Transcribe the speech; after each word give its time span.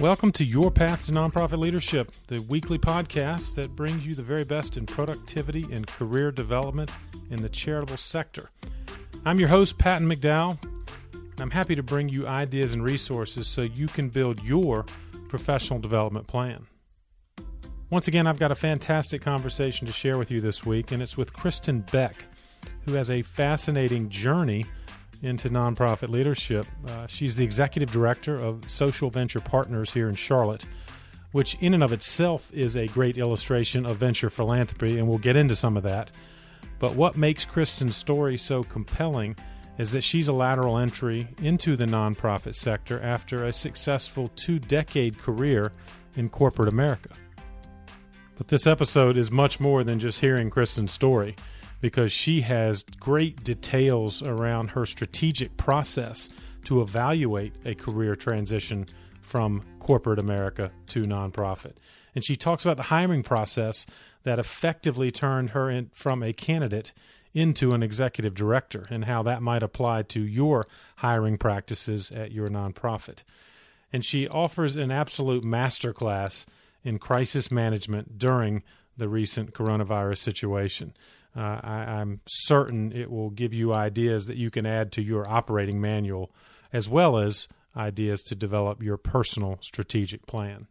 Welcome 0.00 0.32
to 0.32 0.46
Your 0.46 0.70
Path 0.70 1.04
to 1.06 1.12
Nonprofit 1.12 1.58
Leadership, 1.58 2.10
the 2.28 2.40
weekly 2.48 2.78
podcast 2.78 3.54
that 3.56 3.76
brings 3.76 4.06
you 4.06 4.14
the 4.14 4.22
very 4.22 4.44
best 4.44 4.78
in 4.78 4.86
productivity 4.86 5.62
and 5.70 5.86
career 5.86 6.32
development 6.32 6.90
in 7.30 7.42
the 7.42 7.50
charitable 7.50 7.98
sector. 7.98 8.48
I'm 9.26 9.38
your 9.38 9.50
host, 9.50 9.76
Patton 9.76 10.08
McDowell. 10.08 10.56
and 11.12 11.40
I'm 11.40 11.50
happy 11.50 11.74
to 11.74 11.82
bring 11.82 12.08
you 12.08 12.26
ideas 12.26 12.72
and 12.72 12.82
resources 12.82 13.46
so 13.46 13.60
you 13.60 13.88
can 13.88 14.08
build 14.08 14.42
your 14.42 14.86
professional 15.28 15.78
development 15.78 16.26
plan. 16.26 16.66
Once 17.90 18.08
again, 18.08 18.26
I've 18.26 18.38
got 18.38 18.50
a 18.50 18.54
fantastic 18.54 19.20
conversation 19.20 19.86
to 19.86 19.92
share 19.92 20.16
with 20.16 20.30
you 20.30 20.40
this 20.40 20.64
week, 20.64 20.92
and 20.92 21.02
it's 21.02 21.18
with 21.18 21.34
Kristen 21.34 21.84
Beck, 21.92 22.16
who 22.86 22.94
has 22.94 23.10
a 23.10 23.20
fascinating 23.20 24.08
journey 24.08 24.64
into 25.22 25.48
nonprofit 25.48 26.08
leadership. 26.08 26.66
Uh, 26.86 27.06
she's 27.06 27.36
the 27.36 27.44
executive 27.44 27.90
director 27.90 28.34
of 28.34 28.68
Social 28.68 29.10
Venture 29.10 29.40
Partners 29.40 29.92
here 29.92 30.08
in 30.08 30.14
Charlotte, 30.14 30.64
which, 31.32 31.56
in 31.60 31.74
and 31.74 31.82
of 31.82 31.92
itself, 31.92 32.50
is 32.52 32.76
a 32.76 32.86
great 32.88 33.16
illustration 33.18 33.86
of 33.86 33.98
venture 33.98 34.30
philanthropy, 34.30 34.98
and 34.98 35.08
we'll 35.08 35.18
get 35.18 35.36
into 35.36 35.54
some 35.54 35.76
of 35.76 35.82
that. 35.82 36.10
But 36.78 36.94
what 36.94 37.16
makes 37.16 37.44
Kristen's 37.44 37.96
story 37.96 38.36
so 38.36 38.64
compelling 38.64 39.36
is 39.78 39.92
that 39.92 40.02
she's 40.02 40.28
a 40.28 40.32
lateral 40.32 40.78
entry 40.78 41.28
into 41.42 41.76
the 41.76 41.86
nonprofit 41.86 42.54
sector 42.54 43.00
after 43.00 43.44
a 43.44 43.52
successful 43.52 44.30
two 44.36 44.58
decade 44.58 45.18
career 45.18 45.72
in 46.16 46.28
corporate 46.28 46.68
America. 46.68 47.10
But 48.36 48.48
this 48.48 48.66
episode 48.66 49.16
is 49.16 49.30
much 49.30 49.60
more 49.60 49.84
than 49.84 49.98
just 49.98 50.20
hearing 50.20 50.50
Kristen's 50.50 50.92
story 50.92 51.36
because 51.80 52.12
she 52.12 52.42
has 52.42 52.84
great 52.98 53.42
details 53.42 54.22
around 54.22 54.68
her 54.70 54.86
strategic 54.86 55.56
process 55.56 56.28
to 56.64 56.82
evaluate 56.82 57.54
a 57.64 57.74
career 57.74 58.14
transition 58.14 58.86
from 59.20 59.64
corporate 59.78 60.18
America 60.18 60.70
to 60.88 61.02
nonprofit. 61.02 61.74
And 62.14 62.24
she 62.24 62.36
talks 62.36 62.64
about 62.64 62.76
the 62.76 62.84
hiring 62.84 63.22
process 63.22 63.86
that 64.24 64.38
effectively 64.38 65.10
turned 65.10 65.50
her 65.50 65.70
in, 65.70 65.90
from 65.94 66.22
a 66.22 66.32
candidate 66.32 66.92
into 67.32 67.72
an 67.72 67.82
executive 67.82 68.34
director 68.34 68.86
and 68.90 69.04
how 69.04 69.22
that 69.22 69.40
might 69.40 69.62
apply 69.62 70.02
to 70.02 70.20
your 70.20 70.66
hiring 70.96 71.38
practices 71.38 72.10
at 72.10 72.32
your 72.32 72.48
nonprofit. 72.48 73.22
And 73.92 74.04
she 74.04 74.28
offers 74.28 74.76
an 74.76 74.90
absolute 74.90 75.44
masterclass 75.44 76.46
in 76.82 76.98
crisis 76.98 77.50
management 77.50 78.18
during 78.18 78.62
the 78.96 79.08
recent 79.08 79.54
coronavirus 79.54 80.18
situation 80.18 80.92
uh, 81.36 81.60
I, 81.62 82.00
am 82.00 82.20
certain 82.26 82.92
it 82.92 83.10
will 83.10 83.30
give 83.30 83.54
you 83.54 83.72
ideas 83.72 84.26
that 84.26 84.36
you 84.36 84.50
can 84.50 84.66
add 84.66 84.92
to 84.92 85.02
your 85.02 85.30
operating 85.30 85.80
manual, 85.80 86.32
as 86.72 86.88
well 86.88 87.18
as 87.18 87.46
ideas 87.76 88.22
to 88.24 88.34
develop 88.34 88.82
your 88.82 88.96
personal 88.96 89.58
strategic 89.60 90.26
plan. 90.26 90.66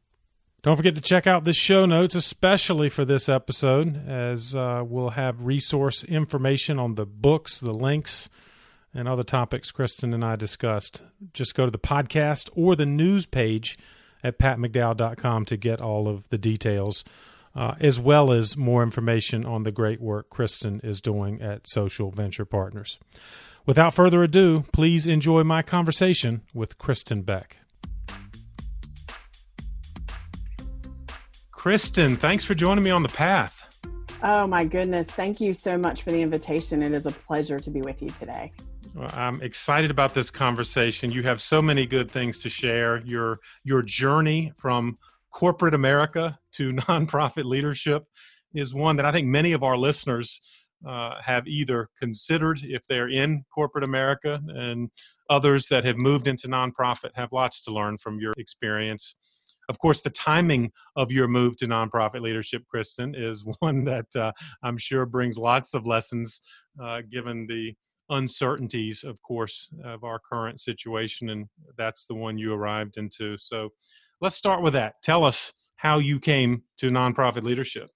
Don't 0.62 0.76
forget 0.76 0.96
to 0.96 1.02
check 1.02 1.26
out 1.26 1.46
the 1.46 1.54
show 1.54 1.86
notes, 1.86 2.16
especially 2.16 2.90
for 2.90 3.06
this 3.06 3.30
episode, 3.30 4.06
as 4.10 4.54
uh, 4.54 4.84
we'll 4.86 5.12
have 5.12 5.46
resource 5.46 6.04
information 6.04 6.78
on 6.78 6.96
the 6.96 7.06
books, 7.06 7.62
the 7.62 7.74
links, 7.74 8.28
and 8.94 9.08
other 9.08 9.24
topics 9.24 9.72
Kristen 9.72 10.14
and 10.14 10.26
I 10.26 10.36
discussed. 10.36 11.02
Just 11.34 11.56
go 11.56 11.64
to 11.64 11.72
the 11.72 11.80
podcast 11.80 12.50
or 12.54 12.76
the 12.76 12.86
news 12.86 13.26
page 13.26 13.78
at 14.22 14.38
pattonmcdowell.com 14.38 15.46
to 15.46 15.56
get 15.56 15.80
all 15.80 16.10
of 16.10 16.28
the 16.28 16.38
details 16.38 17.06
uh, 17.56 17.76
as 17.80 18.00
well 18.00 18.32
as 18.32 18.58
more 18.58 18.84
information 18.84 19.46
on 19.46 19.64
the 19.64 19.72
great 19.72 20.02
work 20.02 20.30
Kristen 20.30 20.80
is 20.84 21.02
doing 21.02 21.42
at 21.42 21.68
Social 21.68 22.12
Venture 22.12 22.46
Partners. 22.46 22.98
Without 23.66 23.94
further 23.94 24.24
ado, 24.24 24.66
please 24.72 25.06
enjoy 25.06 25.44
my 25.44 25.62
conversation 25.62 26.42
with 26.54 26.78
Kristen 26.78 27.22
Beck. 27.22 27.58
Kristen, 31.52 32.16
thanks 32.16 32.46
for 32.46 32.56
joining 32.56 32.84
me 32.84 32.90
on 32.90 33.04
the 33.04 33.10
path. 33.10 33.66
Oh, 34.24 34.48
my 34.48 34.64
goodness. 34.64 35.10
Thank 35.12 35.40
you 35.40 35.54
so 35.54 35.78
much 35.78 36.04
for 36.04 36.12
the 36.12 36.22
invitation. 36.22 36.82
It 36.82 36.94
is 36.94 37.06
a 37.06 37.12
pleasure 37.12 37.60
to 37.60 37.70
be 37.70 37.82
with 37.82 38.02
you 38.02 38.10
today. 38.12 38.52
Well, 38.96 39.12
I'm 39.14 39.42
excited 39.42 39.92
about 39.92 40.14
this 40.14 40.32
conversation. 40.32 41.12
You 41.12 41.24
have 41.24 41.42
so 41.42 41.62
many 41.62 41.86
good 41.86 42.10
things 42.10 42.40
to 42.40 42.50
share. 42.50 43.02
Your 43.06 43.40
your 43.64 43.82
journey 43.82 44.52
from 44.58 44.98
corporate 45.32 45.74
America 45.74 46.38
to 46.54 46.74
nonprofit 46.74 47.46
leadership 47.46 48.06
is 48.54 48.74
one 48.74 48.96
that 48.96 49.06
I 49.06 49.12
think 49.12 49.28
many 49.28 49.52
of 49.52 49.64
our 49.64 49.78
listeners 49.78 50.40
uh, 50.88 51.16
have 51.22 51.48
either 51.48 51.90
considered 52.00 52.60
if 52.64 52.86
they're 52.88 53.10
in 53.10 53.44
corporate 53.54 53.84
America, 53.84 54.42
and 54.48 54.90
others 55.30 55.68
that 55.68 55.84
have 55.84 55.98
moved 55.98 56.28
into 56.28 56.48
nonprofit 56.48 57.12
have 57.16 57.30
lots 57.32 57.64
to 57.64 57.72
learn 57.72 57.98
from 57.98 58.20
your 58.20 58.34
experience. 58.38 59.16
Of 59.68 59.78
course, 59.78 60.02
the 60.02 60.10
timing 60.10 60.72
of 60.96 61.12
your 61.12 61.28
move 61.28 61.58
to 61.58 61.68
nonprofit 61.68 62.22
leadership, 62.22 62.64
Kristen, 62.68 63.14
is 63.14 63.44
one 63.60 63.84
that 63.86 64.08
uh, 64.16 64.32
I'm 64.64 64.78
sure 64.78 65.06
brings 65.06 65.38
lots 65.38 65.74
of 65.74 65.86
lessons 65.86 66.42
uh, 66.82 67.02
given 67.12 67.46
the 67.48 67.74
uncertainties, 68.10 69.04
of 69.04 69.22
course, 69.22 69.70
of 69.84 70.04
our 70.04 70.20
current 70.20 70.60
situation. 70.60 71.30
And 71.30 71.48
that's 71.78 72.06
the 72.06 72.16
one 72.16 72.38
you 72.38 72.54
arrived 72.54 72.98
into. 72.98 73.38
So 73.38 73.70
let's 74.22 74.36
start 74.36 74.62
with 74.62 74.74
that. 74.74 75.02
Tell 75.02 75.24
us 75.24 75.54
how 75.76 76.00
you 76.00 76.20
came 76.20 76.64
to 76.78 76.90
nonprofit 76.90 77.44
leadership. 77.44 77.90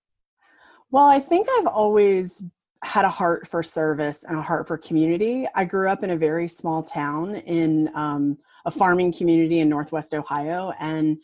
Well, 0.92 1.06
I 1.06 1.20
think 1.20 1.48
I've 1.58 1.68
always 1.68 2.44
had 2.84 3.06
a 3.06 3.10
heart 3.10 3.48
for 3.48 3.64
service 3.64 4.24
and 4.24 4.38
a 4.38 4.42
heart 4.42 4.68
for 4.68 4.78
community. 4.78 5.48
I 5.56 5.66
grew 5.66 5.90
up 5.90 6.04
in 6.04 6.12
a 6.12 6.18
very 6.18 6.48
small 6.48 6.84
town 6.84 7.36
in 7.36 7.90
um, 7.96 8.38
a 8.66 8.72
farming 8.72 9.14
community 9.14 9.60
in 9.60 9.70
Northwest 9.70 10.14
Ohio. 10.14 10.74
And 10.80 11.18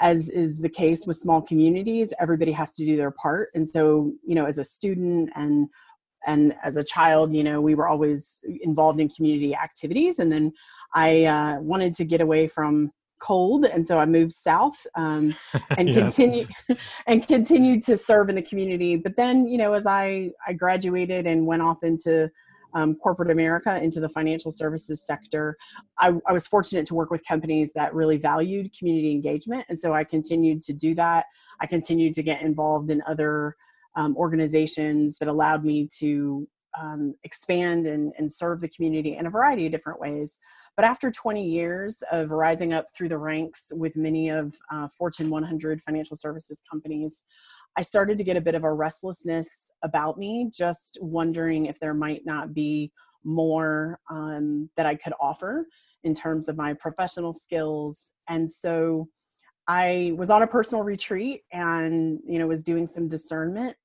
as 0.00 0.28
is 0.30 0.60
the 0.60 0.68
case 0.68 1.06
with 1.06 1.16
small 1.16 1.40
communities, 1.40 2.12
everybody 2.18 2.50
has 2.52 2.74
to 2.74 2.84
do 2.84 2.96
their 2.96 3.10
part. 3.10 3.50
And 3.54 3.68
so, 3.68 4.12
you 4.26 4.34
know, 4.34 4.46
as 4.46 4.58
a 4.58 4.64
student 4.64 5.30
and 5.34 5.68
and 6.24 6.54
as 6.62 6.76
a 6.76 6.84
child, 6.84 7.34
you 7.34 7.42
know, 7.42 7.60
we 7.60 7.74
were 7.74 7.88
always 7.88 8.40
involved 8.60 9.00
in 9.00 9.08
community 9.08 9.56
activities. 9.56 10.20
And 10.20 10.30
then 10.30 10.52
I 10.94 11.24
uh, 11.24 11.60
wanted 11.60 11.94
to 11.94 12.04
get 12.04 12.20
away 12.20 12.46
from 12.46 12.92
cold 13.22 13.64
and 13.64 13.86
so 13.86 13.98
i 13.98 14.04
moved 14.04 14.32
south 14.32 14.86
um, 14.96 15.34
and 15.78 15.88
yes. 15.88 15.96
continue 15.96 16.46
and 17.06 17.26
continued 17.26 17.80
to 17.82 17.96
serve 17.96 18.28
in 18.28 18.34
the 18.34 18.42
community 18.42 18.96
but 18.96 19.16
then 19.16 19.46
you 19.46 19.56
know 19.56 19.72
as 19.72 19.86
i 19.86 20.30
i 20.46 20.52
graduated 20.52 21.26
and 21.26 21.46
went 21.46 21.62
off 21.62 21.82
into 21.82 22.28
um, 22.74 22.94
corporate 22.96 23.30
america 23.30 23.80
into 23.82 24.00
the 24.00 24.08
financial 24.08 24.50
services 24.50 25.04
sector 25.04 25.56
I, 25.98 26.14
I 26.26 26.32
was 26.32 26.46
fortunate 26.46 26.86
to 26.86 26.94
work 26.94 27.10
with 27.10 27.24
companies 27.26 27.72
that 27.74 27.94
really 27.94 28.16
valued 28.16 28.76
community 28.76 29.12
engagement 29.12 29.66
and 29.68 29.78
so 29.78 29.92
i 29.92 30.04
continued 30.04 30.62
to 30.62 30.72
do 30.72 30.94
that 30.96 31.26
i 31.60 31.66
continued 31.66 32.14
to 32.14 32.22
get 32.22 32.42
involved 32.42 32.90
in 32.90 33.02
other 33.06 33.56
um, 33.94 34.16
organizations 34.16 35.18
that 35.18 35.28
allowed 35.28 35.64
me 35.64 35.88
to 35.98 36.48
um, 36.80 37.14
expand 37.24 37.86
and, 37.86 38.12
and 38.18 38.30
serve 38.30 38.60
the 38.60 38.68
community 38.68 39.16
in 39.16 39.26
a 39.26 39.30
variety 39.30 39.66
of 39.66 39.72
different 39.72 40.00
ways. 40.00 40.38
But 40.76 40.84
after 40.84 41.10
20 41.10 41.44
years 41.44 42.02
of 42.10 42.30
rising 42.30 42.72
up 42.72 42.86
through 42.94 43.10
the 43.10 43.18
ranks 43.18 43.72
with 43.72 43.96
many 43.96 44.30
of 44.30 44.54
uh, 44.72 44.88
Fortune 44.88 45.30
100 45.30 45.82
financial 45.82 46.16
services 46.16 46.60
companies, 46.70 47.24
I 47.76 47.82
started 47.82 48.18
to 48.18 48.24
get 48.24 48.36
a 48.36 48.40
bit 48.40 48.54
of 48.54 48.64
a 48.64 48.72
restlessness 48.72 49.48
about 49.82 50.18
me, 50.18 50.50
just 50.54 50.98
wondering 51.00 51.66
if 51.66 51.78
there 51.80 51.94
might 51.94 52.24
not 52.24 52.54
be 52.54 52.92
more 53.24 53.98
um, 54.10 54.68
that 54.76 54.86
I 54.86 54.94
could 54.94 55.14
offer 55.20 55.66
in 56.04 56.14
terms 56.14 56.48
of 56.48 56.56
my 56.56 56.74
professional 56.74 57.34
skills. 57.34 58.12
And 58.28 58.50
so 58.50 59.08
I 59.68 60.12
was 60.16 60.30
on 60.30 60.42
a 60.42 60.46
personal 60.46 60.84
retreat 60.84 61.42
and, 61.52 62.18
you 62.26 62.38
know, 62.38 62.46
was 62.46 62.64
doing 62.64 62.86
some 62.86 63.08
discernment 63.08 63.76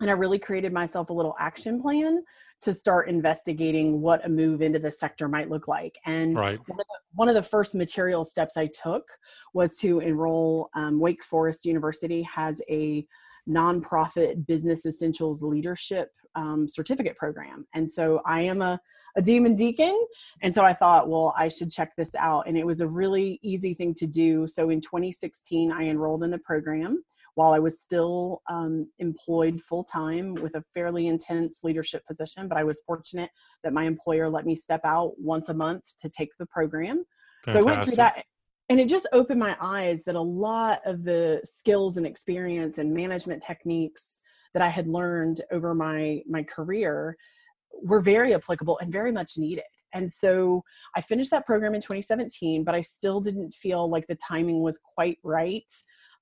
and 0.00 0.10
I 0.10 0.14
really 0.14 0.38
created 0.38 0.72
myself 0.72 1.10
a 1.10 1.12
little 1.12 1.36
action 1.38 1.80
plan 1.80 2.22
to 2.62 2.72
start 2.72 3.08
investigating 3.08 4.00
what 4.00 4.24
a 4.24 4.28
move 4.28 4.62
into 4.62 4.78
the 4.78 4.90
sector 4.90 5.28
might 5.28 5.50
look 5.50 5.68
like. 5.68 5.98
And 6.06 6.34
right. 6.34 6.58
one, 6.66 6.80
of 6.80 6.86
the, 6.86 6.98
one, 7.12 7.28
of 7.28 7.34
the, 7.34 7.42
first 7.42 7.74
material 7.74 8.24
steps 8.24 8.56
I 8.56 8.68
took 8.68 9.06
was 9.52 9.76
to 9.78 10.00
enroll. 10.00 10.70
Um, 10.74 10.98
Wake 10.98 11.22
Forest 11.22 11.66
University 11.66 12.22
has 12.22 12.60
a 12.68 13.06
nonprofit 13.48 14.46
business 14.46 14.86
essentials 14.86 15.42
leadership 15.42 16.10
um, 16.34 16.66
certificate 16.66 17.16
program. 17.16 17.66
And 17.74 17.90
so 17.90 18.20
I 18.26 18.42
am 18.42 18.62
a, 18.62 18.80
a 19.16 19.22
demon 19.22 19.54
deacon. 19.54 19.96
And 20.42 20.54
so 20.54 20.64
I 20.64 20.72
thought, 20.72 21.08
well, 21.08 21.34
I 21.36 21.48
should 21.48 21.70
check 21.70 21.94
this 21.96 22.14
out. 22.16 22.48
And 22.48 22.56
it 22.58 22.66
was 22.66 22.80
a 22.80 22.88
really 22.88 23.38
easy 23.42 23.74
thing 23.74 23.94
to 23.94 24.06
do. 24.06 24.48
So 24.48 24.70
in 24.70 24.80
2016, 24.80 25.70
I 25.70 25.84
enrolled 25.84 26.24
in 26.24 26.30
the 26.30 26.38
program 26.38 27.04
while 27.34 27.52
I 27.52 27.58
was 27.58 27.80
still 27.80 28.42
um, 28.48 28.90
employed 28.98 29.60
full 29.60 29.84
time 29.84 30.34
with 30.34 30.54
a 30.54 30.64
fairly 30.72 31.08
intense 31.08 31.60
leadership 31.64 32.06
position. 32.06 32.48
But 32.48 32.58
I 32.58 32.64
was 32.64 32.82
fortunate 32.86 33.30
that 33.62 33.72
my 33.72 33.84
employer 33.84 34.28
let 34.28 34.46
me 34.46 34.54
step 34.54 34.80
out 34.84 35.12
once 35.18 35.48
a 35.48 35.54
month 35.54 35.82
to 36.00 36.08
take 36.08 36.30
the 36.38 36.46
program. 36.46 37.04
Fantastic. 37.44 37.52
So 37.52 37.58
I 37.58 37.62
went 37.62 37.84
through 37.84 37.96
that. 37.96 38.24
And 38.70 38.80
it 38.80 38.88
just 38.88 39.06
opened 39.12 39.40
my 39.40 39.56
eyes 39.60 40.04
that 40.04 40.14
a 40.14 40.20
lot 40.20 40.80
of 40.86 41.04
the 41.04 41.42
skills 41.44 41.98
and 41.98 42.06
experience 42.06 42.78
and 42.78 42.94
management 42.94 43.42
techniques 43.42 44.02
that 44.54 44.62
I 44.62 44.68
had 44.68 44.86
learned 44.86 45.42
over 45.52 45.74
my 45.74 46.22
my 46.26 46.42
career 46.44 47.16
were 47.82 48.00
very 48.00 48.34
applicable 48.34 48.78
and 48.78 48.90
very 48.90 49.12
much 49.12 49.32
needed. 49.36 49.64
And 49.92 50.10
so 50.10 50.62
I 50.96 51.00
finished 51.00 51.30
that 51.30 51.46
program 51.46 51.74
in 51.74 51.80
2017, 51.80 52.64
but 52.64 52.74
I 52.74 52.80
still 52.80 53.20
didn't 53.20 53.52
feel 53.54 53.88
like 53.88 54.06
the 54.06 54.16
timing 54.16 54.62
was 54.62 54.80
quite 54.94 55.18
right. 55.22 55.70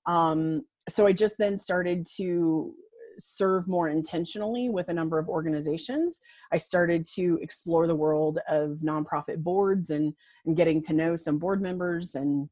Um, 0.06 0.62
so 0.88 1.06
I 1.06 1.12
just 1.12 1.38
then 1.38 1.56
started 1.58 2.06
to 2.17 2.75
serve 3.19 3.69
more 3.69 3.88
intentionally 3.88 4.69
with 4.69 4.88
a 4.88 4.94
number 4.94 5.19
of 5.19 5.29
organizations. 5.29 6.20
I 6.50 6.56
started 6.56 7.05
to 7.14 7.38
explore 7.43 7.87
the 7.87 7.94
world 7.94 8.38
of 8.49 8.79
nonprofit 8.82 9.38
boards 9.38 9.90
and, 9.90 10.14
and 10.46 10.56
getting 10.56 10.81
to 10.82 10.93
know 10.93 11.17
some 11.17 11.38
board 11.38 11.61
members 11.61 12.14
and 12.14 12.49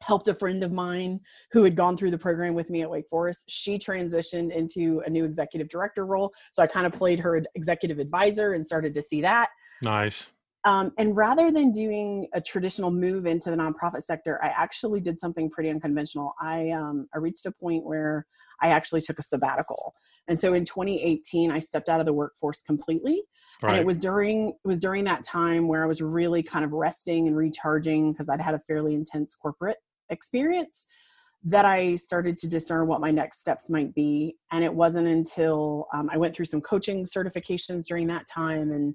helped 0.00 0.28
a 0.28 0.34
friend 0.34 0.62
of 0.62 0.72
mine 0.72 1.20
who 1.50 1.64
had 1.64 1.74
gone 1.74 1.96
through 1.96 2.12
the 2.12 2.18
program 2.18 2.54
with 2.54 2.70
me 2.70 2.82
at 2.82 2.90
Wake 2.90 3.08
Forest. 3.10 3.44
She 3.48 3.78
transitioned 3.78 4.52
into 4.52 5.02
a 5.06 5.10
new 5.10 5.24
executive 5.24 5.68
director 5.68 6.06
role. 6.06 6.32
So 6.52 6.62
I 6.62 6.66
kind 6.66 6.86
of 6.86 6.92
played 6.92 7.18
her 7.20 7.42
executive 7.54 7.98
advisor 7.98 8.52
and 8.52 8.64
started 8.64 8.94
to 8.94 9.02
see 9.02 9.20
that. 9.22 9.50
Nice. 9.82 10.28
Um, 10.64 10.92
and 10.98 11.16
rather 11.16 11.50
than 11.50 11.70
doing 11.70 12.28
a 12.34 12.40
traditional 12.40 12.90
move 12.90 13.26
into 13.26 13.50
the 13.50 13.56
nonprofit 13.56 14.02
sector, 14.02 14.42
I 14.42 14.48
actually 14.48 15.00
did 15.00 15.20
something 15.20 15.48
pretty 15.50 15.70
unconventional. 15.70 16.34
I, 16.40 16.70
um, 16.70 17.08
I 17.14 17.18
reached 17.18 17.46
a 17.46 17.52
point 17.52 17.84
where 17.84 18.26
I 18.60 18.68
actually 18.68 19.00
took 19.00 19.18
a 19.18 19.22
sabbatical. 19.22 19.94
And 20.26 20.38
so 20.38 20.52
in 20.52 20.64
2018, 20.64 21.50
I 21.50 21.58
stepped 21.58 21.88
out 21.88 22.00
of 22.00 22.06
the 22.06 22.12
workforce 22.12 22.62
completely. 22.62 23.22
Right. 23.62 23.72
And 23.72 23.80
it 23.80 23.86
was 23.86 23.98
during 23.98 24.50
it 24.50 24.68
was 24.68 24.78
during 24.78 25.04
that 25.04 25.24
time 25.24 25.66
where 25.66 25.82
I 25.82 25.86
was 25.86 26.00
really 26.00 26.42
kind 26.42 26.64
of 26.64 26.72
resting 26.72 27.26
and 27.26 27.36
recharging 27.36 28.12
because 28.12 28.28
I'd 28.28 28.40
had 28.40 28.54
a 28.54 28.60
fairly 28.68 28.94
intense 28.94 29.34
corporate 29.34 29.78
experience 30.10 30.86
that 31.44 31.64
I 31.64 31.94
started 31.96 32.36
to 32.38 32.48
discern 32.48 32.86
what 32.86 33.00
my 33.00 33.10
next 33.10 33.40
steps 33.40 33.70
might 33.70 33.94
be. 33.94 34.36
And 34.52 34.64
it 34.64 34.74
wasn't 34.74 35.08
until 35.08 35.86
um, 35.94 36.10
I 36.12 36.18
went 36.18 36.34
through 36.34 36.46
some 36.46 36.60
coaching 36.60 37.04
certifications 37.04 37.86
during 37.86 38.08
that 38.08 38.26
time, 38.26 38.70
and 38.70 38.94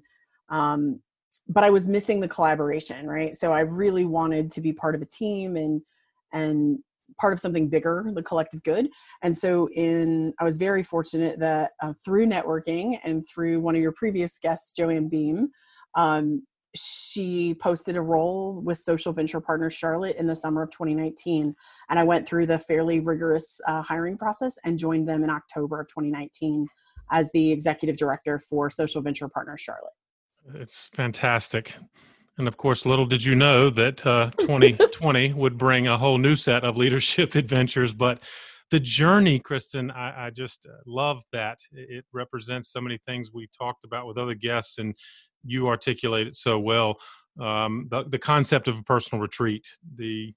um, 0.50 1.00
but 1.48 1.64
I 1.64 1.70
was 1.70 1.88
missing 1.88 2.20
the 2.20 2.28
collaboration, 2.28 3.06
right? 3.06 3.34
So 3.34 3.52
I 3.52 3.60
really 3.60 4.04
wanted 4.04 4.50
to 4.52 4.60
be 4.60 4.72
part 4.72 4.94
of 4.94 5.02
a 5.02 5.06
team 5.06 5.56
and 5.56 5.82
and 6.32 6.78
part 7.20 7.32
of 7.32 7.38
something 7.38 7.68
bigger, 7.68 8.10
the 8.12 8.22
collective 8.22 8.62
good. 8.62 8.88
And 9.22 9.36
so 9.36 9.68
in 9.74 10.34
I 10.40 10.44
was 10.44 10.58
very 10.58 10.82
fortunate 10.82 11.38
that 11.38 11.72
uh, 11.82 11.92
through 12.04 12.26
networking 12.26 12.98
and 13.04 13.26
through 13.28 13.60
one 13.60 13.76
of 13.76 13.82
your 13.82 13.92
previous 13.92 14.38
guests, 14.38 14.72
Joanne 14.72 15.08
Beam, 15.08 15.50
um, 15.94 16.42
she 16.74 17.54
posted 17.54 17.96
a 17.96 18.02
role 18.02 18.60
with 18.60 18.78
Social 18.78 19.12
Venture 19.12 19.40
Partners 19.40 19.74
Charlotte 19.74 20.16
in 20.16 20.26
the 20.26 20.34
summer 20.34 20.62
of 20.62 20.70
2019. 20.70 21.54
And 21.88 21.98
I 21.98 22.02
went 22.02 22.26
through 22.26 22.46
the 22.46 22.58
fairly 22.58 22.98
rigorous 23.00 23.60
uh, 23.68 23.82
hiring 23.82 24.18
process 24.18 24.54
and 24.64 24.78
joined 24.78 25.08
them 25.08 25.22
in 25.22 25.30
October 25.30 25.80
of 25.80 25.88
2019 25.88 26.66
as 27.12 27.30
the 27.32 27.52
executive 27.52 27.96
director 27.96 28.40
for 28.40 28.70
Social 28.70 29.02
Venture 29.02 29.28
Partners 29.28 29.60
Charlotte. 29.60 29.92
It's 30.54 30.90
fantastic. 30.94 31.74
And 32.36 32.48
of 32.48 32.56
course, 32.56 32.84
little 32.84 33.06
did 33.06 33.24
you 33.24 33.34
know 33.34 33.70
that 33.70 34.04
uh, 34.06 34.30
2020 34.40 35.32
would 35.34 35.56
bring 35.56 35.86
a 35.86 35.96
whole 35.96 36.18
new 36.18 36.36
set 36.36 36.64
of 36.64 36.76
leadership 36.76 37.34
adventures. 37.34 37.94
But 37.94 38.20
the 38.70 38.80
journey, 38.80 39.38
Kristen, 39.38 39.90
I, 39.90 40.26
I 40.26 40.30
just 40.30 40.66
uh, 40.66 40.76
love 40.86 41.22
that. 41.32 41.58
It 41.72 42.04
represents 42.12 42.70
so 42.70 42.80
many 42.80 42.98
things 43.06 43.30
we 43.32 43.48
talked 43.56 43.84
about 43.84 44.06
with 44.06 44.18
other 44.18 44.34
guests, 44.34 44.78
and 44.78 44.94
you 45.44 45.68
articulate 45.68 46.26
it 46.26 46.36
so 46.36 46.58
well. 46.58 46.96
Um, 47.40 47.88
the, 47.90 48.04
the 48.04 48.18
concept 48.18 48.68
of 48.68 48.78
a 48.78 48.82
personal 48.82 49.20
retreat, 49.20 49.66
the 49.94 50.32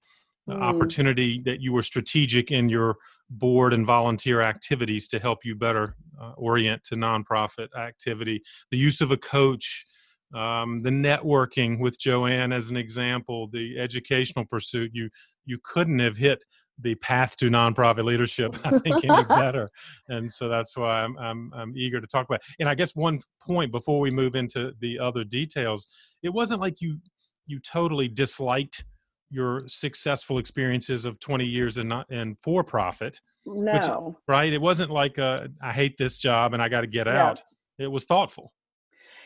mm. 0.49 0.61
opportunity 0.61 1.41
that 1.45 1.61
you 1.61 1.73
were 1.73 1.81
strategic 1.81 2.51
in 2.51 2.69
your 2.69 2.97
board 3.29 3.73
and 3.73 3.85
volunteer 3.85 4.41
activities 4.41 5.07
to 5.09 5.19
help 5.19 5.39
you 5.43 5.55
better 5.55 5.95
uh, 6.19 6.31
orient 6.37 6.83
to 6.85 6.95
nonprofit 6.95 7.67
activity, 7.77 8.41
the 8.71 8.77
use 8.77 9.01
of 9.01 9.11
a 9.11 9.17
coach, 9.17 9.85
um, 10.35 10.79
the 10.79 10.89
networking 10.89 11.79
with 11.79 11.99
Joanne 11.99 12.51
as 12.51 12.69
an 12.69 12.77
example, 12.77 13.47
the 13.51 13.79
educational 13.79 14.45
pursuit. 14.45 14.91
You 14.93 15.09
you 15.45 15.57
couldn't 15.63 15.99
have 15.99 16.17
hit 16.17 16.43
the 16.79 16.95
path 16.95 17.35
to 17.37 17.49
nonprofit 17.49 18.05
leadership, 18.05 18.55
I 18.63 18.77
think, 18.79 19.03
any 19.03 19.23
better. 19.23 19.69
And 20.09 20.31
so 20.31 20.47
that's 20.47 20.77
why 20.77 21.01
I'm, 21.01 21.17
I'm, 21.17 21.51
I'm 21.55 21.73
eager 21.75 21.99
to 21.99 22.07
talk 22.07 22.27
about. 22.27 22.41
It. 22.41 22.55
And 22.59 22.69
I 22.69 22.75
guess 22.75 22.95
one 22.95 23.19
point 23.41 23.71
before 23.71 23.99
we 23.99 24.11
move 24.11 24.35
into 24.35 24.73
the 24.79 24.99
other 24.99 25.23
details, 25.23 25.87
it 26.21 26.29
wasn't 26.29 26.61
like 26.61 26.81
you 26.81 26.99
you 27.49 27.59
totally 27.61 28.09
disliked 28.09 28.83
your 29.29 29.63
successful 29.67 30.37
experiences 30.37 31.05
of 31.05 31.19
20 31.19 31.45
years 31.45 31.77
and 31.77 31.89
not 31.89 32.09
in 32.11 32.35
for 32.41 32.63
profit. 32.63 33.19
No, 33.45 33.73
which, 33.73 34.15
right? 34.27 34.51
It 34.51 34.61
wasn't 34.61 34.91
like 34.91 35.19
uh, 35.19 35.47
I 35.61 35.73
hate 35.73 35.97
this 35.97 36.17
job 36.17 36.53
and 36.53 36.61
I 36.61 36.69
got 36.69 36.81
to 36.81 36.87
get 36.87 37.07
out. 37.07 37.41
It 37.79 37.87
was 37.87 38.05
thoughtful. 38.05 38.53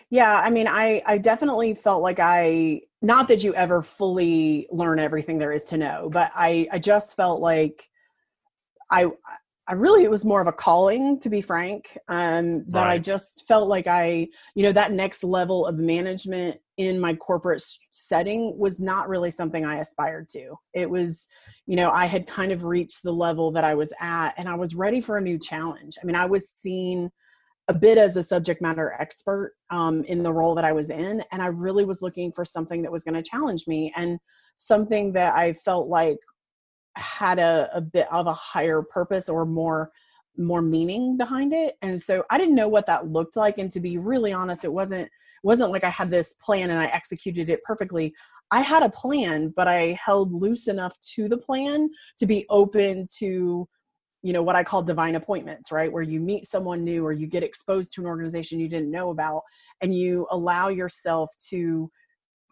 Yeah, 0.09 0.37
I 0.39 0.49
mean, 0.49 0.67
I 0.67 1.01
I 1.05 1.17
definitely 1.17 1.73
felt 1.73 2.01
like 2.01 2.19
I 2.19 2.81
not 3.01 3.29
that 3.29 3.43
you 3.43 3.55
ever 3.55 3.81
fully 3.81 4.67
learn 4.69 4.99
everything 4.99 5.37
there 5.37 5.53
is 5.53 5.63
to 5.65 5.77
know, 5.77 6.09
but 6.11 6.31
I 6.35 6.67
I 6.71 6.79
just 6.79 7.15
felt 7.15 7.39
like 7.39 7.87
I 8.91 9.07
I 9.71 9.75
really 9.75 10.03
it 10.03 10.11
was 10.11 10.25
more 10.25 10.41
of 10.41 10.47
a 10.47 10.51
calling 10.51 11.17
to 11.21 11.29
be 11.29 11.39
frank. 11.39 11.97
Um 12.09 12.65
that 12.71 12.83
right. 12.83 12.95
I 12.95 12.99
just 12.99 13.47
felt 13.47 13.69
like 13.69 13.87
I, 13.87 14.27
you 14.53 14.63
know, 14.63 14.73
that 14.73 14.91
next 14.91 15.23
level 15.23 15.65
of 15.65 15.77
management 15.77 16.59
in 16.75 16.99
my 16.99 17.15
corporate 17.15 17.63
setting 17.91 18.57
was 18.59 18.81
not 18.81 19.07
really 19.07 19.31
something 19.31 19.63
I 19.63 19.79
aspired 19.79 20.27
to. 20.29 20.55
It 20.73 20.89
was, 20.89 21.29
you 21.67 21.77
know, 21.77 21.89
I 21.89 22.07
had 22.07 22.27
kind 22.27 22.51
of 22.51 22.65
reached 22.65 23.01
the 23.01 23.13
level 23.13 23.51
that 23.51 23.63
I 23.63 23.75
was 23.75 23.93
at 24.01 24.33
and 24.37 24.49
I 24.49 24.55
was 24.55 24.75
ready 24.75 24.99
for 24.99 25.17
a 25.17 25.21
new 25.21 25.39
challenge. 25.39 25.95
I 26.01 26.05
mean, 26.05 26.17
I 26.17 26.25
was 26.25 26.49
seen 26.49 27.09
a 27.69 27.73
bit 27.73 27.97
as 27.97 28.17
a 28.17 28.23
subject 28.23 28.61
matter 28.61 28.97
expert 28.99 29.53
um, 29.69 30.03
in 30.03 30.21
the 30.21 30.33
role 30.33 30.53
that 30.55 30.65
I 30.65 30.73
was 30.73 30.89
in. 30.89 31.23
And 31.31 31.41
I 31.41 31.45
really 31.45 31.85
was 31.85 32.01
looking 32.01 32.33
for 32.33 32.43
something 32.43 32.81
that 32.81 32.91
was 32.91 33.05
going 33.05 33.13
to 33.15 33.23
challenge 33.23 33.67
me 33.67 33.93
and 33.95 34.19
something 34.57 35.13
that 35.13 35.33
I 35.33 35.53
felt 35.53 35.87
like 35.87 36.17
had 36.95 37.39
a, 37.39 37.69
a 37.73 37.81
bit 37.81 38.07
of 38.11 38.27
a 38.27 38.33
higher 38.33 38.81
purpose 38.81 39.29
or 39.29 39.45
more 39.45 39.91
more 40.37 40.61
meaning 40.61 41.17
behind 41.17 41.53
it. 41.53 41.77
And 41.81 42.01
so 42.01 42.23
i 42.29 42.37
didn't 42.37 42.55
know 42.55 42.69
what 42.69 42.85
that 42.87 43.07
looked 43.07 43.35
like. 43.35 43.57
And 43.57 43.71
to 43.71 43.79
be 43.79 43.97
really 43.97 44.33
honest 44.33 44.65
it 44.65 44.71
wasn't 44.71 45.09
wasn't 45.43 45.71
like 45.71 45.83
i 45.83 45.89
had 45.89 46.11
this 46.11 46.33
plan 46.35 46.69
and 46.69 46.79
i 46.79 46.85
executed 46.85 47.49
it 47.49 47.63
perfectly. 47.63 48.13
I 48.51 48.61
had 48.61 48.83
a 48.83 48.89
plan 48.89 49.53
but 49.55 49.67
i 49.67 49.97
held 50.03 50.33
loose 50.33 50.67
enough 50.67 50.95
to 51.15 51.27
the 51.27 51.37
plan 51.37 51.87
to 52.19 52.25
be 52.25 52.45
open 52.49 53.07
to 53.19 53.67
you 54.23 54.33
know 54.33 54.43
what 54.43 54.55
i 54.55 54.63
call 54.63 54.83
divine 54.83 55.15
appointments 55.15 55.71
right? 55.71 55.91
Where 55.91 56.03
you 56.03 56.19
meet 56.19 56.45
someone 56.45 56.83
new 56.83 57.05
or 57.05 57.11
you 57.11 57.27
get 57.27 57.43
exposed 57.43 57.91
to 57.93 58.01
an 58.01 58.07
organization 58.07 58.59
you 58.59 58.69
didn't 58.69 58.91
know 58.91 59.09
about 59.09 59.41
and 59.81 59.93
you 59.93 60.27
allow 60.31 60.69
yourself 60.69 61.29
to 61.49 61.91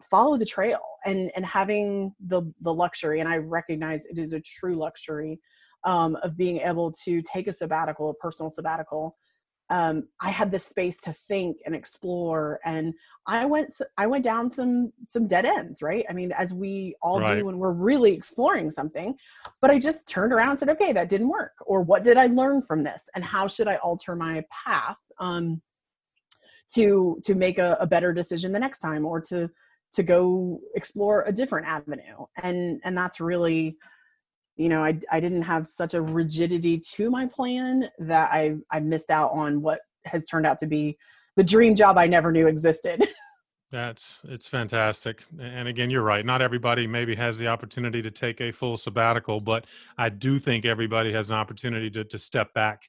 follow 0.02 0.36
the 0.36 0.46
trail 0.46 0.80
and 1.04 1.30
and 1.36 1.44
having 1.44 2.14
the 2.20 2.42
the 2.60 2.72
luxury 2.72 3.20
and 3.20 3.28
i 3.28 3.36
recognize 3.36 4.06
it 4.06 4.18
is 4.18 4.32
a 4.32 4.40
true 4.40 4.76
luxury 4.76 5.38
um, 5.84 6.16
of 6.22 6.36
being 6.36 6.58
able 6.58 6.92
to 6.92 7.22
take 7.22 7.48
a 7.48 7.52
sabbatical 7.52 8.10
a 8.10 8.14
personal 8.14 8.50
sabbatical 8.50 9.16
um, 9.70 10.08
I 10.20 10.30
had 10.30 10.50
this 10.50 10.66
space 10.66 11.00
to 11.02 11.12
think 11.12 11.58
and 11.64 11.76
explore, 11.76 12.58
and 12.64 12.92
I 13.26 13.46
went 13.46 13.72
I 13.96 14.08
went 14.08 14.24
down 14.24 14.50
some 14.50 14.88
some 15.08 15.28
dead 15.28 15.44
ends, 15.44 15.80
right? 15.80 16.04
I 16.10 16.12
mean, 16.12 16.32
as 16.32 16.52
we 16.52 16.96
all 17.02 17.20
right. 17.20 17.36
do 17.36 17.44
when 17.46 17.58
we're 17.58 17.72
really 17.72 18.12
exploring 18.12 18.70
something. 18.70 19.14
But 19.60 19.70
I 19.70 19.78
just 19.78 20.08
turned 20.08 20.32
around 20.32 20.50
and 20.50 20.58
said, 20.58 20.68
okay, 20.70 20.92
that 20.92 21.08
didn't 21.08 21.28
work, 21.28 21.52
or 21.66 21.82
what 21.82 22.02
did 22.02 22.16
I 22.16 22.26
learn 22.26 22.62
from 22.62 22.82
this, 22.82 23.08
and 23.14 23.22
how 23.22 23.46
should 23.46 23.68
I 23.68 23.76
alter 23.76 24.16
my 24.16 24.44
path 24.50 24.98
um, 25.20 25.62
to 26.74 27.20
to 27.24 27.36
make 27.36 27.58
a, 27.58 27.76
a 27.80 27.86
better 27.86 28.12
decision 28.12 28.50
the 28.50 28.58
next 28.58 28.80
time, 28.80 29.06
or 29.06 29.20
to 29.20 29.48
to 29.92 30.02
go 30.02 30.60
explore 30.74 31.24
a 31.26 31.32
different 31.32 31.66
avenue, 31.66 32.26
and 32.42 32.80
and 32.84 32.96
that's 32.96 33.20
really 33.20 33.76
you 34.60 34.68
know 34.68 34.84
I, 34.84 34.98
I 35.10 35.20
didn't 35.20 35.42
have 35.42 35.66
such 35.66 35.94
a 35.94 36.02
rigidity 36.02 36.78
to 36.92 37.10
my 37.10 37.26
plan 37.26 37.88
that 37.98 38.30
i 38.30 38.56
i 38.70 38.78
missed 38.78 39.10
out 39.10 39.32
on 39.32 39.62
what 39.62 39.80
has 40.04 40.26
turned 40.26 40.46
out 40.46 40.58
to 40.58 40.66
be 40.66 40.98
the 41.36 41.42
dream 41.42 41.74
job 41.74 41.96
i 41.96 42.06
never 42.06 42.30
knew 42.30 42.46
existed. 42.46 43.08
That's 43.72 44.20
it's 44.24 44.48
fantastic. 44.48 45.24
And 45.40 45.68
again 45.68 45.90
you're 45.90 46.02
right. 46.02 46.26
Not 46.26 46.42
everybody 46.42 46.88
maybe 46.88 47.14
has 47.14 47.38
the 47.38 47.46
opportunity 47.46 48.02
to 48.02 48.10
take 48.10 48.40
a 48.40 48.52
full 48.52 48.76
sabbatical 48.76 49.40
but 49.40 49.64
i 49.96 50.08
do 50.08 50.38
think 50.38 50.66
everybody 50.66 51.12
has 51.12 51.30
an 51.30 51.36
opportunity 51.36 51.88
to, 51.90 52.04
to 52.04 52.18
step 52.18 52.52
back 52.52 52.82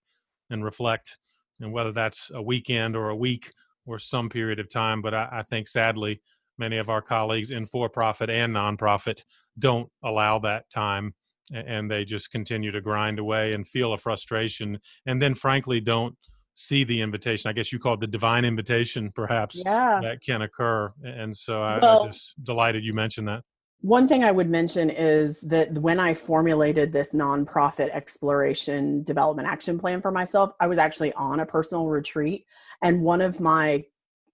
and 0.50 0.66
reflect. 0.66 1.18
And 1.62 1.72
whether 1.72 1.92
that's 1.92 2.32
a 2.34 2.42
weekend 2.42 2.96
or 2.96 3.10
a 3.10 3.16
week 3.16 3.54
or 3.86 4.00
some 4.00 4.28
period 4.28 4.60
of 4.60 4.70
time 4.70 5.02
but 5.02 5.14
i, 5.14 5.30
I 5.32 5.44
think 5.44 5.68
sadly 5.68 6.20
many 6.62 6.78
of 6.78 6.90
our 6.90 7.02
colleagues 7.02 7.52
in 7.52 7.66
for 7.66 7.90
profit 7.90 8.30
and 8.30 8.56
nonprofit 8.56 9.24
don't 9.60 9.90
allow 10.04 10.40
that 10.40 10.70
time 10.70 11.14
and 11.54 11.90
they 11.92 12.06
just 12.06 12.32
continue 12.32 12.72
to 12.72 12.80
grind 12.80 13.20
away 13.20 13.54
and 13.54 13.68
feel 13.68 13.94
a 13.94 13.98
frustration 13.98 14.80
and 15.08 15.22
then 15.22 15.36
frankly 15.36 15.82
don't 15.82 16.16
see 16.54 16.84
the 16.84 17.02
invitation 17.02 17.50
i 17.50 17.54
guess 17.54 17.74
you 17.74 17.80
call 17.80 17.96
it 17.96 18.00
the 18.00 18.08
divine 18.08 18.46
invitation 18.46 19.12
perhaps 19.14 19.62
yeah. 19.66 20.00
that 20.02 20.22
can 20.22 20.44
occur 20.44 20.90
and 21.04 21.36
so 21.36 21.62
I, 21.62 21.80
well, 21.80 22.04
i'm 22.04 22.12
just 22.12 22.36
delighted 22.44 22.86
you 22.86 22.94
mentioned 22.94 23.28
that 23.28 23.42
one 23.82 24.08
thing 24.08 24.24
i 24.24 24.32
would 24.32 24.50
mention 24.50 24.90
is 24.90 25.42
that 25.42 25.74
when 25.74 26.00
i 26.00 26.14
formulated 26.14 26.94
this 26.94 27.16
nonprofit 27.16 27.90
exploration 27.90 29.04
development 29.04 29.48
action 29.48 29.80
plan 29.80 30.00
for 30.00 30.12
myself 30.12 30.52
i 30.60 30.68
was 30.68 30.78
actually 30.78 31.12
on 31.14 31.40
a 31.40 31.46
personal 31.46 31.88
retreat 31.88 32.46
and 32.84 33.02
one 33.02 33.22
of 33.22 33.40
my 33.40 33.84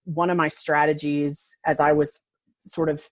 one 0.08 0.30
of 0.30 0.36
my 0.36 0.48
strategies 0.48 1.56
as 1.66 1.80
I 1.80 1.92
was 1.92 2.20
sort 2.66 2.88
of 2.88 3.08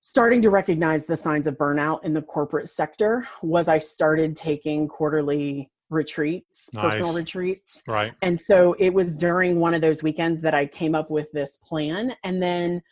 starting 0.00 0.40
to 0.40 0.50
recognize 0.50 1.06
the 1.06 1.16
signs 1.16 1.46
of 1.46 1.56
burnout 1.56 2.02
in 2.04 2.14
the 2.14 2.22
corporate 2.22 2.68
sector 2.68 3.28
was 3.42 3.68
I 3.68 3.78
started 3.78 4.36
taking 4.36 4.88
quarterly 4.88 5.70
retreats, 5.90 6.70
nice. 6.72 6.84
personal 6.84 7.12
retreats. 7.12 7.82
Right. 7.86 8.12
And 8.22 8.40
so 8.40 8.74
it 8.78 8.90
was 8.90 9.16
during 9.16 9.60
one 9.60 9.74
of 9.74 9.80
those 9.80 10.02
weekends 10.02 10.42
that 10.42 10.54
I 10.54 10.66
came 10.66 10.94
up 10.94 11.10
with 11.10 11.30
this 11.32 11.56
plan. 11.56 12.16
And 12.24 12.42
then 12.42 12.82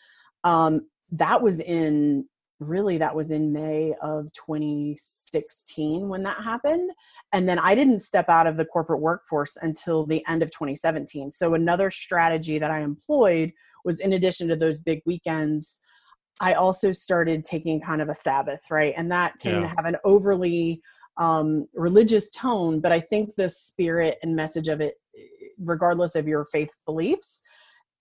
um, 0.42 0.88
that 1.12 1.40
was 1.40 1.60
in 1.60 2.26
really 2.60 2.98
that 2.98 3.14
was 3.14 3.30
in 3.30 3.52
May 3.52 3.94
of 4.00 4.32
2016 4.32 6.08
when 6.08 6.22
that 6.22 6.42
happened. 6.42 6.90
And 7.32 7.48
then 7.48 7.58
I 7.58 7.74
didn't 7.74 8.00
step 8.00 8.28
out 8.28 8.46
of 8.46 8.56
the 8.56 8.64
corporate 8.64 9.00
workforce 9.00 9.56
until 9.60 10.06
the 10.06 10.24
end 10.28 10.42
of 10.42 10.50
2017. 10.50 11.32
So 11.32 11.54
another 11.54 11.90
strategy 11.90 12.58
that 12.58 12.70
I 12.70 12.80
employed 12.80 13.52
was 13.84 14.00
in 14.00 14.12
addition 14.12 14.48
to 14.48 14.56
those 14.56 14.80
big 14.80 15.02
weekends, 15.04 15.80
I 16.40 16.54
also 16.54 16.92
started 16.92 17.44
taking 17.44 17.80
kind 17.80 18.00
of 18.00 18.08
a 18.08 18.14
Sabbath, 18.14 18.60
right? 18.70 18.94
And 18.96 19.10
that 19.10 19.38
can 19.40 19.62
yeah. 19.62 19.74
have 19.76 19.84
an 19.84 19.96
overly 20.04 20.80
um, 21.16 21.66
religious 21.74 22.30
tone, 22.30 22.80
but 22.80 22.92
I 22.92 23.00
think 23.00 23.34
the 23.36 23.48
spirit 23.48 24.18
and 24.22 24.34
message 24.34 24.68
of 24.68 24.80
it, 24.80 24.94
regardless 25.58 26.14
of 26.14 26.26
your 26.26 26.44
faith 26.46 26.70
beliefs, 26.84 27.42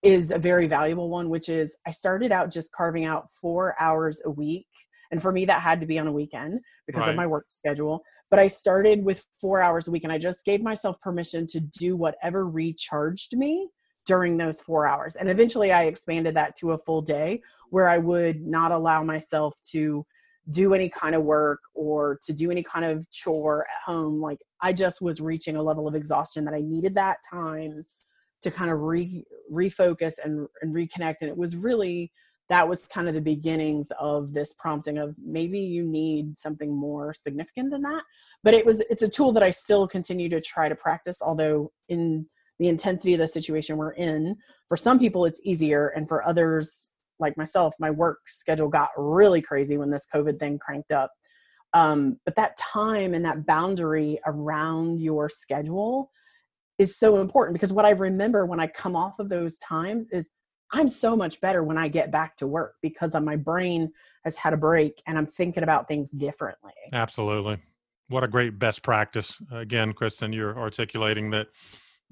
is 0.04 0.32
a 0.32 0.38
very 0.38 0.68
valuable 0.68 1.10
one, 1.10 1.30
which 1.30 1.50
is 1.50 1.78
I 1.88 1.92
started 1.92 2.32
out 2.32 2.52
just 2.52 2.72
carving 2.72 3.06
out 3.06 3.30
four 3.32 3.76
hours 3.80 4.22
a 4.26 4.30
week. 4.30 4.68
And 5.12 5.22
for 5.22 5.32
me, 5.32 5.46
that 5.46 5.62
had 5.62 5.80
to 5.80 5.86
be 5.86 5.98
on 6.00 6.08
a 6.08 6.12
weekend 6.12 6.60
because 6.88 7.02
right. 7.02 7.12
of 7.12 7.16
my 7.16 7.28
work 7.28 7.46
schedule. 7.50 8.04
But 8.30 8.40
I 8.40 8.48
started 8.48 9.06
with 9.06 9.26
four 9.40 9.62
hours 9.62 9.88
a 9.88 9.92
week 9.92 10.04
and 10.04 10.12
I 10.12 10.18
just 10.18 10.44
gave 10.44 10.62
myself 10.62 11.00
permission 11.02 11.48
to 11.48 11.60
do 11.60 11.96
whatever 11.96 12.48
recharged 12.48 13.38
me 13.38 13.70
during 14.06 14.38
those 14.38 14.60
four 14.60 14.86
hours. 14.86 15.16
And 15.16 15.30
eventually 15.30 15.72
I 15.72 15.84
expanded 15.84 16.36
that 16.36 16.56
to 16.60 16.72
a 16.72 16.78
full 16.80 17.02
day 17.02 17.42
where 17.70 17.88
I 17.88 17.98
would 17.98 18.42
not 18.42 18.72
allow 18.72 19.04
myself 19.04 19.56
to 19.72 20.04
do 20.52 20.74
any 20.74 20.90
kind 20.90 21.16
of 21.16 21.24
work 21.24 21.60
or 21.74 22.20
to 22.24 22.34
do 22.34 22.52
any 22.52 22.64
kind 22.64 22.84
of 22.84 23.10
chore 23.12 23.62
at 23.62 23.92
home. 23.92 24.20
Like 24.20 24.40
I 24.62 24.74
just 24.74 25.02
was 25.02 25.22
reaching 25.22 25.56
a 25.56 25.64
level 25.64 25.88
of 25.88 25.96
exhaustion 25.96 26.44
that 26.46 26.54
I 26.54 26.60
needed 26.62 26.96
that 26.96 27.18
time 27.32 27.76
to 28.42 28.52
kind 28.52 28.70
of 28.70 28.80
re 28.80 29.26
refocus 29.54 30.14
and, 30.24 30.48
and 30.62 30.74
reconnect. 30.74 31.18
And 31.22 31.30
it 31.30 31.38
was 31.38 31.56
really 31.56 32.12
that 32.50 32.68
was 32.68 32.86
kind 32.88 33.08
of 33.08 33.14
the 33.14 33.22
beginnings 33.22 33.88
of 34.00 34.34
this 34.34 34.54
prompting 34.60 34.98
of 34.98 35.16
maybe 35.24 35.60
you 35.60 35.84
need 35.84 36.38
something 36.38 36.76
more 36.76 37.14
significant 37.14 37.72
than 37.72 37.82
that. 37.84 38.04
But 38.44 38.54
it 38.54 38.66
was 38.66 38.82
it's 38.90 39.04
a 39.04 39.08
tool 39.08 39.32
that 39.34 39.44
I 39.44 39.52
still 39.52 39.88
continue 39.88 40.30
to 40.30 40.42
try 40.42 40.70
to 40.70 40.76
practice, 40.76 41.18
although 41.22 41.72
in 41.90 42.28
the 42.60 42.68
intensity 42.68 43.14
of 43.14 43.20
the 43.20 43.28
situation 43.28 43.78
we're 43.78 43.94
in, 43.94 44.36
for 44.68 44.78
some 44.78 45.00
people 45.00 45.26
it's 45.26 45.42
easier, 45.44 45.88
and 45.90 46.08
for 46.08 46.28
others 46.28 46.92
like 47.20 47.38
myself, 47.38 47.74
my 47.80 47.90
work 47.90 48.20
schedule 48.28 48.68
got 48.68 48.90
really 48.98 49.42
crazy 49.42 49.78
when 49.78 49.90
this 49.90 50.08
COVID 50.14 50.40
thing 50.40 50.60
cranked 50.60 50.92
up. 50.92 51.12
Um, 51.74 52.20
but 52.26 52.36
that 52.36 52.58
time 52.58 53.14
and 53.14 53.26
that 53.26 53.46
boundary 53.46 54.20
around 54.28 55.00
your 55.00 55.30
schedule 55.30 56.12
is 56.80 56.98
so 56.98 57.20
important 57.20 57.54
because 57.54 57.74
what 57.74 57.86
I 57.86 57.92
remember 57.92 58.46
when 58.46 58.60
I 58.60 58.68
come 58.68 58.96
off 58.96 59.20
of 59.20 59.30
those 59.30 59.58
times 59.60 60.08
is 60.12 60.30
I'm 60.72 60.88
so 60.88 61.16
much 61.16 61.40
better 61.40 61.64
when 61.64 61.78
I 61.78 61.88
get 61.88 62.12
back 62.12 62.36
to 62.38 62.48
work 62.48 62.76
because 62.82 63.14
my 63.14 63.36
brain 63.36 63.92
has 64.24 64.38
had 64.38 64.54
a 64.54 64.58
break 64.58 65.02
and 65.06 65.18
I'm 65.18 65.28
thinking 65.28 65.62
about 65.62 65.88
things 65.88 66.10
differently. 66.10 66.74
Absolutely. 66.92 67.60
What 68.08 68.24
a 68.24 68.28
great 68.28 68.58
best 68.58 68.82
practice. 68.82 69.40
Again, 69.52 69.94
Kristen, 69.94 70.34
you're 70.34 70.58
articulating 70.58 71.30
that 71.32 71.48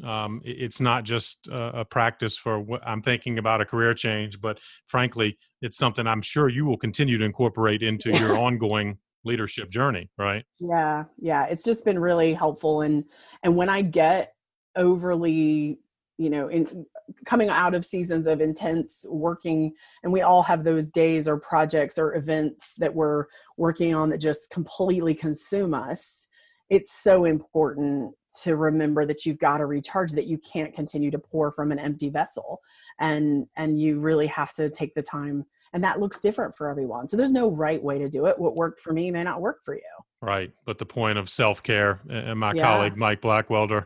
um, 0.04 0.42
it's 0.44 0.80
not 0.80 1.04
just 1.04 1.48
a, 1.48 1.82
a 1.82 1.86
practice 1.86 2.38
for 2.38 2.60
what 2.60 2.86
I'm 2.88 3.02
thinking 3.02 3.40
about 3.40 3.62
a 3.62 3.66
career 3.66 3.94
change, 3.94 4.40
but 4.40 4.60
frankly, 4.88 5.38
it's 5.62 5.78
something 5.78 6.08
I'm 6.08 6.22
sure 6.22 6.50
you 6.50 6.66
will 6.66 6.78
continue 6.78 7.18
to 7.18 7.26
incorporate 7.26 7.84
into 7.84 8.12
your 8.20 8.38
ongoing 8.38 8.98
leadership 9.24 9.70
journey, 9.70 10.10
right? 10.18 10.44
Yeah, 10.60 11.06
yeah. 11.18 11.46
It's 11.46 11.64
just 11.64 11.86
been 11.86 12.00
really 12.00 12.34
helpful, 12.34 12.82
and 12.82 13.04
and 13.44 13.56
when 13.56 13.70
I 13.70 13.84
get 13.84 14.34
overly 14.76 15.80
you 16.18 16.30
know 16.30 16.48
in 16.48 16.86
coming 17.26 17.50
out 17.50 17.74
of 17.74 17.86
seasons 17.86 18.28
of 18.28 18.42
intense 18.42 19.06
working 19.10 19.74
and 20.04 20.14
we 20.14 20.22
all 20.22 20.44
have 20.44 20.64
those 20.64 20.92
days 20.92 21.28
or 21.28 21.38
projects 21.38 21.98
or 21.98 22.16
events 22.16 22.76
that 22.78 22.94
we're 22.94 23.26
working 23.58 23.96
on 23.96 24.10
that 24.10 24.20
just 24.20 24.50
completely 24.50 25.14
consume 25.14 25.74
us 25.74 26.28
it's 26.70 26.94
so 26.94 27.26
important 27.26 28.14
to 28.44 28.56
remember 28.56 29.06
that 29.06 29.26
you've 29.26 29.40
got 29.40 29.58
to 29.58 29.66
recharge 29.66 30.12
that 30.14 30.26
you 30.26 30.38
can't 30.38 30.74
continue 30.74 31.12
to 31.12 31.20
pour 31.20 31.52
from 31.52 31.72
an 31.72 31.80
empty 31.80 32.10
vessel 32.10 32.62
and 33.00 33.46
and 33.58 33.80
you 33.80 34.00
really 34.00 34.28
have 34.28 34.54
to 34.54 34.70
take 34.70 34.94
the 34.96 35.02
time 35.02 35.44
and 35.74 35.84
that 35.84 36.00
looks 36.00 36.20
different 36.20 36.56
for 36.56 36.70
everyone. 36.70 37.08
So 37.08 37.16
there's 37.16 37.32
no 37.32 37.50
right 37.50 37.82
way 37.82 37.98
to 37.98 38.10
do 38.10 38.26
it. 38.26 38.38
What 38.38 38.58
worked 38.58 38.82
for 38.82 38.92
me 38.92 39.10
may 39.10 39.24
not 39.24 39.40
work 39.40 39.60
for 39.64 39.74
you. 39.76 39.82
Right 40.22 40.52
but 40.66 40.78
the 40.78 40.86
point 40.86 41.18
of 41.18 41.30
self-care 41.30 42.00
and 42.10 42.40
my 42.40 42.54
yeah. 42.54 42.64
colleague 42.64 42.96
mike 42.96 43.22
blackwelder 43.22 43.86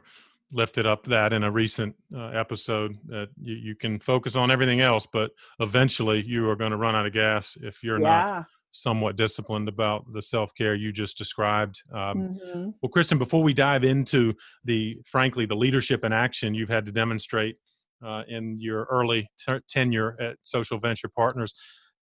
lifted 0.55 0.85
up 0.85 1.05
that 1.05 1.33
in 1.33 1.43
a 1.43 1.51
recent 1.51 1.95
uh, 2.15 2.27
episode 2.27 2.97
that 3.07 3.27
you, 3.39 3.55
you, 3.55 3.75
can 3.75 3.99
focus 3.99 4.35
on 4.35 4.49
everything 4.49 4.79
else, 4.79 5.05
but 5.05 5.31
eventually 5.59 6.23
you 6.25 6.49
are 6.49 6.55
going 6.55 6.71
to 6.71 6.77
run 6.77 6.95
out 6.95 7.05
of 7.05 7.13
gas 7.13 7.57
if 7.61 7.83
you're 7.83 7.99
yeah. 7.99 8.07
not 8.07 8.45
somewhat 8.71 9.15
disciplined 9.15 9.67
about 9.67 10.05
the 10.13 10.21
self 10.21 10.53
care 10.55 10.73
you 10.73 10.91
just 10.91 11.17
described. 11.17 11.81
Um, 11.93 11.99
mm-hmm. 11.99 12.69
Well, 12.81 12.89
Kristen, 12.89 13.17
before 13.17 13.43
we 13.43 13.53
dive 13.53 13.83
into 13.83 14.33
the 14.63 14.97
frankly 15.05 15.45
the 15.45 15.55
leadership 15.55 16.03
and 16.03 16.13
action 16.13 16.53
you've 16.53 16.69
had 16.69 16.85
to 16.85 16.91
demonstrate 16.91 17.57
uh, 18.05 18.23
in 18.27 18.57
your 18.59 18.85
early 18.89 19.29
t- 19.45 19.59
tenure 19.67 20.15
at 20.21 20.37
Social 20.43 20.79
Venture 20.79 21.09
Partners, 21.09 21.53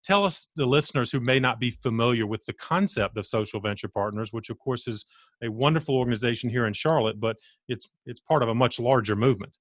tell 0.03 0.25
us 0.25 0.49
the 0.55 0.65
listeners 0.65 1.11
who 1.11 1.19
may 1.19 1.39
not 1.39 1.59
be 1.59 1.71
familiar 1.71 2.25
with 2.25 2.43
the 2.45 2.53
concept 2.53 3.17
of 3.17 3.25
social 3.25 3.59
venture 3.59 3.87
partners 3.87 4.31
which 4.31 4.49
of 4.49 4.57
course 4.59 4.87
is 4.87 5.05
a 5.43 5.49
wonderful 5.49 5.95
organization 5.95 6.49
here 6.49 6.65
in 6.65 6.73
charlotte 6.73 7.19
but 7.19 7.37
it's 7.67 7.87
it's 8.05 8.19
part 8.19 8.43
of 8.43 8.49
a 8.49 8.55
much 8.55 8.79
larger 8.79 9.15
movement. 9.15 9.57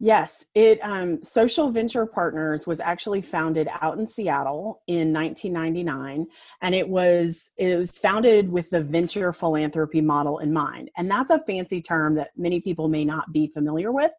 Yes 0.00 0.46
it 0.54 0.78
um, 0.82 1.22
social 1.24 1.70
venture 1.70 2.06
partners 2.06 2.66
was 2.66 2.78
actually 2.80 3.20
founded 3.20 3.68
out 3.80 3.98
in 3.98 4.06
seattle 4.06 4.82
in 4.86 5.12
1999 5.12 6.26
and 6.62 6.74
it 6.74 6.88
was 6.88 7.50
it 7.56 7.76
was 7.76 7.98
founded 7.98 8.50
with 8.50 8.70
the 8.70 8.82
venture 8.82 9.32
philanthropy 9.32 10.00
model 10.00 10.38
in 10.38 10.52
mind 10.52 10.90
and 10.96 11.10
that's 11.10 11.30
a 11.30 11.40
fancy 11.40 11.80
term 11.80 12.14
that 12.14 12.30
many 12.36 12.60
people 12.60 12.88
may 12.88 13.04
not 13.04 13.32
be 13.32 13.48
familiar 13.48 13.90
with 13.90 14.12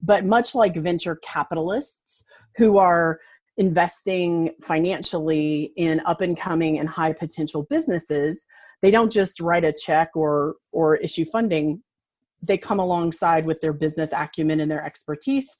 but 0.00 0.24
much 0.24 0.54
like 0.54 0.76
venture 0.76 1.16
capitalists 1.24 2.24
who 2.56 2.78
are 2.78 3.18
investing 3.58 4.50
financially 4.62 5.72
in 5.76 6.00
up 6.04 6.20
and 6.20 6.38
coming 6.38 6.78
and 6.78 6.88
high 6.88 7.12
potential 7.12 7.66
businesses 7.70 8.46
they 8.82 8.90
don't 8.90 9.12
just 9.12 9.40
write 9.40 9.64
a 9.64 9.72
check 9.72 10.10
or 10.14 10.56
or 10.72 10.96
issue 10.96 11.24
funding. 11.24 11.82
They 12.42 12.58
come 12.58 12.78
alongside 12.78 13.46
with 13.46 13.60
their 13.60 13.72
business 13.72 14.12
acumen 14.12 14.60
and 14.60 14.70
their 14.70 14.84
expertise. 14.84 15.58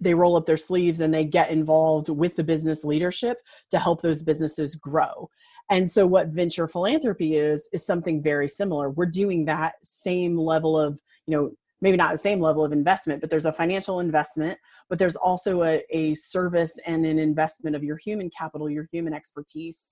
They 0.00 0.14
roll 0.14 0.36
up 0.36 0.46
their 0.46 0.56
sleeves 0.56 1.00
and 1.00 1.12
they 1.12 1.24
get 1.24 1.50
involved 1.50 2.08
with 2.08 2.36
the 2.36 2.44
business 2.44 2.84
leadership 2.84 3.38
to 3.70 3.78
help 3.78 4.00
those 4.00 4.22
businesses 4.22 4.76
grow. 4.76 5.28
And 5.70 5.90
so 5.90 6.06
what 6.06 6.28
venture 6.28 6.68
philanthropy 6.68 7.36
is 7.36 7.68
is 7.72 7.84
something 7.84 8.22
very 8.22 8.48
similar. 8.48 8.90
We're 8.90 9.06
doing 9.06 9.44
that 9.44 9.74
same 9.82 10.36
level 10.36 10.78
of 10.78 11.00
you 11.26 11.36
know 11.36 11.50
maybe 11.80 11.96
not 11.96 12.12
the 12.12 12.18
same 12.18 12.40
level 12.40 12.64
of 12.64 12.72
investment, 12.72 13.20
but 13.20 13.30
there's 13.30 13.44
a 13.44 13.52
financial 13.52 14.00
investment, 14.00 14.58
but 14.88 14.98
there's 14.98 15.16
also 15.16 15.62
a, 15.62 15.82
a 15.90 16.14
service 16.14 16.78
and 16.86 17.06
an 17.06 17.18
investment 17.18 17.76
of 17.76 17.84
your 17.84 17.96
human 17.96 18.30
capital, 18.30 18.68
your 18.68 18.88
human 18.90 19.14
expertise. 19.14 19.82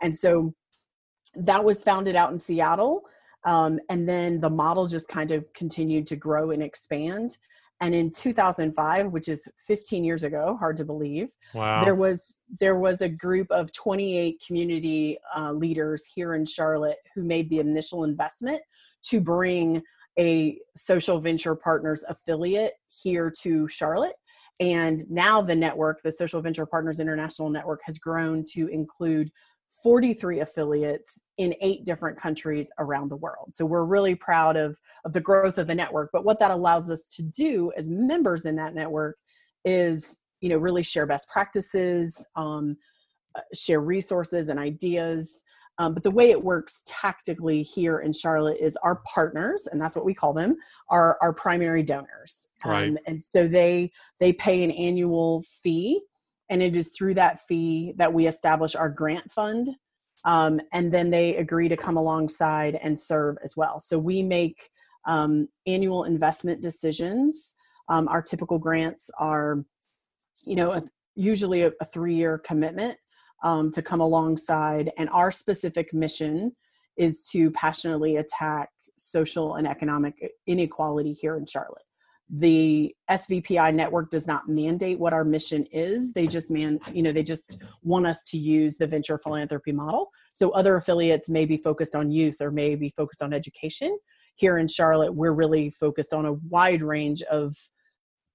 And 0.00 0.16
so 0.16 0.54
that 1.34 1.64
was 1.64 1.82
founded 1.82 2.16
out 2.16 2.32
in 2.32 2.38
Seattle. 2.38 3.02
Um, 3.44 3.78
and 3.90 4.08
then 4.08 4.40
the 4.40 4.50
model 4.50 4.86
just 4.86 5.08
kind 5.08 5.30
of 5.30 5.52
continued 5.52 6.06
to 6.08 6.16
grow 6.16 6.50
and 6.50 6.62
expand. 6.62 7.36
And 7.80 7.94
in 7.94 8.10
2005, 8.10 9.08
which 9.08 9.28
is 9.28 9.48
15 9.66 10.04
years 10.04 10.22
ago, 10.22 10.56
hard 10.58 10.76
to 10.78 10.84
believe, 10.84 11.32
wow. 11.54 11.84
there 11.84 11.96
was 11.96 12.38
there 12.60 12.78
was 12.78 13.02
a 13.02 13.08
group 13.08 13.48
of 13.50 13.72
28 13.72 14.42
community 14.46 15.18
uh, 15.36 15.52
leaders 15.52 16.04
here 16.14 16.34
in 16.34 16.46
Charlotte 16.46 16.98
who 17.14 17.24
made 17.24 17.50
the 17.50 17.58
initial 17.58 18.04
investment 18.04 18.62
to 19.02 19.20
bring 19.20 19.82
a 20.18 20.58
social 20.76 21.20
venture 21.20 21.54
partners 21.54 22.04
affiliate 22.08 22.74
here 22.88 23.32
to 23.42 23.68
Charlotte. 23.68 24.16
And 24.60 25.08
now 25.10 25.42
the 25.42 25.54
network, 25.54 26.02
the 26.02 26.12
Social 26.12 26.40
Venture 26.40 26.66
Partners 26.66 27.00
International 27.00 27.50
Network, 27.50 27.80
has 27.84 27.98
grown 27.98 28.44
to 28.52 28.68
include 28.68 29.30
43 29.82 30.40
affiliates 30.40 31.20
in 31.38 31.54
eight 31.60 31.84
different 31.84 32.16
countries 32.16 32.70
around 32.78 33.10
the 33.10 33.16
world. 33.16 33.50
So 33.54 33.66
we're 33.66 33.84
really 33.84 34.14
proud 34.14 34.56
of, 34.56 34.78
of 35.04 35.12
the 35.12 35.20
growth 35.20 35.58
of 35.58 35.66
the 35.66 35.74
network. 35.74 36.10
But 36.12 36.24
what 36.24 36.38
that 36.38 36.52
allows 36.52 36.90
us 36.90 37.06
to 37.16 37.22
do 37.22 37.72
as 37.76 37.90
members 37.90 38.44
in 38.44 38.54
that 38.56 38.74
network 38.74 39.16
is, 39.64 40.18
you 40.40 40.48
know, 40.48 40.58
really 40.58 40.84
share 40.84 41.06
best 41.06 41.28
practices, 41.28 42.24
um, 42.36 42.76
uh, 43.34 43.40
share 43.52 43.80
resources 43.80 44.48
and 44.48 44.60
ideas, 44.60 45.42
Um, 45.78 45.94
but 45.94 46.02
the 46.02 46.10
way 46.10 46.30
it 46.30 46.44
works 46.44 46.82
tactically 46.86 47.62
here 47.62 47.98
in 47.98 48.12
Charlotte 48.12 48.58
is 48.60 48.76
our 48.82 49.02
partners, 49.12 49.66
and 49.70 49.80
that's 49.80 49.96
what 49.96 50.04
we 50.04 50.14
call 50.14 50.32
them, 50.32 50.56
are 50.88 51.18
our 51.20 51.32
primary 51.32 51.82
donors. 51.82 52.48
Right. 52.64 52.88
Um, 52.88 52.98
and 53.06 53.22
so 53.22 53.48
they 53.48 53.90
they 54.20 54.32
pay 54.32 54.62
an 54.64 54.70
annual 54.70 55.42
fee, 55.42 56.00
and 56.48 56.62
it 56.62 56.76
is 56.76 56.88
through 56.96 57.14
that 57.14 57.40
fee 57.40 57.92
that 57.96 58.12
we 58.12 58.26
establish 58.26 58.74
our 58.74 58.88
grant 58.88 59.32
fund. 59.32 59.70
Um, 60.24 60.60
and 60.72 60.90
then 60.90 61.10
they 61.10 61.36
agree 61.36 61.68
to 61.68 61.76
come 61.76 61.98
alongside 61.98 62.78
and 62.82 62.98
serve 62.98 63.36
as 63.44 63.56
well. 63.56 63.80
So 63.80 63.98
we 63.98 64.22
make 64.22 64.70
um, 65.06 65.48
annual 65.66 66.04
investment 66.04 66.62
decisions. 66.62 67.54
Um, 67.90 68.08
our 68.08 68.22
typical 68.22 68.58
grants 68.58 69.10
are, 69.18 69.64
you 70.44 70.56
know, 70.56 70.72
a, 70.72 70.82
usually 71.14 71.62
a, 71.62 71.72
a 71.80 71.84
three-year 71.84 72.38
commitment 72.38 72.96
um, 73.44 73.70
to 73.70 73.82
come 73.82 74.00
alongside. 74.00 74.90
And 74.98 75.08
our 75.10 75.30
specific 75.30 75.94
mission 75.94 76.56
is 76.96 77.28
to 77.32 77.50
passionately 77.52 78.16
attack 78.16 78.70
social 78.96 79.54
and 79.54 79.68
economic 79.68 80.14
inequality 80.46 81.12
here 81.12 81.36
in 81.36 81.46
Charlotte. 81.46 81.82
The 82.30 82.94
SVPI 83.10 83.74
network 83.74 84.10
does 84.10 84.26
not 84.26 84.48
mandate 84.48 84.98
what 84.98 85.12
our 85.12 85.24
mission 85.24 85.66
is. 85.70 86.12
They 86.14 86.26
just 86.26 86.50
man, 86.50 86.80
you 86.90 87.02
know, 87.02 87.12
they 87.12 87.22
just 87.22 87.62
want 87.82 88.06
us 88.06 88.22
to 88.28 88.38
use 88.38 88.76
the 88.76 88.86
venture 88.86 89.18
philanthropy 89.18 89.72
model. 89.72 90.08
So 90.32 90.50
other 90.50 90.76
affiliates 90.76 91.28
may 91.28 91.44
be 91.44 91.58
focused 91.58 91.94
on 91.94 92.10
youth 92.10 92.36
or 92.40 92.50
may 92.50 92.76
be 92.76 92.94
focused 92.96 93.22
on 93.22 93.34
education. 93.34 93.98
Here 94.36 94.56
in 94.56 94.68
Charlotte, 94.68 95.14
we're 95.14 95.34
really 95.34 95.70
focused 95.70 96.14
on 96.14 96.24
a 96.24 96.32
wide 96.50 96.82
range 96.82 97.22
of 97.22 97.54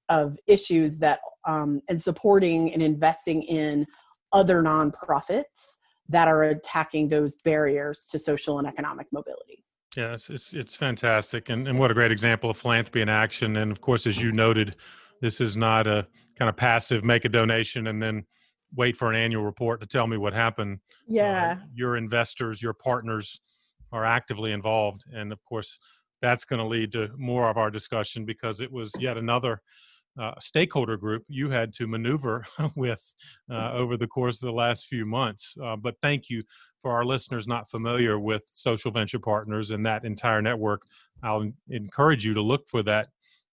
of 0.08 0.38
issues 0.48 0.98
that 0.98 1.20
um, 1.48 1.82
and 1.88 2.02
supporting 2.02 2.74
and 2.74 2.84
investing 2.84 3.44
in 3.44 3.86
other 4.34 4.62
nonprofits 4.62 5.78
that 6.10 6.28
are 6.28 6.44
attacking 6.44 7.10
those 7.10 7.36
barriers 7.42 8.02
to 8.12 8.20
social 8.20 8.58
and 8.60 8.68
economic 8.68 9.08
mobility. 9.12 9.64
Yeah, 9.96 10.14
it's 10.14 10.30
it's, 10.30 10.54
it's 10.54 10.76
fantastic, 10.76 11.50
and, 11.50 11.68
and 11.68 11.80
what 11.80 11.92
a 11.92 11.94
great 11.94 12.12
example 12.12 12.50
of 12.50 12.58
philanthropy 12.58 13.02
in 13.02 13.10
action. 13.10 13.58
And 13.58 13.72
of 13.72 13.82
course, 13.82 14.06
as 14.06 14.22
you 14.22 14.32
noted, 14.32 14.76
this 15.22 15.42
is 15.42 15.58
not 15.58 15.88
a 15.88 16.08
kind 16.38 16.50
of 16.50 16.56
passive 16.56 17.04
make 17.04 17.26
a 17.26 17.30
donation 17.30 17.88
and 17.88 18.02
then 18.02 18.26
wait 18.76 18.96
for 18.96 19.10
an 19.10 19.16
annual 19.16 19.44
report 19.44 19.82
to 19.82 19.88
tell 19.88 20.06
me 20.06 20.16
what 20.16 20.34
happened. 20.34 20.80
Yeah, 21.08 21.58
uh, 21.60 21.66
your 21.74 21.98
investors, 21.98 22.62
your 22.62 22.74
partners 22.74 23.40
are 23.92 24.06
actively 24.06 24.52
involved, 24.52 25.06
and 25.12 25.32
of 25.32 25.44
course, 25.44 25.80
that's 26.22 26.46
going 26.46 26.60
to 26.60 26.68
lead 26.68 26.92
to 26.92 27.10
more 27.18 27.50
of 27.50 27.58
our 27.58 27.72
discussion 27.72 28.26
because 28.26 28.62
it 28.62 28.72
was 28.72 28.92
yet 29.00 29.18
another 29.18 29.62
uh, 30.20 30.32
stakeholder 30.40 30.98
group 30.98 31.24
you 31.28 31.50
had 31.50 31.74
to 31.74 31.88
maneuver 31.88 32.46
with 32.76 33.16
uh, 33.52 33.72
over 33.74 33.98
the 33.98 34.08
course 34.08 34.42
of 34.42 34.48
the 34.48 34.54
last 34.54 34.88
few 34.88 35.06
months. 35.06 35.54
Uh, 35.64 35.76
but 35.76 35.96
thank 36.02 36.30
you 36.30 36.44
for 36.82 36.92
our 36.92 37.06
listeners 37.06 37.48
not 37.48 37.70
familiar 37.70 38.20
with 38.20 38.44
social 38.54 38.92
venture 38.92 39.20
partners 39.20 39.72
and 39.72 39.86
that 39.86 40.06
entire 40.06 40.42
network. 40.42 40.82
I'll 41.24 41.52
encourage 41.70 42.26
you 42.26 42.34
to 42.34 42.42
look 42.42 42.68
for 42.70 42.84
that 42.84 43.10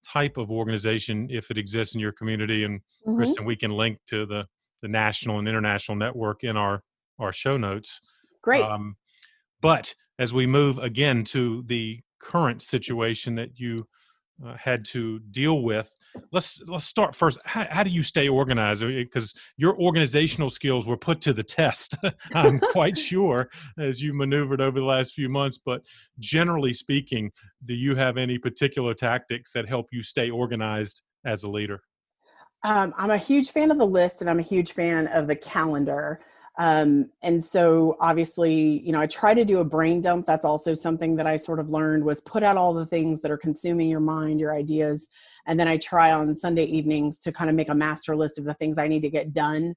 type 0.06 0.36
of 0.36 0.50
organization 0.50 1.28
if 1.30 1.50
it 1.50 1.58
exists 1.58 1.94
in 1.94 2.00
your 2.00 2.12
community. 2.12 2.64
And 2.64 2.80
mm-hmm. 2.80 3.16
Kristen, 3.16 3.44
we 3.44 3.56
can 3.56 3.72
link 3.72 3.98
to 4.08 4.26
the 4.26 4.46
the 4.82 4.88
national 4.88 5.38
and 5.38 5.48
international 5.48 5.96
network 5.96 6.44
in 6.44 6.56
our 6.56 6.82
our 7.18 7.32
show 7.32 7.56
notes. 7.56 8.00
Great. 8.42 8.62
Um, 8.62 8.96
but 9.60 9.94
as 10.18 10.32
we 10.32 10.46
move 10.46 10.78
again 10.78 11.24
to 11.24 11.64
the 11.66 12.00
current 12.20 12.62
situation 12.62 13.34
that 13.36 13.58
you 13.58 13.86
uh, 14.44 14.54
had 14.56 14.84
to 14.84 15.18
deal 15.30 15.62
with. 15.62 15.94
Let's 16.32 16.62
let's 16.66 16.84
start 16.84 17.14
first. 17.14 17.38
How, 17.44 17.66
how 17.70 17.82
do 17.82 17.90
you 17.90 18.02
stay 18.02 18.28
organized? 18.28 18.82
Because 18.82 19.34
your 19.56 19.78
organizational 19.78 20.50
skills 20.50 20.86
were 20.86 20.96
put 20.96 21.20
to 21.22 21.32
the 21.32 21.42
test. 21.42 21.96
I'm 22.34 22.60
quite 22.72 22.98
sure 22.98 23.48
as 23.78 24.02
you 24.02 24.12
maneuvered 24.12 24.60
over 24.60 24.78
the 24.78 24.86
last 24.86 25.14
few 25.14 25.28
months. 25.28 25.58
But 25.58 25.82
generally 26.18 26.74
speaking, 26.74 27.30
do 27.64 27.74
you 27.74 27.94
have 27.96 28.16
any 28.16 28.38
particular 28.38 28.94
tactics 28.94 29.52
that 29.52 29.68
help 29.68 29.86
you 29.92 30.02
stay 30.02 30.30
organized 30.30 31.02
as 31.24 31.42
a 31.42 31.50
leader? 31.50 31.80
Um, 32.62 32.94
I'm 32.96 33.10
a 33.10 33.18
huge 33.18 33.50
fan 33.50 33.70
of 33.70 33.78
the 33.78 33.86
list, 33.86 34.20
and 34.20 34.28
I'm 34.28 34.38
a 34.38 34.42
huge 34.42 34.72
fan 34.72 35.06
of 35.08 35.28
the 35.28 35.36
calendar. 35.36 36.20
Um, 36.58 37.10
and 37.22 37.44
so 37.44 37.96
obviously, 38.00 38.80
you 38.80 38.92
know, 38.92 39.00
I 39.00 39.06
try 39.06 39.34
to 39.34 39.44
do 39.44 39.58
a 39.60 39.64
brain 39.64 40.00
dump. 40.00 40.26
That's 40.26 40.44
also 40.44 40.72
something 40.74 41.16
that 41.16 41.26
I 41.26 41.36
sort 41.36 41.60
of 41.60 41.70
learned 41.70 42.04
was 42.04 42.20
put 42.20 42.42
out 42.42 42.56
all 42.56 42.72
the 42.72 42.86
things 42.86 43.20
that 43.22 43.30
are 43.30 43.36
consuming 43.36 43.90
your 43.90 44.00
mind, 44.00 44.40
your 44.40 44.54
ideas. 44.54 45.08
And 45.46 45.60
then 45.60 45.68
I 45.68 45.76
try 45.76 46.12
on 46.12 46.34
Sunday 46.34 46.64
evenings 46.64 47.18
to 47.20 47.32
kind 47.32 47.50
of 47.50 47.56
make 47.56 47.68
a 47.68 47.74
master 47.74 48.16
list 48.16 48.38
of 48.38 48.44
the 48.44 48.54
things 48.54 48.78
I 48.78 48.88
need 48.88 49.02
to 49.02 49.10
get 49.10 49.32
done 49.32 49.74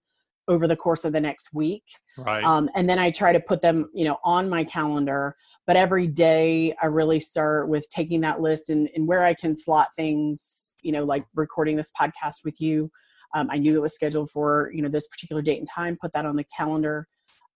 over 0.47 0.67
the 0.67 0.75
course 0.75 1.06
of 1.06 1.13
the 1.13 1.19
next 1.19 1.54
week. 1.54 1.84
Right. 2.17 2.43
Um, 2.43 2.69
and 2.75 2.89
then 2.89 2.97
I 2.97 3.12
try 3.12 3.34
to 3.34 3.39
put 3.39 3.62
them, 3.62 3.89
you 3.93 4.06
know, 4.06 4.17
on 4.23 4.49
my 4.49 4.63
calendar. 4.63 5.36
But 5.67 5.75
every 5.75 6.08
day 6.08 6.75
I 6.82 6.88
really 6.88 7.19
start 7.19 7.69
with 7.69 7.88
taking 7.89 8.21
that 8.21 8.41
list 8.41 8.69
and, 8.69 8.89
and 8.95 9.08
where 9.08 9.23
I 9.23 9.36
can 9.36 9.56
slot 9.56 9.89
things, 9.95 10.73
you 10.82 10.91
know, 10.91 11.04
like 11.04 11.25
recording 11.36 11.75
this 11.75 11.91
podcast 11.99 12.43
with 12.43 12.60
you 12.60 12.89
um, 13.34 13.48
I 13.52 13.58
knew 13.58 13.76
it 13.76 13.82
was 13.82 13.94
scheduled 13.94 14.32
for 14.32 14.72
you 14.74 14.82
know 14.82 14.89
this 14.89 15.08
particular 15.08 15.42
date 15.42 15.60
and 15.60 15.68
time. 15.68 15.98
Put 16.02 16.13
that 16.13 16.26
on 16.26 16.36
the 16.36 16.46
calendar. 16.56 17.08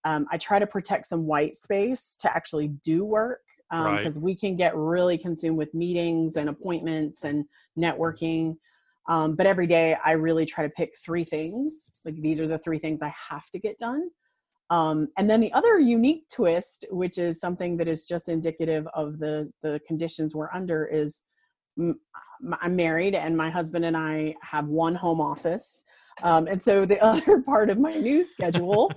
Um, 0.05 0.27
I 0.31 0.37
try 0.37 0.59
to 0.59 0.67
protect 0.67 1.07
some 1.07 1.25
white 1.25 1.55
space 1.55 2.15
to 2.19 2.35
actually 2.35 2.69
do 2.83 3.05
work 3.05 3.39
because 3.69 3.87
um, 3.87 3.95
right. 3.95 4.17
we 4.17 4.35
can 4.35 4.55
get 4.55 4.75
really 4.75 5.17
consumed 5.17 5.57
with 5.57 5.73
meetings 5.73 6.35
and 6.35 6.49
appointments 6.49 7.23
and 7.23 7.45
networking. 7.79 8.55
Um, 9.07 9.35
but 9.35 9.45
every 9.45 9.67
day, 9.67 9.97
I 10.03 10.11
really 10.11 10.45
try 10.45 10.63
to 10.63 10.69
pick 10.69 10.95
three 11.03 11.23
things. 11.23 11.89
Like 12.05 12.15
these 12.21 12.39
are 12.39 12.47
the 12.47 12.59
three 12.59 12.79
things 12.79 13.01
I 13.01 13.13
have 13.29 13.49
to 13.51 13.59
get 13.59 13.77
done. 13.77 14.09
Um, 14.69 15.09
and 15.17 15.29
then 15.29 15.41
the 15.41 15.51
other 15.53 15.79
unique 15.79 16.25
twist, 16.33 16.85
which 16.89 17.17
is 17.17 17.39
something 17.39 17.77
that 17.77 17.87
is 17.87 18.05
just 18.05 18.29
indicative 18.29 18.87
of 18.93 19.19
the 19.19 19.51
the 19.61 19.79
conditions 19.87 20.35
we're 20.35 20.53
under, 20.53 20.85
is 20.85 21.21
I'm 21.77 22.75
married 22.75 23.15
and 23.15 23.35
my 23.35 23.49
husband 23.49 23.85
and 23.85 23.95
I 23.97 24.35
have 24.41 24.67
one 24.67 24.95
home 24.95 25.21
office. 25.21 25.83
Um, 26.21 26.47
and 26.47 26.61
so 26.61 26.85
the 26.85 27.01
other 27.03 27.41
part 27.41 27.69
of 27.69 27.79
my 27.79 27.95
new 27.95 28.23
schedule 28.23 28.91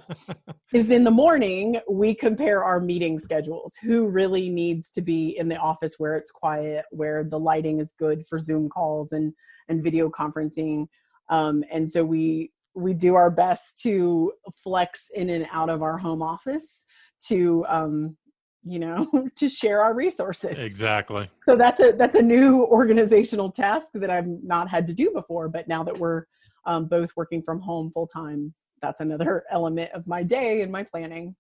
is 0.73 0.91
in 0.91 1.05
the 1.05 1.11
morning, 1.11 1.81
we 1.91 2.15
compare 2.15 2.63
our 2.63 2.81
meeting 2.81 3.19
schedules. 3.19 3.75
Who 3.83 4.09
really 4.09 4.51
needs 4.51 4.91
to 4.93 5.03
be 5.03 5.37
in 5.39 5.49
the 5.49 5.57
office 5.57 5.95
where 5.99 6.17
it's 6.17 6.31
quiet, 6.31 6.85
where 6.91 7.25
the 7.25 7.39
lighting 7.39 7.81
is 7.81 7.95
good 7.99 8.27
for 8.27 8.39
Zoom 8.39 8.69
calls 8.69 9.13
and, 9.13 9.33
and 9.69 9.83
video 9.83 10.11
conferencing. 10.11 10.87
Um, 11.29 11.65
and 11.73 11.91
so 11.91 12.05
we, 12.05 12.53
we 12.75 12.93
do 12.93 13.15
our 13.15 13.31
best 13.31 13.79
to 13.83 14.33
flex 14.55 15.09
in 15.15 15.31
and 15.31 15.47
out 15.51 15.71
of 15.71 15.83
our 15.83 15.97
home 15.97 16.23
office 16.23 16.85
to 17.29 17.65
um, 17.69 18.17
you 18.67 18.79
know 18.79 19.29
to 19.37 19.49
share 19.49 19.81
our 19.81 19.95
resources. 19.95 20.59
Exactly. 20.59 21.31
So 21.43 21.57
that's 21.57 21.81
a 21.81 21.93
that's 21.93 22.17
a 22.17 22.23
new 22.23 22.65
organizational 22.65 23.51
task 23.51 23.89
that 23.95 24.11
i've 24.11 24.27
not 24.27 24.69
had 24.69 24.87
to 24.89 24.95
do 24.95 25.11
before 25.13 25.49
but 25.49 25.69
now 25.69 25.83
that 25.85 25.97
we're 25.97 26.25
um, 26.67 26.87
both 26.87 27.11
working 27.17 27.43
from 27.43 27.61
home 27.61 27.91
full 27.93 28.07
time 28.07 28.53
that's 28.83 29.01
another 29.01 29.45
element 29.51 29.91
of 29.93 30.07
my 30.07 30.23
day 30.23 30.63
and 30.63 30.71
my 30.71 30.83
planning. 30.83 31.35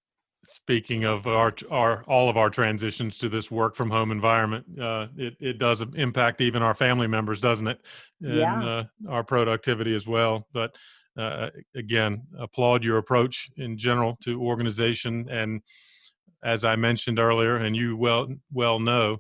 Speaking 0.44 1.04
of 1.04 1.26
our 1.26 1.52
our 1.70 2.04
all 2.04 2.30
of 2.30 2.36
our 2.36 2.50
transitions 2.50 3.16
to 3.18 3.28
this 3.28 3.50
work 3.50 3.74
from 3.74 3.90
home 3.90 4.12
environment 4.12 4.64
uh, 4.80 5.08
it, 5.16 5.34
it 5.40 5.58
does 5.58 5.82
impact 5.96 6.40
even 6.40 6.62
our 6.62 6.74
family 6.74 7.08
members 7.08 7.40
doesn't 7.40 7.66
it? 7.66 7.80
And 8.22 8.36
yeah. 8.36 8.64
uh, 8.64 8.84
our 9.08 9.24
productivity 9.24 9.92
as 9.92 10.06
well. 10.06 10.46
But 10.52 10.76
uh, 11.18 11.50
again 11.74 12.22
applaud 12.38 12.84
your 12.84 12.98
approach 12.98 13.50
in 13.56 13.76
general 13.76 14.16
to 14.22 14.40
organization 14.40 15.26
and 15.28 15.62
as 16.44 16.64
I 16.64 16.76
mentioned 16.76 17.18
earlier, 17.18 17.56
and 17.56 17.76
you 17.76 17.96
well 17.96 18.28
well 18.52 18.78
know, 18.78 19.18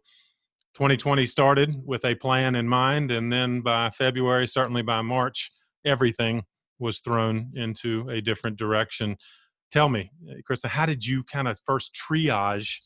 2020 0.74 1.24
started 1.26 1.74
with 1.84 2.04
a 2.04 2.14
plan 2.14 2.54
in 2.54 2.68
mind, 2.68 3.10
and 3.10 3.32
then 3.32 3.62
by 3.62 3.90
February, 3.90 4.46
certainly 4.46 4.82
by 4.82 5.00
March, 5.02 5.50
everything 5.84 6.42
was 6.78 7.00
thrown 7.00 7.50
into 7.54 8.08
a 8.10 8.20
different 8.20 8.58
direction. 8.58 9.16
Tell 9.70 9.88
me, 9.88 10.10
eh, 10.30 10.34
Krista, 10.48 10.68
how 10.68 10.86
did 10.86 11.04
you 11.04 11.24
kind 11.24 11.48
of 11.48 11.58
first 11.64 11.94
triage, 11.94 12.76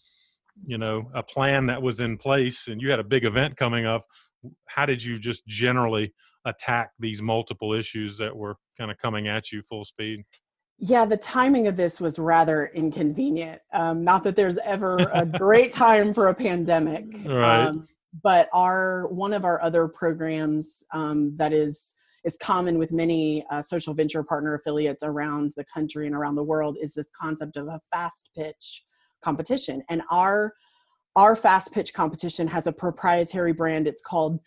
you 0.67 0.79
know, 0.79 1.11
a 1.15 1.23
plan 1.23 1.67
that 1.67 1.83
was 1.83 2.01
in 2.01 2.17
place, 2.17 2.69
and 2.69 2.81
you 2.81 2.91
had 2.91 3.01
a 3.01 3.05
big 3.05 3.25
event 3.25 3.57
coming 3.57 3.87
up? 3.87 4.07
How 4.67 4.87
did 4.87 5.03
you 5.03 5.19
just 5.19 5.45
generally 5.47 6.15
attack 6.45 6.93
these 6.99 7.21
multiple 7.21 7.73
issues 7.73 8.17
that 8.19 8.35
were 8.35 8.57
kind 8.79 8.91
of 8.91 8.99
coming 8.99 9.29
at 9.29 9.53
you 9.53 9.63
full 9.63 9.85
speed? 9.85 10.25
Yeah, 10.83 11.05
the 11.05 11.17
timing 11.17 11.67
of 11.67 11.77
this 11.77 12.01
was 12.01 12.19
rather 12.19 12.71
inconvenient. 12.75 13.61
Um, 13.73 14.03
not 14.03 14.25
that 14.25 14.35
there's 14.35 14.57
ever 14.59 14.97
a 15.13 15.27
great 15.39 15.73
time 15.73 16.15
for 16.15 16.29
a 16.29 16.35
pandemic, 16.35 17.05
right. 17.27 17.67
Um, 17.67 17.87
but 18.23 18.49
our 18.53 19.07
one 19.09 19.35
of 19.35 19.45
our 19.45 19.63
other 19.63 19.87
programs 19.87 20.83
um, 20.93 21.37
that 21.37 21.53
is 21.53 21.95
is 22.25 22.37
common 22.39 22.79
with 22.79 22.93
many 22.93 23.45
uh, 23.51 23.63
social 23.63 23.95
venture 23.95 24.23
partner 24.23 24.55
affiliates 24.55 25.03
around 25.03 25.53
the 25.57 25.65
country 25.65 26.07
and 26.07 26.15
around 26.15 26.35
the 26.35 26.43
world 26.43 26.77
is 26.81 26.95
this 26.95 27.09
concept 27.19 27.57
of 27.57 27.67
a 27.67 27.81
fast 27.93 28.31
pitch 28.37 28.83
competition. 29.23 29.83
And 29.91 30.03
our 30.11 30.55
our 31.17 31.37
fast 31.37 31.73
pitch 31.73 31.93
competition 31.93 32.47
has 32.49 32.67
a 32.67 32.73
proprietary 32.73 33.53
brand. 33.53 33.87
It's 33.87 34.03
called 34.03 34.41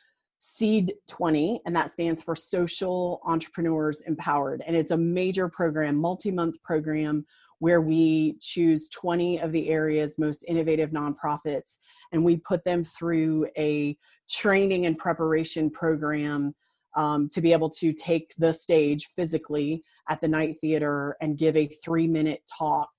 Seed 0.46 0.94
20, 1.08 1.62
and 1.66 1.74
that 1.74 1.92
stands 1.92 2.22
for 2.22 2.36
Social 2.36 3.22
Entrepreneurs 3.24 4.02
Empowered. 4.02 4.62
And 4.68 4.76
it's 4.76 4.92
a 4.92 4.98
major 4.98 5.48
program, 5.48 5.96
multi 5.96 6.32
month 6.32 6.62
program 6.64 7.26
where 7.60 7.80
we 7.80 8.36
choose 8.42 8.90
20 8.90 9.40
of 9.40 9.54
the 9.54 9.70
area's 9.70 10.20
most 10.20 10.44
innovative 10.46 10.92
nonprofits 10.92 11.78
and 12.12 12.26
we 12.26 12.36
put 12.36 12.66
them 12.66 12.84
through 12.84 13.48
a 13.58 13.98
training 14.30 14.86
and 14.86 14.98
preparation 14.98 15.70
program 15.70 16.54
um, 16.98 17.30
to 17.30 17.40
be 17.40 17.54
able 17.54 17.70
to 17.70 17.94
take 17.94 18.36
the 18.38 18.52
stage 18.52 19.12
physically 19.16 19.82
at 20.10 20.20
the 20.20 20.28
Knight 20.28 20.58
Theater 20.60 21.16
and 21.22 21.38
give 21.38 21.56
a 21.56 21.68
three 21.68 22.06
minute 22.06 22.42
talk 22.58 22.90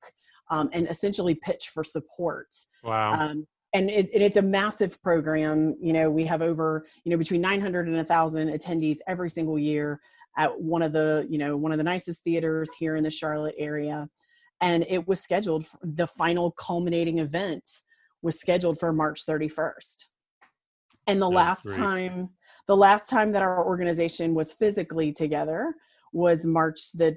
um, 0.50 0.70
and 0.72 0.88
essentially 0.88 1.35
pitch 1.35 1.68
for 1.68 1.85
support. 1.85 2.48
Wow. 2.83 3.12
Um, 3.12 3.46
and, 3.74 3.90
it, 3.90 4.08
and, 4.14 4.22
it's 4.22 4.37
a 4.37 4.42
massive 4.42 5.02
program. 5.02 5.74
You 5.80 5.92
know, 5.92 6.10
we 6.10 6.24
have 6.24 6.40
over, 6.40 6.87
you 7.04 7.10
know, 7.10 7.18
between 7.18 7.40
900 7.40 7.88
and 7.88 7.96
1,000 7.96 8.48
attendees 8.48 8.98
every 9.06 9.28
single 9.28 9.58
year 9.58 10.00
at 10.38 10.60
one 10.60 10.82
of 10.82 10.92
the, 10.92 11.26
you 11.28 11.38
know, 11.38 11.56
one 11.56 11.72
of 11.72 11.78
the 11.78 11.84
nicest 11.84 12.22
theaters 12.22 12.70
here 12.78 12.96
in 12.96 13.04
the 13.04 13.10
Charlotte 13.10 13.54
area. 13.58 14.08
And 14.60 14.87
it 14.88 15.06
was 15.06 15.20
scheduled, 15.20 15.66
the 15.82 16.06
final 16.06 16.52
culminating 16.52 17.18
event 17.18 17.68
was 18.22 18.40
scheduled 18.40 18.78
for 18.78 18.92
March 18.92 19.26
31st. 19.26 20.06
And 21.06 21.20
the 21.20 21.28
That's 21.28 21.37
last 21.37 21.62
great. 21.64 21.76
time, 21.76 22.30
the 22.66 22.76
last 22.76 23.10
time 23.10 23.32
that 23.32 23.42
our 23.42 23.66
organization 23.66 24.34
was 24.34 24.52
physically 24.52 25.12
together 25.12 25.74
was 26.12 26.46
March 26.46 26.92
the 26.92 27.16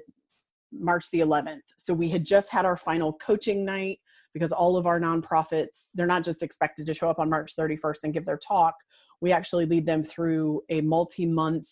March 0.70 1.10
the 1.10 1.20
11th. 1.20 1.62
So 1.78 1.94
we 1.94 2.10
had 2.10 2.26
just 2.26 2.50
had 2.50 2.66
our 2.66 2.76
final 2.76 3.14
coaching 3.14 3.64
night 3.64 4.00
because 4.38 4.52
all 4.52 4.76
of 4.76 4.86
our 4.86 5.00
nonprofits, 5.00 5.88
they're 5.94 6.06
not 6.06 6.24
just 6.24 6.42
expected 6.42 6.86
to 6.86 6.94
show 6.94 7.10
up 7.10 7.18
on 7.18 7.28
March 7.28 7.54
31st 7.56 8.04
and 8.04 8.14
give 8.14 8.24
their 8.24 8.38
talk. 8.38 8.74
We 9.20 9.32
actually 9.32 9.66
lead 9.66 9.84
them 9.84 10.04
through 10.04 10.62
a 10.68 10.80
multi-month 10.80 11.66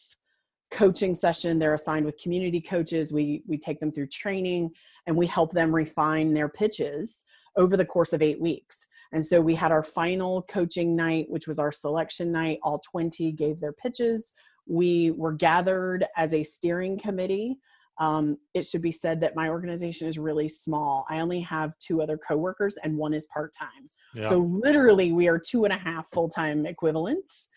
coaching 0.70 1.14
session. 1.14 1.58
They're 1.58 1.74
assigned 1.74 2.04
with 2.04 2.18
community 2.18 2.60
coaches. 2.60 3.12
We 3.12 3.42
we 3.46 3.56
take 3.56 3.78
them 3.78 3.92
through 3.92 4.08
training 4.08 4.72
and 5.06 5.16
we 5.16 5.26
help 5.26 5.52
them 5.52 5.72
refine 5.72 6.34
their 6.34 6.48
pitches 6.48 7.24
over 7.56 7.76
the 7.76 7.84
course 7.84 8.12
of 8.12 8.20
8 8.20 8.40
weeks. 8.40 8.88
And 9.12 9.24
so 9.24 9.40
we 9.40 9.54
had 9.54 9.70
our 9.70 9.84
final 9.84 10.42
coaching 10.42 10.96
night, 10.96 11.26
which 11.28 11.46
was 11.46 11.58
our 11.58 11.70
selection 11.70 12.32
night. 12.32 12.58
All 12.62 12.80
20 12.80 13.32
gave 13.32 13.60
their 13.60 13.72
pitches. 13.72 14.32
We 14.66 15.12
were 15.12 15.32
gathered 15.32 16.04
as 16.16 16.34
a 16.34 16.42
steering 16.42 16.98
committee. 16.98 17.58
Um, 17.98 18.36
it 18.54 18.66
should 18.66 18.82
be 18.82 18.92
said 18.92 19.20
that 19.20 19.34
my 19.34 19.48
organization 19.48 20.06
is 20.06 20.18
really 20.18 20.48
small. 20.48 21.06
I 21.08 21.20
only 21.20 21.40
have 21.40 21.72
two 21.78 22.02
other 22.02 22.18
coworkers, 22.18 22.76
and 22.82 22.96
one 22.96 23.14
is 23.14 23.26
part 23.32 23.52
time. 23.58 23.88
Yeah. 24.14 24.28
So 24.28 24.38
literally, 24.38 25.12
we 25.12 25.28
are 25.28 25.38
two 25.38 25.64
and 25.64 25.72
a 25.72 25.78
half 25.78 26.06
full 26.08 26.28
time 26.28 26.66
equivalents. 26.66 27.48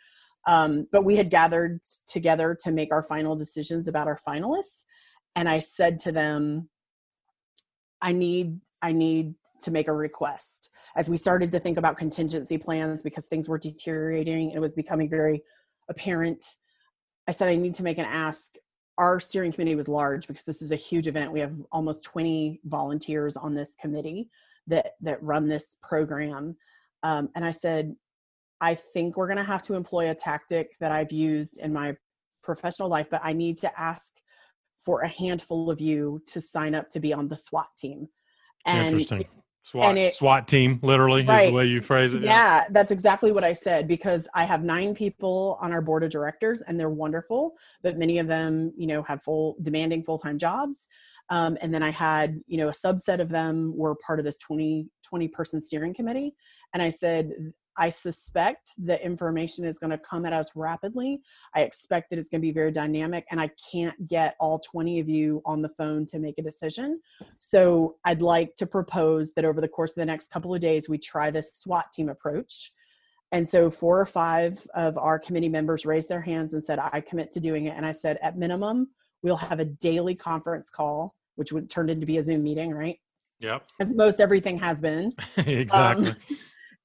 Um, 0.48 0.88
but 0.92 1.04
we 1.04 1.18
had 1.18 1.30
gathered 1.30 1.82
together 2.08 2.58
to 2.64 2.72
make 2.72 2.92
our 2.94 3.04
final 3.04 3.36
decisions 3.36 3.88
about 3.88 4.08
our 4.08 4.20
finalists, 4.28 4.84
and 5.36 5.50
I 5.50 5.60
said 5.60 6.00
to 6.00 6.12
them, 6.12 6.70
"I 8.02 8.14
need, 8.14 8.62
I 8.82 8.94
need 8.94 9.36
to 9.64 9.72
make 9.72 9.88
a 9.88 9.94
request." 9.94 10.70
As 10.96 11.10
we 11.10 11.18
started 11.18 11.52
to 11.52 11.60
think 11.60 11.78
about 11.78 11.98
contingency 11.98 12.58
plans 12.58 13.04
because 13.04 13.28
things 13.28 13.48
were 13.48 13.60
deteriorating, 13.60 14.52
it 14.52 14.60
was 14.60 14.74
becoming 14.74 15.10
very 15.10 15.44
apparent 15.90 16.44
I 17.30 17.32
said 17.32 17.48
I 17.48 17.58
need 17.58 17.76
to 17.76 17.84
make 17.84 18.00
an 18.00 18.06
ask. 18.06 18.56
Our 19.00 19.20
steering 19.20 19.52
committee 19.52 19.76
was 19.76 19.88
large 19.88 20.28
because 20.28 20.44
this 20.44 20.62
is 20.62 20.72
a 20.72 20.76
huge 20.76 21.08
event. 21.08 21.32
We 21.32 21.40
have 21.40 21.56
almost 21.72 22.04
20 22.04 22.60
volunteers 22.66 23.36
on 23.36 23.56
this 23.56 23.74
committee 23.76 24.30
that 24.68 24.92
that 25.02 25.24
run 25.24 25.48
this 25.48 25.78
program. 25.82 26.56
Um, 27.02 27.30
and 27.34 27.44
I 27.44 27.52
said, 27.52 27.96
I 28.62 28.76
think 28.76 29.18
we're 29.18 29.28
going 29.28 29.38
to 29.38 29.44
have 29.44 29.64
to 29.64 29.76
employ 29.76 30.12
a 30.12 30.16
tactic 30.16 30.78
that 30.80 30.92
I've 30.92 31.12
used 31.12 31.58
in 31.60 31.74
my 31.74 31.96
professional 32.44 32.90
life, 32.90 33.08
but 33.10 33.22
I 33.24 33.34
need 33.34 33.58
to 33.60 33.80
ask 33.80 34.12
for 34.78 35.02
a 35.02 35.08
handful 35.08 35.72
of 35.72 35.82
you 35.82 36.22
to 36.28 36.42
sign 36.42 36.76
up 36.76 36.90
to 36.90 37.00
be 37.00 37.14
on 37.14 37.28
the 37.28 37.38
SWAT 37.38 37.70
team. 37.78 38.10
And. 38.66 39.30
SWAT 39.62 39.98
it, 39.98 40.14
SWAT 40.14 40.48
team, 40.48 40.80
literally, 40.82 41.26
right. 41.26 41.46
is 41.46 41.50
the 41.50 41.56
way 41.56 41.66
you 41.66 41.82
phrase 41.82 42.14
it. 42.14 42.24
Yeah, 42.24 42.30
yeah, 42.30 42.66
that's 42.72 42.92
exactly 42.92 43.32
what 43.32 43.44
I 43.44 43.54
said 43.54 43.88
because 43.88 44.28
I 44.34 44.46
have 44.46 44.64
nine 44.64 44.96
people 44.96 45.58
on 45.62 45.72
our 45.72 45.82
board 45.82 46.04
of 46.04 46.12
directors 46.12 46.62
and 46.62 46.80
they're 46.80 46.90
wonderful, 46.90 47.56
but 47.84 47.98
many 47.98 48.20
of 48.20 48.28
them, 48.28 48.74
you 48.78 48.88
know, 48.88 49.04
have 49.04 49.22
full 49.22 49.58
demanding 49.62 50.04
full 50.04 50.18
time 50.18 50.38
jobs. 50.38 50.88
Um, 51.30 51.58
and 51.62 51.74
then 51.74 51.84
I 51.84 51.92
had, 51.92 52.40
you 52.48 52.58
know, 52.58 52.70
a 52.70 52.72
subset 52.72 53.20
of 53.20 53.30
them 53.30 53.76
were 53.76 53.96
part 53.96 54.20
of 54.20 54.26
this 54.26 54.40
20, 54.40 54.88
20 55.04 55.28
person 55.28 55.62
steering 55.62 55.94
committee. 55.94 56.36
And 56.74 56.82
I 56.82 56.90
said, 56.90 57.32
I 57.80 57.88
suspect 57.90 58.74
the 58.78 59.02
information 59.04 59.66
is 59.66 59.80
going 59.80 59.92
to 59.92 59.98
come 59.98 60.26
at 60.26 60.34
us 60.34 60.52
rapidly. 60.54 61.22
I 61.56 61.62
expect 61.62 62.10
that 62.10 62.20
it's 62.20 62.28
going 62.28 62.42
to 62.42 62.46
be 62.46 62.52
very 62.52 62.74
dynamic, 62.74 63.26
and 63.32 63.40
I 63.40 63.50
can't 63.72 64.06
get 64.06 64.36
all 64.38 64.60
20 64.60 65.00
of 65.00 65.08
you 65.08 65.42
on 65.46 65.62
the 65.62 65.70
phone 65.70 66.06
to 66.08 66.20
make 66.20 66.38
a 66.38 66.44
decision. 66.44 67.00
So 67.40 67.96
I'd 68.04 68.22
like 68.22 68.56
to 68.56 68.68
propose 68.68 69.32
that 69.32 69.46
over 69.46 69.62
the 69.62 69.70
course 69.70 69.92
of 69.92 69.96
the 69.96 70.06
next 70.06 70.30
couple 70.30 70.54
of 70.54 70.60
days, 70.60 70.90
we 70.90 70.98
try 70.98 71.32
this 71.32 71.52
SWAT 71.54 71.90
team 71.94 72.10
approach. 72.10 72.72
And 73.32 73.48
so 73.48 73.70
four 73.70 73.98
or 73.98 74.06
five 74.06 74.68
of 74.74 74.98
our 74.98 75.18
committee 75.18 75.50
members 75.50 75.86
raised 75.86 76.10
their 76.10 76.22
hands 76.22 76.54
and 76.54 76.62
said, 76.62 76.80
I 76.80 77.00
commit 77.00 77.32
to 77.34 77.40
doing 77.40 77.66
it. 77.68 77.78
And 77.78 77.86
I 77.86 77.94
said, 77.94 78.18
at 78.22 78.38
minimum, 78.38 78.90
we'll 79.24 79.38
have 79.38 79.62
a 79.62 79.66
daily 79.66 80.16
conference 80.16 80.70
call, 80.70 81.16
which 81.36 81.54
would 81.54 81.70
turn 81.70 81.90
into 81.90 82.06
be 82.06 82.18
a 82.18 82.24
Zoom 82.24 82.44
meeting, 82.44 82.72
right? 82.72 82.98
Yep. 83.40 83.68
As 83.80 83.94
most 83.94 84.20
everything 84.20 84.58
has 84.60 84.82
been. 84.82 85.14
exactly. 85.38 86.10
Um, 86.10 86.16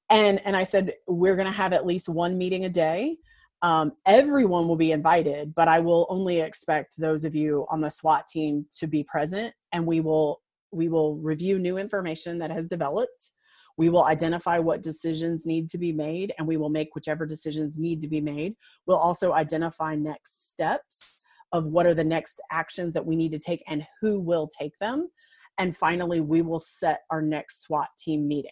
and 0.09 0.41
and 0.45 0.55
i 0.55 0.63
said 0.63 0.93
we're 1.07 1.35
going 1.35 1.47
to 1.47 1.51
have 1.51 1.73
at 1.73 1.85
least 1.85 2.09
one 2.09 2.37
meeting 2.37 2.65
a 2.65 2.69
day. 2.69 3.15
Um, 3.61 3.93
everyone 4.05 4.67
will 4.67 4.75
be 4.75 4.91
invited 4.91 5.55
but 5.55 5.67
i 5.67 5.79
will 5.79 6.05
only 6.09 6.39
expect 6.41 6.95
those 6.97 7.23
of 7.23 7.33
you 7.33 7.65
on 7.69 7.81
the 7.81 7.89
swat 7.89 8.27
team 8.27 8.65
to 8.79 8.87
be 8.87 9.03
present. 9.03 9.53
And 9.71 9.85
we 9.85 9.99
will 10.01 10.41
we 10.71 10.89
will 10.89 11.15
review 11.17 11.57
new 11.57 11.77
information 11.77 12.37
that 12.39 12.51
has 12.51 12.67
developed. 12.67 13.31
We 13.77 13.89
will 13.89 14.05
identify 14.05 14.59
what 14.59 14.83
decisions 14.83 15.45
need 15.45 15.69
to 15.71 15.77
be 15.77 15.91
made 15.91 16.33
and 16.37 16.47
we 16.47 16.57
will 16.57 16.69
make 16.69 16.95
whichever 16.95 17.25
decisions 17.25 17.79
need 17.79 18.01
to 18.01 18.07
be 18.07 18.21
made. 18.21 18.55
We'll 18.85 18.97
also 18.97 19.33
identify 19.33 19.95
next 19.95 20.49
steps 20.49 21.23
of 21.51 21.65
what 21.65 21.85
are 21.85 21.93
the 21.93 22.03
next 22.03 22.41
actions 22.51 22.93
that 22.93 23.05
we 23.05 23.15
need 23.15 23.31
to 23.31 23.39
take 23.39 23.63
and 23.67 23.85
who 24.01 24.19
will 24.19 24.47
take 24.47 24.77
them. 24.79 25.09
And 25.57 25.75
finally 25.75 26.21
we 26.21 26.41
will 26.41 26.59
set 26.59 27.01
our 27.09 27.21
next 27.21 27.63
swat 27.63 27.89
team 27.97 28.27
meeting 28.27 28.51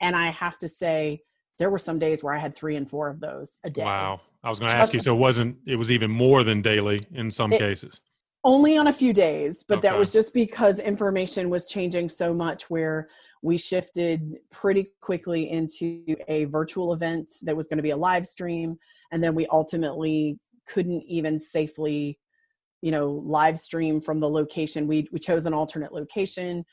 and 0.00 0.16
I 0.16 0.30
have 0.30 0.58
to 0.60 0.68
say, 0.68 1.22
there 1.58 1.70
were 1.70 1.78
some 1.78 1.98
days 1.98 2.22
where 2.22 2.34
I 2.34 2.38
had 2.38 2.54
three 2.54 2.76
and 2.76 2.88
four 2.88 3.08
of 3.08 3.20
those 3.20 3.58
a 3.64 3.70
day. 3.70 3.84
Wow. 3.84 4.20
I 4.44 4.48
was 4.48 4.60
going 4.60 4.70
to 4.70 4.76
ask 4.76 4.94
you, 4.94 5.00
so 5.00 5.14
it 5.14 5.18
wasn't, 5.18 5.56
it 5.66 5.76
was 5.76 5.90
even 5.90 6.10
more 6.10 6.44
than 6.44 6.62
daily 6.62 6.98
in 7.12 7.30
some 7.30 7.52
it, 7.52 7.58
cases? 7.58 8.00
Only 8.44 8.76
on 8.76 8.86
a 8.86 8.92
few 8.92 9.12
days, 9.12 9.64
but 9.66 9.78
okay. 9.78 9.88
that 9.88 9.98
was 9.98 10.12
just 10.12 10.32
because 10.32 10.78
information 10.78 11.50
was 11.50 11.66
changing 11.66 12.08
so 12.08 12.32
much 12.32 12.70
where 12.70 13.08
we 13.42 13.58
shifted 13.58 14.36
pretty 14.52 14.90
quickly 15.00 15.50
into 15.50 16.04
a 16.28 16.44
virtual 16.44 16.92
event 16.92 17.30
that 17.42 17.56
was 17.56 17.66
going 17.66 17.78
to 17.78 17.82
be 17.82 17.90
a 17.90 17.96
live 17.96 18.26
stream. 18.26 18.78
And 19.10 19.22
then 19.22 19.34
we 19.34 19.46
ultimately 19.48 20.38
couldn't 20.66 21.02
even 21.02 21.38
safely 21.40 22.18
you 22.80 22.92
know 22.92 23.22
live 23.26 23.58
stream 23.58 24.00
from 24.00 24.20
the 24.20 24.28
location 24.28 24.86
we 24.86 25.08
we 25.10 25.18
chose 25.18 25.46
an 25.46 25.54
alternate 25.54 25.92
location 25.92 26.64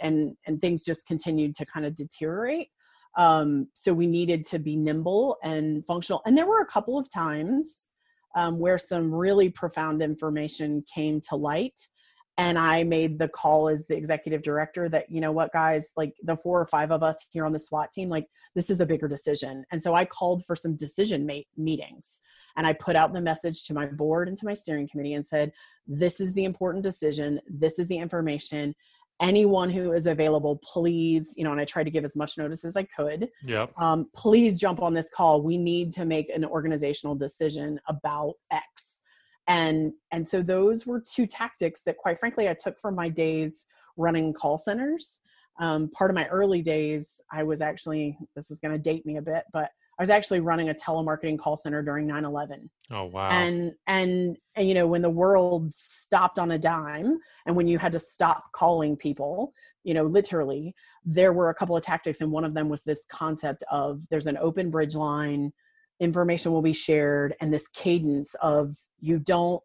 and 0.00 0.36
and 0.46 0.60
things 0.60 0.84
just 0.84 1.06
continued 1.06 1.54
to 1.56 1.66
kind 1.66 1.86
of 1.86 1.94
deteriorate. 1.94 2.68
Um, 3.16 3.68
so 3.74 3.92
we 3.92 4.06
needed 4.06 4.46
to 4.46 4.58
be 4.58 4.76
nimble 4.76 5.38
and 5.42 5.84
functional. 5.84 6.22
And 6.24 6.36
there 6.38 6.46
were 6.46 6.60
a 6.60 6.66
couple 6.66 6.98
of 6.98 7.10
times 7.10 7.88
um, 8.36 8.58
where 8.58 8.78
some 8.78 9.12
really 9.12 9.48
profound 9.48 10.02
information 10.02 10.84
came 10.92 11.20
to 11.28 11.36
light 11.36 11.80
and 12.36 12.56
i 12.58 12.84
made 12.84 13.18
the 13.18 13.28
call 13.28 13.68
as 13.68 13.86
the 13.88 13.96
executive 13.96 14.42
director 14.42 14.88
that 14.88 15.10
you 15.10 15.20
know 15.20 15.32
what 15.32 15.52
guys? 15.52 15.88
Like 15.96 16.14
the 16.22 16.36
four 16.36 16.60
or 16.60 16.66
five 16.66 16.92
of 16.92 17.02
us 17.02 17.16
here 17.30 17.44
on 17.44 17.52
the 17.52 17.58
swat 17.58 17.90
team 17.90 18.08
like 18.08 18.26
this 18.54 18.70
is 18.70 18.80
a 18.80 18.86
bigger 18.86 19.08
decision. 19.08 19.64
And 19.72 19.82
so 19.82 19.94
i 19.94 20.04
called 20.04 20.44
for 20.46 20.54
some 20.54 20.76
decision 20.76 21.26
mate 21.26 21.48
meetings 21.56 22.20
and 22.56 22.66
i 22.66 22.72
put 22.72 22.96
out 22.96 23.12
the 23.12 23.20
message 23.20 23.64
to 23.64 23.74
my 23.74 23.86
board 23.86 24.28
and 24.28 24.38
to 24.38 24.46
my 24.46 24.54
steering 24.54 24.88
committee 24.88 25.14
and 25.14 25.26
said 25.26 25.52
this 25.88 26.20
is 26.20 26.34
the 26.34 26.44
important 26.44 26.84
decision. 26.84 27.40
This 27.48 27.78
is 27.78 27.88
the 27.88 27.96
information 27.96 28.74
anyone 29.20 29.70
who 29.70 29.92
is 29.92 30.06
available, 30.06 30.60
please, 30.62 31.34
you 31.36 31.44
know, 31.44 31.52
and 31.52 31.60
I 31.60 31.64
tried 31.64 31.84
to 31.84 31.90
give 31.90 32.04
as 32.04 32.16
much 32.16 32.38
notice 32.38 32.64
as 32.64 32.76
I 32.76 32.84
could. 32.84 33.28
Yeah. 33.44 33.66
Um, 33.76 34.08
please 34.14 34.58
jump 34.58 34.80
on 34.80 34.94
this 34.94 35.10
call. 35.10 35.42
We 35.42 35.58
need 35.58 35.92
to 35.94 36.04
make 36.04 36.30
an 36.30 36.44
organizational 36.44 37.16
decision 37.16 37.80
about 37.88 38.34
X. 38.50 38.64
And 39.48 39.92
and 40.12 40.26
so 40.26 40.42
those 40.42 40.86
were 40.86 41.00
two 41.00 41.26
tactics 41.26 41.80
that 41.82 41.96
quite 41.96 42.18
frankly 42.18 42.48
I 42.48 42.54
took 42.54 42.78
from 42.78 42.94
my 42.94 43.08
days 43.08 43.66
running 43.96 44.32
call 44.32 44.58
centers. 44.58 45.20
Um, 45.58 45.90
part 45.90 46.10
of 46.10 46.14
my 46.14 46.26
early 46.28 46.62
days, 46.62 47.20
I 47.32 47.42
was 47.42 47.60
actually, 47.60 48.16
this 48.36 48.50
is 48.50 48.60
going 48.60 48.72
to 48.72 48.78
date 48.78 49.04
me 49.04 49.16
a 49.16 49.22
bit, 49.22 49.42
but 49.52 49.70
I 49.98 50.02
was 50.02 50.10
actually 50.10 50.40
running 50.40 50.68
a 50.68 50.74
telemarketing 50.74 51.38
call 51.38 51.56
center 51.56 51.82
during 51.82 52.06
9/11. 52.06 52.68
Oh 52.90 53.06
wow. 53.06 53.30
And 53.30 53.72
and 53.86 54.36
and 54.54 54.68
you 54.68 54.74
know 54.74 54.86
when 54.86 55.02
the 55.02 55.10
world 55.10 55.74
stopped 55.74 56.38
on 56.38 56.52
a 56.52 56.58
dime 56.58 57.18
and 57.46 57.56
when 57.56 57.66
you 57.66 57.78
had 57.78 57.92
to 57.92 57.98
stop 57.98 58.44
calling 58.52 58.96
people, 58.96 59.52
you 59.82 59.94
know, 59.94 60.04
literally, 60.04 60.74
there 61.04 61.32
were 61.32 61.50
a 61.50 61.54
couple 61.54 61.76
of 61.76 61.82
tactics 61.82 62.20
and 62.20 62.30
one 62.30 62.44
of 62.44 62.54
them 62.54 62.68
was 62.68 62.82
this 62.82 63.04
concept 63.10 63.64
of 63.70 64.00
there's 64.10 64.26
an 64.26 64.38
open 64.38 64.70
bridge 64.70 64.94
line, 64.94 65.52
information 66.00 66.52
will 66.52 66.62
be 66.62 66.72
shared 66.72 67.34
and 67.40 67.52
this 67.52 67.66
cadence 67.68 68.34
of 68.40 68.76
you 69.00 69.18
don't 69.18 69.62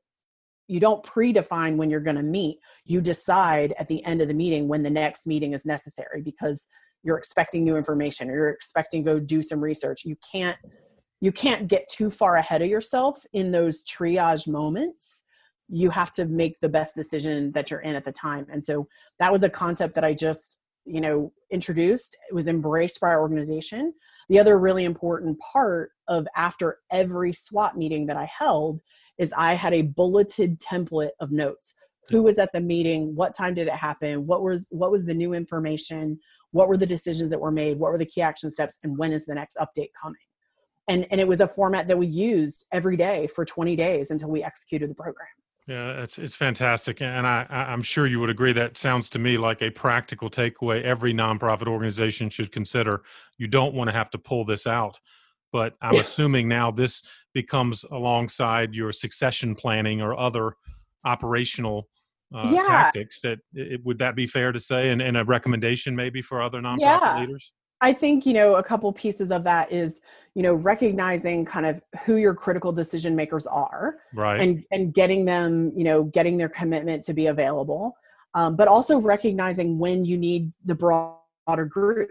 you 0.68 0.80
don't 0.80 1.04
predefine 1.04 1.76
when 1.76 1.90
you're 1.90 2.00
going 2.00 2.16
to 2.16 2.24
meet 2.24 2.58
you 2.86 3.02
decide 3.02 3.74
at 3.78 3.88
the 3.88 4.04
end 4.06 4.22
of 4.22 4.28
the 4.28 4.34
meeting 4.34 4.68
when 4.68 4.82
the 4.82 4.90
next 4.90 5.28
meeting 5.28 5.54
is 5.54 5.66
necessary 5.66 6.22
because 6.22 6.68
you're 7.04 7.18
expecting 7.18 7.64
new 7.64 7.76
information 7.76 8.30
or 8.30 8.34
you're 8.34 8.50
expecting 8.50 9.04
go 9.04 9.20
do 9.20 9.44
some 9.44 9.60
research. 9.60 10.06
You 10.06 10.16
can't 10.32 10.58
you 11.22 11.32
can't 11.32 11.70
get 11.70 11.88
too 11.90 12.10
far 12.10 12.36
ahead 12.36 12.62
of 12.62 12.68
yourself 12.68 13.26
in 13.32 13.52
those 13.52 13.82
triage 13.84 14.46
moments. 14.46 15.24
You 15.70 15.90
have 15.90 16.12
to 16.14 16.26
make 16.26 16.60
the 16.60 16.68
best 16.68 16.96
decision 16.96 17.54
that 17.54 17.72
you're 17.72 17.80
in 17.80 17.96
at 17.96 18.04
the 18.04 18.12
time. 18.12 18.46
And 18.52 18.66
so 18.66 18.90
that 19.20 19.32
was 19.32 19.42
a 19.44 19.50
concept 19.50 19.96
that 19.96 20.04
i 20.04 20.14
just 20.14 20.60
you 20.86 21.02
know 21.02 21.32
introduced. 21.52 22.18
It 22.30 22.34
was 22.34 22.48
embraced 22.48 23.00
by 23.00 23.08
our 23.08 23.22
organization. 23.22 23.94
The 24.30 24.40
other 24.40 24.58
really 24.58 24.86
important 24.86 25.38
part 25.40 25.92
of 26.08 26.28
after 26.36 26.78
every 26.92 27.34
swat 27.34 27.78
meeting 27.78 28.06
that 28.08 28.18
i 28.18 28.26
held 28.26 28.82
is 29.18 29.34
i 29.38 29.54
had 29.54 29.74
a 29.74 29.84
bulleted 29.84 30.60
template 30.60 31.12
of 31.20 31.32
notes. 31.32 31.74
Who 32.10 32.24
was 32.24 32.38
at 32.38 32.52
the 32.52 32.60
meeting? 32.60 33.16
What 33.16 33.36
time 33.36 33.54
did 33.54 33.68
it 33.68 33.74
happen? 33.74 34.28
What 34.28 34.44
was 34.44 34.68
what 34.72 34.92
was 34.92 35.06
the 35.06 35.14
new 35.14 35.34
information 35.34 36.20
what 36.54 36.70
were 36.70 36.78
the 36.78 36.86
decisions 36.86 37.30
that 37.30 37.40
were 37.40 37.52
made 37.52 37.80
what 37.80 37.92
were 37.92 37.98
the 37.98 38.06
key 38.06 38.22
action 38.22 38.50
steps 38.50 38.78
and 38.84 38.98
when 38.98 39.12
is 39.12 39.26
the 39.26 39.36
next 39.36 39.58
update 39.58 39.90
coming 40.02 40.16
and 40.88 41.06
and 41.12 41.20
it 41.20 41.28
was 41.28 41.42
a 41.42 41.48
format 41.48 41.88
that 41.88 41.98
we 41.98 42.08
used 42.08 42.66
every 42.72 42.96
day 42.96 43.28
for 43.28 43.44
20 43.44 43.76
days 43.76 44.10
until 44.10 44.30
we 44.30 44.44
executed 44.44 44.90
the 44.90 44.96
program 44.96 45.28
yeah, 45.66 46.02
it's 46.02 46.18
it's 46.18 46.36
fantastic, 46.36 47.02
and 47.02 47.26
I 47.26 47.46
I'm 47.50 47.82
sure 47.82 48.06
you 48.06 48.20
would 48.20 48.30
agree. 48.30 48.52
That 48.52 48.78
sounds 48.78 49.10
to 49.12 49.20
me 49.20 49.38
like 49.38 49.62
a 49.62 49.70
practical 49.70 50.30
takeaway 50.30 50.84
every 50.84 51.14
nonprofit 51.14 51.68
organization 51.68 52.30
should 52.30 52.52
consider. 52.52 53.04
You 53.38 53.48
don't 53.48 53.74
want 53.74 53.90
to 53.90 53.96
have 53.96 54.10
to 54.10 54.18
pull 54.18 54.44
this 54.44 54.68
out, 54.68 55.00
but 55.54 55.76
I'm 55.82 55.96
assuming 56.02 56.50
now 56.50 56.70
this 56.70 57.02
becomes 57.34 57.86
alongside 57.92 58.74
your 58.74 58.92
succession 58.92 59.56
planning 59.56 60.02
or 60.02 60.20
other 60.20 60.58
operational 61.06 61.88
uh, 62.34 62.50
yeah. 62.52 62.64
tactics. 62.64 63.22
That 63.22 63.40
it, 63.54 63.84
would 63.84 64.00
that 64.00 64.16
be 64.16 64.28
fair 64.28 64.52
to 64.52 64.60
say, 64.60 64.90
and, 64.90 65.02
and 65.02 65.18
a 65.18 65.24
recommendation 65.24 65.96
maybe 65.96 66.22
for 66.22 66.42
other 66.42 66.60
nonprofit 66.60 66.80
yeah. 66.80 67.20
leaders. 67.20 67.52
I 67.82 67.92
think, 67.92 68.26
you 68.26 68.34
know, 68.34 68.56
a 68.56 68.64
couple 68.64 68.92
pieces 68.94 69.30
of 69.30 69.44
that 69.44 69.70
is, 69.70 70.00
you 70.36 70.42
know, 70.42 70.54
recognizing 70.54 71.44
kind 71.44 71.66
of 71.66 71.84
who 72.06 72.16
your 72.16 72.34
critical 72.34 72.72
decision 72.72 73.14
makers 73.14 73.46
are. 73.46 73.98
Right. 74.14 74.40
And 74.40 74.64
and 74.72 74.94
getting 74.94 75.26
them, 75.26 75.74
you 75.76 75.84
know, 75.84 76.04
getting 76.04 76.38
their 76.38 76.50
commitment 76.50 77.04
to 77.06 77.14
be 77.14 77.28
available. 77.28 77.98
Um, 78.36 78.56
but 78.56 78.68
also 78.68 78.98
recognizing 79.00 79.78
when 79.78 80.06
you 80.06 80.18
need 80.18 80.52
the 80.66 80.76
broader 80.76 81.66
group. 81.70 82.10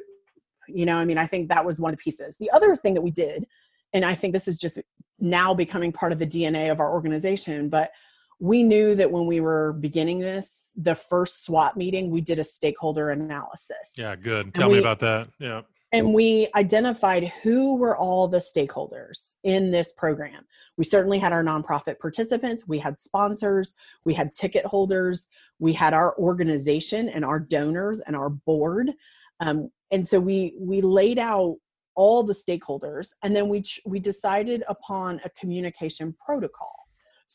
You 0.69 0.87
know, 0.87 0.97
I 0.97 1.05
mean, 1.05 1.19
I 1.19 1.27
think 1.27 1.49
that 1.49 1.65
was 1.65 1.81
one 1.81 1.93
of 1.93 1.99
the 1.99 2.03
pieces. 2.03 2.37
The 2.39 2.51
other 2.51 2.77
thing 2.77 2.95
that 2.95 3.01
we 3.01 3.11
did, 3.11 3.47
and 3.93 4.05
I 4.05 4.15
think 4.15 4.33
this 4.33 4.47
is 4.47 4.59
just 4.59 4.79
now 5.19 5.55
becoming 5.55 5.91
part 5.91 6.13
of 6.13 6.19
the 6.19 6.27
DNA 6.27 6.71
of 6.71 6.81
our 6.81 6.93
organization, 6.93 7.69
but 7.69 7.91
we 8.43 8.65
knew 8.65 8.97
that 8.97 9.09
when 9.09 9.27
we 9.27 9.39
were 9.39 9.73
beginning 9.75 10.19
this, 10.19 10.73
the 10.77 10.97
first 10.97 11.45
SWAT 11.45 11.77
meeting, 11.77 12.11
we 12.11 12.21
did 12.21 12.41
a 12.41 12.45
stakeholder 12.45 13.11
analysis. 13.11 13.93
Yeah, 13.97 14.17
good. 14.17 14.53
Tell 14.53 14.69
we, 14.69 14.75
me 14.75 14.81
about 14.81 14.99
that. 14.99 15.29
Yeah. 15.39 15.61
And 15.93 16.13
we 16.13 16.49
identified 16.57 17.29
who 17.45 17.77
were 17.77 17.97
all 17.97 18.27
the 18.27 18.39
stakeholders 18.39 19.37
in 19.45 19.71
this 19.71 19.93
program. 19.93 20.45
We 20.77 20.85
certainly 20.85 21.21
had 21.21 21.33
our 21.33 21.45
nonprofit 21.45 22.01
participants, 22.01 22.67
we 22.67 22.81
had 22.81 22.99
sponsors, 22.99 23.75
we 24.05 24.13
had 24.13 24.35
ticket 24.35 24.65
holders, 24.67 25.29
we 25.61 25.73
had 25.73 25.95
our 25.95 26.19
organization 26.19 27.11
and 27.11 27.25
our 27.25 27.39
donors 27.39 28.01
and 28.01 28.17
our 28.17 28.31
board. 28.31 28.91
Um, 29.39 29.71
and 29.93 30.09
so 30.09 30.19
we 30.19 30.55
we 30.59 30.81
laid 30.81 31.21
out 31.21 31.59
all 31.95 32.25
the 32.25 32.33
stakeholders, 32.33 33.11
and 33.23 33.37
then 33.37 33.49
we 33.49 33.63
ch- 33.63 33.81
we 33.85 34.01
decided 34.01 34.65
upon 34.67 35.21
a 35.25 35.31
communication 35.31 36.17
protocol 36.25 36.82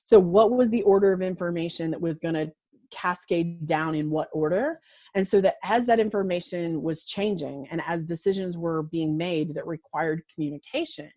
so, 0.06 0.20
what 0.20 0.52
was 0.52 0.70
the 0.70 0.84
order 0.84 1.12
of 1.12 1.22
information 1.22 1.92
that 1.92 2.02
was 2.02 2.20
going 2.20 2.36
to 2.36 2.52
cascade 2.92 3.66
down 3.66 3.96
in 3.96 4.10
what 4.10 4.30
order? 4.34 4.80
And 5.16 5.28
so 5.28 5.42
that 5.42 5.56
as 5.64 5.86
that 5.88 6.00
information 6.00 6.82
was 6.82 7.06
changing 7.06 7.68
and 7.72 7.82
as 7.86 8.04
decisions 8.04 8.58
were 8.58 8.84
being 8.84 9.18
made 9.18 9.56
that 9.56 9.68
required 9.68 10.24
communication, 10.34 11.12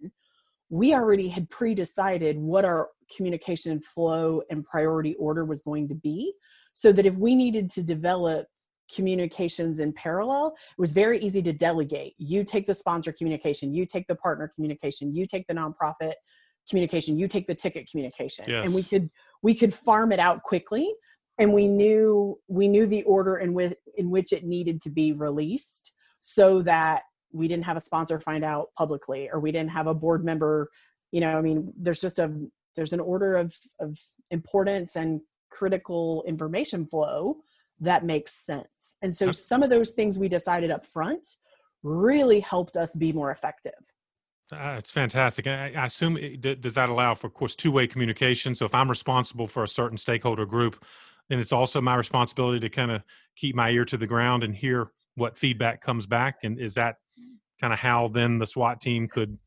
we 0.69 0.95
already 0.95 1.29
had 1.29 1.51
pre 1.51 1.75
decided 1.75 2.39
what 2.39 2.65
our 2.65 2.89
communication 3.15 3.81
flow 3.81 4.43
and 4.51 4.65
priority 4.65 5.15
order 5.15 5.45
was 5.45 5.63
going 5.63 5.89
to 5.89 5.95
be. 5.95 6.33
So 6.75 6.93
that 6.93 7.07
if 7.07 7.15
we 7.15 7.35
needed 7.35 7.71
to 7.73 7.83
develop 7.83 8.47
communications 8.95 9.81
in 9.81 9.93
parallel, 9.93 10.49
it 10.49 10.81
was 10.81 10.93
very 10.93 11.19
easy 11.21 11.43
to 11.43 11.53
delegate. 11.53 12.15
You 12.19 12.45
take 12.45 12.67
the 12.67 12.75
sponsor 12.75 13.13
communication, 13.13 13.75
you 13.75 13.87
take 13.87 14.07
the 14.07 14.15
partner 14.15 14.51
communication, 14.53 15.15
you 15.15 15.27
take 15.27 15.47
the 15.47 15.55
nonprofit 15.55 16.15
communication 16.71 17.19
you 17.19 17.29
take 17.29 17.47
the 17.47 17.55
ticket 17.55 17.89
communication. 17.91 18.45
Yes. 18.49 18.65
and 18.65 18.75
we 18.75 18.83
could 18.83 19.11
we 19.43 19.55
could 19.55 19.75
farm 19.75 20.13
it 20.13 20.19
out 20.19 20.43
quickly. 20.43 20.93
And 21.39 21.53
we 21.53 21.67
knew 21.67 22.39
we 22.49 22.69
knew 22.69 22.87
the 22.87 23.03
order 23.05 23.37
in 23.37 23.55
which 23.55 23.75
in 23.97 24.11
which 24.11 24.33
it 24.33 24.45
needed 24.45 24.81
to 24.83 24.91
be 24.91 25.13
released 25.13 25.93
so 26.21 26.63
that 26.63 27.03
we 27.33 27.49
didn't 27.49 27.65
have 27.65 27.77
a 27.77 27.81
sponsor 27.81 28.21
find 28.21 28.45
out 28.45 28.69
publicly 28.77 29.29
or 29.33 29.41
we 29.41 29.53
didn't 29.53 29.71
have 29.71 29.87
a 29.87 29.95
board 29.95 30.25
member 30.25 30.69
you 31.13 31.21
know 31.21 31.39
i 31.39 31.41
mean 31.41 31.73
there's 31.77 32.01
just 32.01 32.19
a 32.19 32.29
there's 32.77 32.93
an 32.93 33.01
order 33.01 33.37
of 33.37 33.55
of 33.79 33.99
importance 34.31 34.97
and 34.97 35.21
critical 35.49 36.25
information 36.27 36.87
flow 36.87 37.37
that 37.81 38.05
makes 38.05 38.33
sense. 38.35 38.97
And 39.03 39.15
so 39.15 39.33
some 39.33 39.63
of 39.63 39.71
those 39.71 39.91
things 39.91 40.19
we 40.19 40.29
decided 40.29 40.71
up 40.71 40.85
front 40.85 41.27
really 41.83 42.41
helped 42.41 42.77
us 42.77 42.95
be 42.95 43.11
more 43.13 43.31
effective 43.31 43.73
uh, 44.53 44.77
it's 44.79 44.91
fantastic. 44.91 45.47
I, 45.47 45.73
I 45.77 45.87
assume 45.87 46.17
it, 46.17 46.61
does 46.61 46.75
that 46.75 46.89
allow 46.89 47.15
for, 47.15 47.27
of 47.27 47.35
course, 47.35 47.55
two-way 47.55 47.87
communication. 47.87 48.55
So 48.55 48.65
if 48.67 48.75
I'm 48.75 48.89
responsible 48.89 49.47
for 49.47 49.65
a 49.65 49.69
certain 49.69 49.99
stakeholder 49.99 50.47
group, 50.47 50.85
then 51.29 51.39
it's 51.39 51.53
also 51.53 51.81
my 51.81 51.95
responsibility 51.95 52.61
to 52.61 52.69
kind 52.69 52.91
of 52.91 53.03
keep 53.37 53.55
my 53.55 53.71
ear 53.71 53.85
to 53.87 53.97
the 53.97 54.07
ground 54.07 54.43
and 54.43 54.55
hear 54.55 54.91
what 55.15 55.37
feedback 55.37 55.81
comes 55.81 56.07
back. 56.07 56.39
And 56.43 56.61
is 56.61 56.75
that 56.75 56.97
kind 57.61 57.73
of 57.73 57.79
how 57.79 58.09
then 58.09 58.39
the 58.39 58.47
SWAT 58.47 58.81
team 58.81 59.09
could 59.09 59.39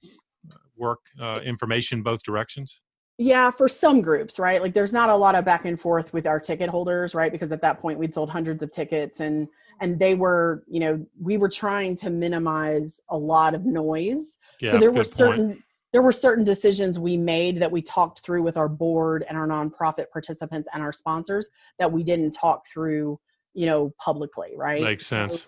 uh, 0.51 0.55
work 0.77 0.99
uh, 1.21 1.39
information 1.43 2.03
both 2.03 2.23
directions? 2.23 2.81
Yeah, 3.17 3.51
for 3.51 3.67
some 3.67 4.01
groups, 4.01 4.39
right? 4.39 4.61
Like 4.61 4.73
there's 4.73 4.93
not 4.93 5.09
a 5.09 5.15
lot 5.15 5.35
of 5.35 5.45
back 5.45 5.65
and 5.65 5.79
forth 5.79 6.13
with 6.13 6.25
our 6.25 6.39
ticket 6.39 6.69
holders, 6.69 7.13
right? 7.13 7.31
Because 7.31 7.51
at 7.51 7.61
that 7.61 7.79
point 7.79 7.99
we'd 7.99 8.13
sold 8.13 8.29
hundreds 8.29 8.63
of 8.63 8.71
tickets 8.71 9.19
and 9.19 9.47
and 9.81 9.99
they 9.99 10.15
were, 10.15 10.63
you 10.67 10.79
know, 10.79 11.05
we 11.21 11.35
were 11.37 11.49
trying 11.49 11.95
to 11.97 12.09
minimize 12.09 13.01
a 13.09 13.17
lot 13.17 13.53
of 13.53 13.65
noise 13.65 14.37
yeah, 14.63 14.71
so 14.71 14.79
there 14.79 14.91
were 14.91 15.03
certain 15.03 15.47
point. 15.49 15.63
there 15.91 16.01
were 16.01 16.11
certain 16.11 16.43
decisions 16.43 16.97
we 16.99 17.17
made 17.17 17.57
that 17.59 17.71
we 17.71 17.81
talked 17.81 18.21
through 18.21 18.43
with 18.43 18.57
our 18.57 18.69
board 18.69 19.25
and 19.27 19.37
our 19.37 19.47
nonprofit 19.47 20.09
participants 20.11 20.69
and 20.73 20.81
our 20.81 20.93
sponsors 20.93 21.49
that 21.79 21.91
we 21.91 22.03
didn't 22.03 22.31
talk 22.31 22.65
through, 22.65 23.19
you 23.53 23.65
know, 23.65 23.93
publicly, 23.99 24.53
right? 24.55 24.81
Makes 24.81 25.07
sense. 25.07 25.41
So, 25.41 25.47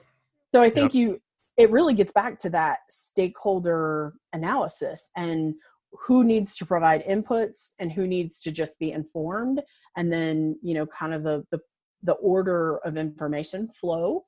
so 0.53 0.61
I 0.61 0.69
think 0.69 0.93
yep. 0.93 1.01
you 1.01 1.21
it 1.57 1.71
really 1.71 1.93
gets 1.93 2.11
back 2.11 2.37
to 2.39 2.49
that 2.49 2.79
stakeholder 2.89 4.13
analysis 4.33 5.09
and 5.15 5.55
who 5.91 6.23
needs 6.23 6.57
to 6.57 6.65
provide 6.65 7.05
inputs 7.05 7.71
and 7.79 7.91
who 7.91 8.05
needs 8.05 8.39
to 8.41 8.51
just 8.51 8.77
be 8.79 8.91
informed 8.91 9.61
and 9.95 10.11
then 10.11 10.59
you 10.61 10.73
know 10.73 10.85
kind 10.85 11.13
of 11.13 11.23
the 11.23 11.45
the, 11.51 11.59
the 12.03 12.13
order 12.13 12.77
of 12.79 12.97
information 12.97 13.69
flow 13.69 14.23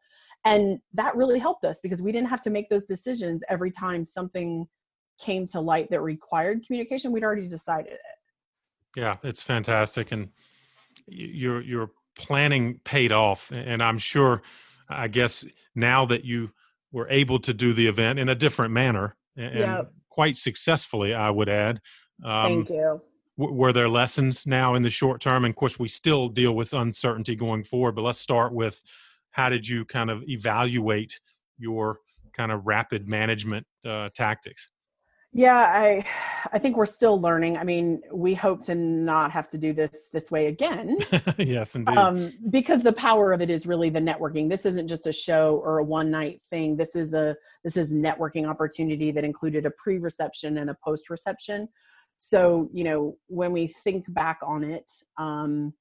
and 0.46 0.80
that 0.94 1.16
really 1.16 1.40
helped 1.40 1.66
us 1.66 1.80
because 1.84 2.02
we 2.02 2.12
didn't 2.12 2.30
have 2.30 2.42
to 2.42 2.50
make 2.50 2.70
those 2.70 2.86
decisions 2.86 3.44
every 3.50 3.72
time 3.72 4.06
something 4.06 4.68
came 5.20 5.48
to 5.48 5.60
light 5.60 5.90
that 5.90 6.02
required 6.02 6.66
communication 6.66 7.12
we'd 7.12 7.24
already 7.24 7.48
decided 7.48 7.94
it 7.94 8.00
yeah 8.96 9.16
it's 9.24 9.42
fantastic 9.42 10.12
and 10.12 10.30
your 11.08 11.62
your 11.62 11.92
planning 12.16 12.80
paid 12.84 13.12
off 13.12 13.52
and 13.52 13.82
i'm 13.84 13.98
sure 13.98 14.42
i 14.90 15.08
guess 15.08 15.46
now 15.76 16.06
that 16.06 16.26
you 16.26 16.50
were 16.92 17.08
able 17.10 17.40
to 17.40 17.54
do 17.54 17.74
the 17.74 17.88
event 17.88 18.18
in 18.18 18.30
a 18.30 18.36
different 18.36 18.74
manner 18.74 19.16
and 19.36 19.60
yep. 19.60 19.92
quite 20.10 20.36
successfully 20.36 21.14
i 21.14 21.30
would 21.30 21.50
add 21.50 21.80
um, 22.24 22.46
thank 22.46 22.70
you 22.70 23.02
w- 23.38 23.56
were 23.56 23.72
there 23.72 23.90
lessons 23.90 24.48
now 24.48 24.74
in 24.74 24.82
the 24.82 24.90
short 24.90 25.22
term 25.22 25.46
and 25.46 25.52
of 25.52 25.56
course 25.56 25.78
we 25.78 25.88
still 25.88 26.28
deal 26.28 26.54
with 26.54 26.74
uncertainty 26.74 27.36
going 27.36 27.64
forward 27.64 27.94
but 27.94 28.02
let's 28.02 28.20
start 28.20 28.52
with 28.52 28.82
how 29.38 29.50
did 29.50 29.68
you 29.68 29.86
kind 29.86 30.10
of 30.10 30.24
evaluate 30.28 31.20
your 31.60 32.00
kind 32.38 32.52
of 32.52 32.66
rapid 32.66 33.08
management 33.08 33.66
uh, 33.86 34.10
tactics? 34.14 34.70
Yeah, 35.34 35.58
I 35.58 36.06
I 36.54 36.60
think 36.60 36.78
we're 36.78 36.86
still 36.86 37.20
learning. 37.20 37.58
I 37.58 37.64
mean, 37.64 38.02
we 38.14 38.34
hope 38.34 38.62
to 38.66 38.76
not 38.76 39.32
have 39.32 39.50
to 39.50 39.58
do 39.58 39.74
this 39.74 40.10
this 40.14 40.32
way 40.32 40.48
again. 40.48 40.98
yes, 41.38 41.76
indeed. 41.76 41.98
Um, 41.98 42.32
because 42.50 42.84
the 42.84 42.94
power 42.94 43.34
of 43.34 43.42
it 43.42 43.50
is 43.50 43.68
really 43.68 43.90
the 43.90 44.00
networking. 44.00 44.50
This 44.50 44.66
isn't 44.66 44.88
just 44.88 45.08
a 45.08 45.14
show 45.14 45.62
or 45.64 45.80
a 45.80 45.84
one 45.84 46.10
night 46.10 46.42
thing. 46.50 46.78
This 46.78 46.96
is 46.96 47.14
a 47.14 47.36
this 47.64 47.78
is 47.78 47.94
networking 47.94 48.48
opportunity 48.48 49.12
that 49.12 49.24
included 49.24 49.66
a 49.66 49.72
pre 49.72 49.98
reception 49.98 50.58
and 50.60 50.70
a 50.70 50.76
post 50.84 51.10
reception. 51.10 51.68
So 52.18 52.70
you 52.74 52.84
know, 52.84 53.18
when 53.28 53.52
we 53.52 53.68
think 53.84 54.12
back 54.14 54.40
on 54.42 54.64
it, 54.64 54.90
um, 55.18 55.74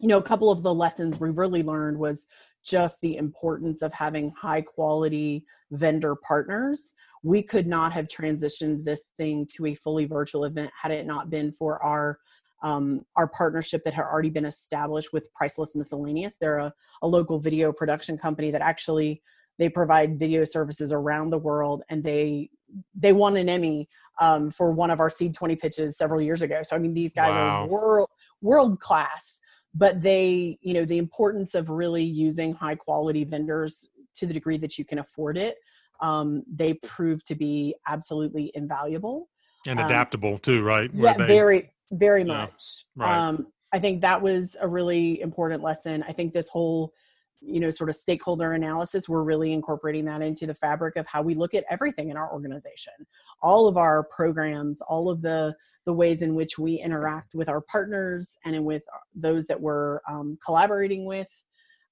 you 0.00 0.08
know, 0.08 0.18
a 0.18 0.22
couple 0.22 0.50
of 0.50 0.62
the 0.62 0.74
lessons 0.74 1.20
we 1.20 1.30
really 1.30 1.62
learned 1.62 1.98
was 1.98 2.26
just 2.66 3.00
the 3.00 3.16
importance 3.16 3.82
of 3.82 3.92
having 3.92 4.32
high 4.36 4.60
quality 4.60 5.44
vendor 5.70 6.16
partners. 6.16 6.92
We 7.22 7.42
could 7.42 7.66
not 7.66 7.92
have 7.92 8.08
transitioned 8.08 8.84
this 8.84 9.08
thing 9.16 9.46
to 9.56 9.66
a 9.66 9.74
fully 9.74 10.04
virtual 10.04 10.44
event 10.44 10.70
had 10.80 10.92
it 10.92 11.06
not 11.06 11.30
been 11.30 11.52
for 11.52 11.82
our 11.82 12.18
um, 12.62 13.04
our 13.16 13.28
partnership 13.28 13.84
that 13.84 13.94
had 13.94 14.04
already 14.04 14.30
been 14.30 14.46
established 14.46 15.12
with 15.12 15.32
Priceless 15.34 15.76
Miscellaneous. 15.76 16.36
They're 16.40 16.56
a, 16.56 16.72
a 17.02 17.06
local 17.06 17.38
video 17.38 17.70
production 17.70 18.16
company 18.16 18.50
that 18.50 18.62
actually 18.62 19.22
they 19.58 19.68
provide 19.68 20.18
video 20.18 20.42
services 20.44 20.90
around 20.90 21.30
the 21.30 21.38
world, 21.38 21.82
and 21.90 22.02
they 22.02 22.50
they 22.94 23.12
won 23.12 23.36
an 23.36 23.48
Emmy 23.48 23.88
um, 24.20 24.50
for 24.50 24.72
one 24.72 24.90
of 24.90 25.00
our 25.00 25.10
Seed 25.10 25.34
20 25.34 25.56
pitches 25.56 25.96
several 25.96 26.20
years 26.20 26.42
ago. 26.42 26.62
So 26.62 26.74
I 26.74 26.78
mean, 26.78 26.94
these 26.94 27.12
guys 27.12 27.34
wow. 27.34 27.64
are 27.64 27.68
world 27.68 28.08
world 28.40 28.80
class. 28.80 29.40
But 29.76 30.02
they, 30.02 30.58
you 30.62 30.74
know, 30.74 30.84
the 30.84 30.98
importance 30.98 31.54
of 31.54 31.68
really 31.68 32.04
using 32.04 32.54
high 32.54 32.76
quality 32.76 33.24
vendors 33.24 33.88
to 34.16 34.26
the 34.26 34.32
degree 34.32 34.58
that 34.58 34.78
you 34.78 34.84
can 34.84 34.98
afford 34.98 35.36
it, 35.36 35.56
um, 36.00 36.42
they 36.52 36.74
prove 36.74 37.24
to 37.26 37.34
be 37.34 37.74
absolutely 37.86 38.50
invaluable 38.54 39.28
and 39.66 39.80
um, 39.80 39.86
adaptable 39.86 40.34
um, 40.34 40.38
too, 40.38 40.62
right? 40.62 40.92
Where 40.94 41.12
yeah, 41.12 41.18
they, 41.18 41.26
very, 41.26 41.72
very 41.92 42.22
yeah, 42.22 42.26
much. 42.26 42.86
Right. 42.96 43.16
Um, 43.16 43.48
I 43.72 43.78
think 43.78 44.00
that 44.02 44.20
was 44.20 44.56
a 44.60 44.68
really 44.68 45.20
important 45.20 45.62
lesson. 45.62 46.04
I 46.06 46.12
think 46.12 46.32
this 46.32 46.48
whole 46.48 46.92
you 47.40 47.60
know 47.60 47.70
sort 47.70 47.90
of 47.90 47.96
stakeholder 47.96 48.52
analysis 48.52 49.08
we're 49.08 49.22
really 49.22 49.52
incorporating 49.52 50.04
that 50.06 50.22
into 50.22 50.46
the 50.46 50.54
fabric 50.54 50.96
of 50.96 51.06
how 51.06 51.20
we 51.20 51.34
look 51.34 51.54
at 51.54 51.64
everything 51.70 52.08
in 52.08 52.16
our 52.16 52.32
organization 52.32 52.94
all 53.42 53.68
of 53.68 53.76
our 53.76 54.04
programs 54.04 54.80
all 54.80 55.10
of 55.10 55.20
the 55.20 55.54
the 55.86 55.92
ways 55.92 56.20
in 56.20 56.34
which 56.34 56.58
we 56.58 56.74
interact 56.74 57.34
with 57.34 57.48
our 57.48 57.60
partners 57.60 58.36
and 58.44 58.64
with 58.64 58.82
those 59.14 59.46
that 59.46 59.60
we're 59.60 60.00
um, 60.08 60.36
collaborating 60.44 61.06
with 61.06 61.28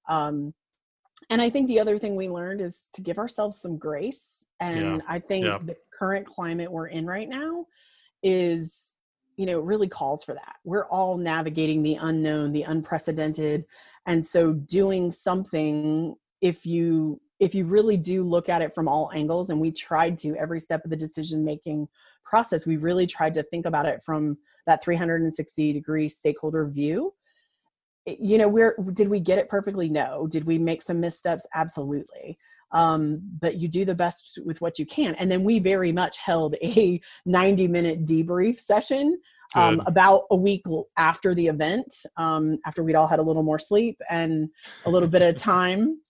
um, 0.08 0.52
and 1.30 1.40
i 1.40 1.48
think 1.48 1.68
the 1.68 1.80
other 1.80 1.96
thing 1.96 2.16
we 2.16 2.28
learned 2.28 2.60
is 2.60 2.88
to 2.92 3.00
give 3.00 3.18
ourselves 3.18 3.56
some 3.56 3.78
grace 3.78 4.44
and 4.60 4.96
yeah. 4.96 4.98
i 5.08 5.18
think 5.18 5.46
yeah. 5.46 5.58
the 5.62 5.76
current 5.96 6.26
climate 6.26 6.70
we're 6.70 6.88
in 6.88 7.06
right 7.06 7.28
now 7.28 7.64
is 8.22 8.94
you 9.36 9.46
know 9.46 9.60
really 9.60 9.88
calls 9.88 10.24
for 10.24 10.34
that 10.34 10.56
we're 10.64 10.86
all 10.88 11.16
navigating 11.16 11.82
the 11.82 11.94
unknown 11.94 12.52
the 12.52 12.62
unprecedented 12.62 13.64
and 14.06 14.24
so 14.24 14.52
doing 14.52 15.10
something 15.10 16.14
if 16.40 16.66
you 16.66 17.20
if 17.40 17.54
you 17.54 17.64
really 17.64 17.96
do 17.96 18.22
look 18.22 18.48
at 18.48 18.62
it 18.62 18.72
from 18.72 18.88
all 18.88 19.10
angles 19.14 19.50
and 19.50 19.60
we 19.60 19.72
tried 19.72 20.18
to 20.18 20.36
every 20.36 20.60
step 20.60 20.84
of 20.84 20.90
the 20.90 20.96
decision 20.96 21.44
making 21.44 21.88
process 22.24 22.66
we 22.66 22.76
really 22.76 23.06
tried 23.06 23.34
to 23.34 23.42
think 23.42 23.66
about 23.66 23.86
it 23.86 24.02
from 24.02 24.36
that 24.66 24.82
360 24.82 25.72
degree 25.72 26.08
stakeholder 26.08 26.66
view. 26.66 27.12
You 28.06 28.38
know 28.38 28.48
where 28.48 28.76
did 28.92 29.08
we 29.08 29.20
get 29.20 29.38
it 29.38 29.48
perfectly? 29.48 29.88
No. 29.88 30.26
Did 30.26 30.44
we 30.44 30.58
make 30.58 30.82
some 30.82 31.00
missteps? 31.00 31.46
Absolutely. 31.54 32.38
Um, 32.72 33.20
but 33.40 33.56
you 33.56 33.68
do 33.68 33.84
the 33.84 33.94
best 33.94 34.38
with 34.44 34.60
what 34.60 34.78
you 34.78 34.86
can. 34.86 35.14
And 35.14 35.30
then 35.30 35.44
we 35.44 35.58
very 35.58 35.92
much 35.92 36.18
held 36.18 36.54
a 36.62 37.00
90 37.26 37.68
minute 37.68 38.04
debrief 38.04 38.58
session 38.58 39.18
um, 39.54 39.80
about 39.86 40.22
a 40.30 40.36
week 40.36 40.62
after 40.96 41.32
the 41.32 41.46
event, 41.46 41.86
um, 42.16 42.58
after 42.66 42.82
we'd 42.82 42.96
all 42.96 43.06
had 43.06 43.20
a 43.20 43.22
little 43.22 43.44
more 43.44 43.58
sleep 43.58 43.96
and 44.10 44.48
a 44.84 44.90
little 44.90 45.08
bit 45.08 45.22
of 45.22 45.36
time 45.36 46.00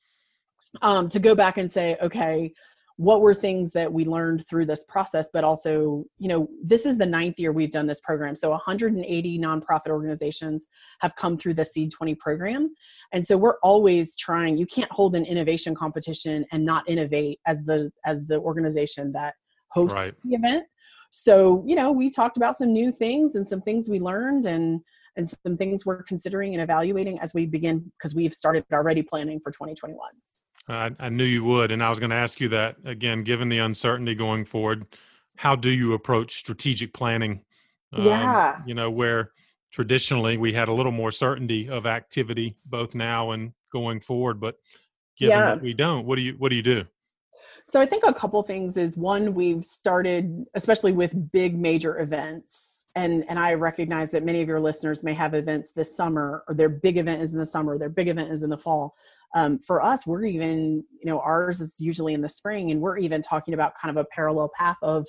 um, 0.82 1.08
to 1.08 1.18
go 1.18 1.34
back 1.34 1.58
and 1.58 1.70
say, 1.70 1.96
okay, 2.02 2.52
what 2.96 3.22
were 3.22 3.34
things 3.34 3.72
that 3.72 3.92
we 3.92 4.04
learned 4.04 4.46
through 4.48 4.66
this 4.66 4.84
process? 4.84 5.28
But 5.32 5.42
also, 5.42 6.04
you 6.18 6.28
know, 6.28 6.48
this 6.62 6.86
is 6.86 6.96
the 6.96 7.06
ninth 7.06 7.40
year 7.40 7.50
we've 7.50 7.72
done 7.72 7.88
this 7.88 8.00
program. 8.00 8.36
So 8.36 8.50
180 8.50 9.38
nonprofit 9.38 9.88
organizations 9.88 10.68
have 11.00 11.16
come 11.16 11.36
through 11.36 11.54
the 11.54 11.64
Seed 11.64 11.90
20 11.90 12.14
program. 12.14 12.72
And 13.12 13.26
so 13.26 13.36
we're 13.36 13.58
always 13.64 14.16
trying, 14.16 14.58
you 14.58 14.66
can't 14.66 14.90
hold 14.92 15.16
an 15.16 15.24
innovation 15.24 15.74
competition 15.74 16.44
and 16.52 16.64
not 16.64 16.88
innovate 16.88 17.40
as 17.46 17.64
the 17.64 17.90
as 18.04 18.24
the 18.26 18.38
organization 18.38 19.10
that 19.12 19.34
hosts 19.74 19.96
right. 19.96 20.14
the 20.24 20.36
event 20.36 20.66
so 21.10 21.62
you 21.66 21.76
know 21.76 21.92
we 21.92 22.10
talked 22.10 22.36
about 22.36 22.56
some 22.56 22.72
new 22.72 22.90
things 22.90 23.34
and 23.34 23.46
some 23.46 23.60
things 23.60 23.88
we 23.88 24.00
learned 24.00 24.46
and 24.46 24.80
and 25.16 25.28
some 25.28 25.56
things 25.56 25.86
we're 25.86 26.02
considering 26.02 26.54
and 26.54 26.62
evaluating 26.62 27.20
as 27.20 27.32
we 27.32 27.46
begin 27.46 27.92
because 27.98 28.14
we've 28.14 28.34
started 28.34 28.64
already 28.72 29.02
planning 29.02 29.38
for 29.38 29.52
2021 29.52 29.96
I, 30.68 30.90
I 30.98 31.08
knew 31.08 31.24
you 31.24 31.44
would 31.44 31.70
and 31.70 31.82
i 31.82 31.90
was 31.90 31.98
going 31.98 32.10
to 32.10 32.16
ask 32.16 32.40
you 32.40 32.48
that 32.50 32.76
again 32.84 33.22
given 33.24 33.48
the 33.48 33.58
uncertainty 33.58 34.14
going 34.14 34.44
forward 34.44 34.86
how 35.36 35.56
do 35.56 35.70
you 35.70 35.92
approach 35.94 36.36
strategic 36.36 36.92
planning 36.92 37.42
um, 37.92 38.04
yeah 38.04 38.58
you 38.66 38.74
know 38.74 38.90
where 38.90 39.32
traditionally 39.70 40.36
we 40.36 40.52
had 40.52 40.68
a 40.68 40.72
little 40.72 40.92
more 40.92 41.10
certainty 41.10 41.68
of 41.68 41.86
activity 41.86 42.56
both 42.66 42.94
now 42.94 43.32
and 43.32 43.52
going 43.72 44.00
forward 44.00 44.40
but 44.40 44.58
given 45.18 45.36
yeah. 45.36 45.46
that 45.46 45.62
we 45.62 45.74
don't 45.74 46.06
what 46.06 46.16
do 46.16 46.22
you 46.22 46.34
what 46.38 46.50
do 46.50 46.56
you 46.56 46.62
do 46.62 46.84
so 47.64 47.80
I 47.80 47.86
think 47.86 48.04
a 48.06 48.12
couple 48.12 48.42
things 48.42 48.76
is 48.76 48.96
one, 48.96 49.34
we've 49.34 49.64
started, 49.64 50.44
especially 50.54 50.92
with 50.92 51.32
big 51.32 51.58
major 51.58 51.98
events. 51.98 52.73
And, 52.96 53.24
and 53.28 53.38
I 53.38 53.54
recognize 53.54 54.12
that 54.12 54.22
many 54.22 54.40
of 54.40 54.48
your 54.48 54.60
listeners 54.60 55.02
may 55.02 55.14
have 55.14 55.34
events 55.34 55.72
this 55.72 55.96
summer, 55.96 56.44
or 56.46 56.54
their 56.54 56.68
big 56.68 56.96
event 56.96 57.22
is 57.22 57.32
in 57.32 57.40
the 57.40 57.46
summer, 57.46 57.76
their 57.76 57.88
big 57.88 58.08
event 58.08 58.30
is 58.30 58.42
in 58.42 58.50
the 58.50 58.58
fall. 58.58 58.94
Um, 59.34 59.58
for 59.58 59.82
us, 59.82 60.06
we're 60.06 60.24
even, 60.24 60.84
you 61.00 61.06
know, 61.06 61.18
ours 61.18 61.60
is 61.60 61.80
usually 61.80 62.14
in 62.14 62.20
the 62.20 62.28
spring, 62.28 62.70
and 62.70 62.80
we're 62.80 62.98
even 62.98 63.20
talking 63.20 63.52
about 63.52 63.72
kind 63.80 63.90
of 63.90 64.00
a 64.00 64.06
parallel 64.14 64.50
path 64.56 64.76
of, 64.80 65.08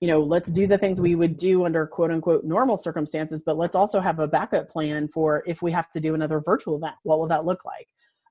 you 0.00 0.08
know, 0.08 0.20
let's 0.20 0.50
do 0.50 0.66
the 0.66 0.78
things 0.78 1.00
we 1.00 1.14
would 1.14 1.36
do 1.36 1.64
under 1.64 1.86
quote 1.86 2.10
unquote 2.10 2.44
normal 2.44 2.76
circumstances, 2.76 3.42
but 3.44 3.56
let's 3.56 3.76
also 3.76 4.00
have 4.00 4.18
a 4.18 4.26
backup 4.26 4.68
plan 4.68 5.08
for 5.08 5.44
if 5.46 5.62
we 5.62 5.70
have 5.70 5.90
to 5.92 6.00
do 6.00 6.14
another 6.14 6.40
virtual 6.40 6.76
event. 6.76 6.96
What 7.04 7.20
will 7.20 7.28
that 7.28 7.44
look 7.44 7.64
like? 7.64 7.86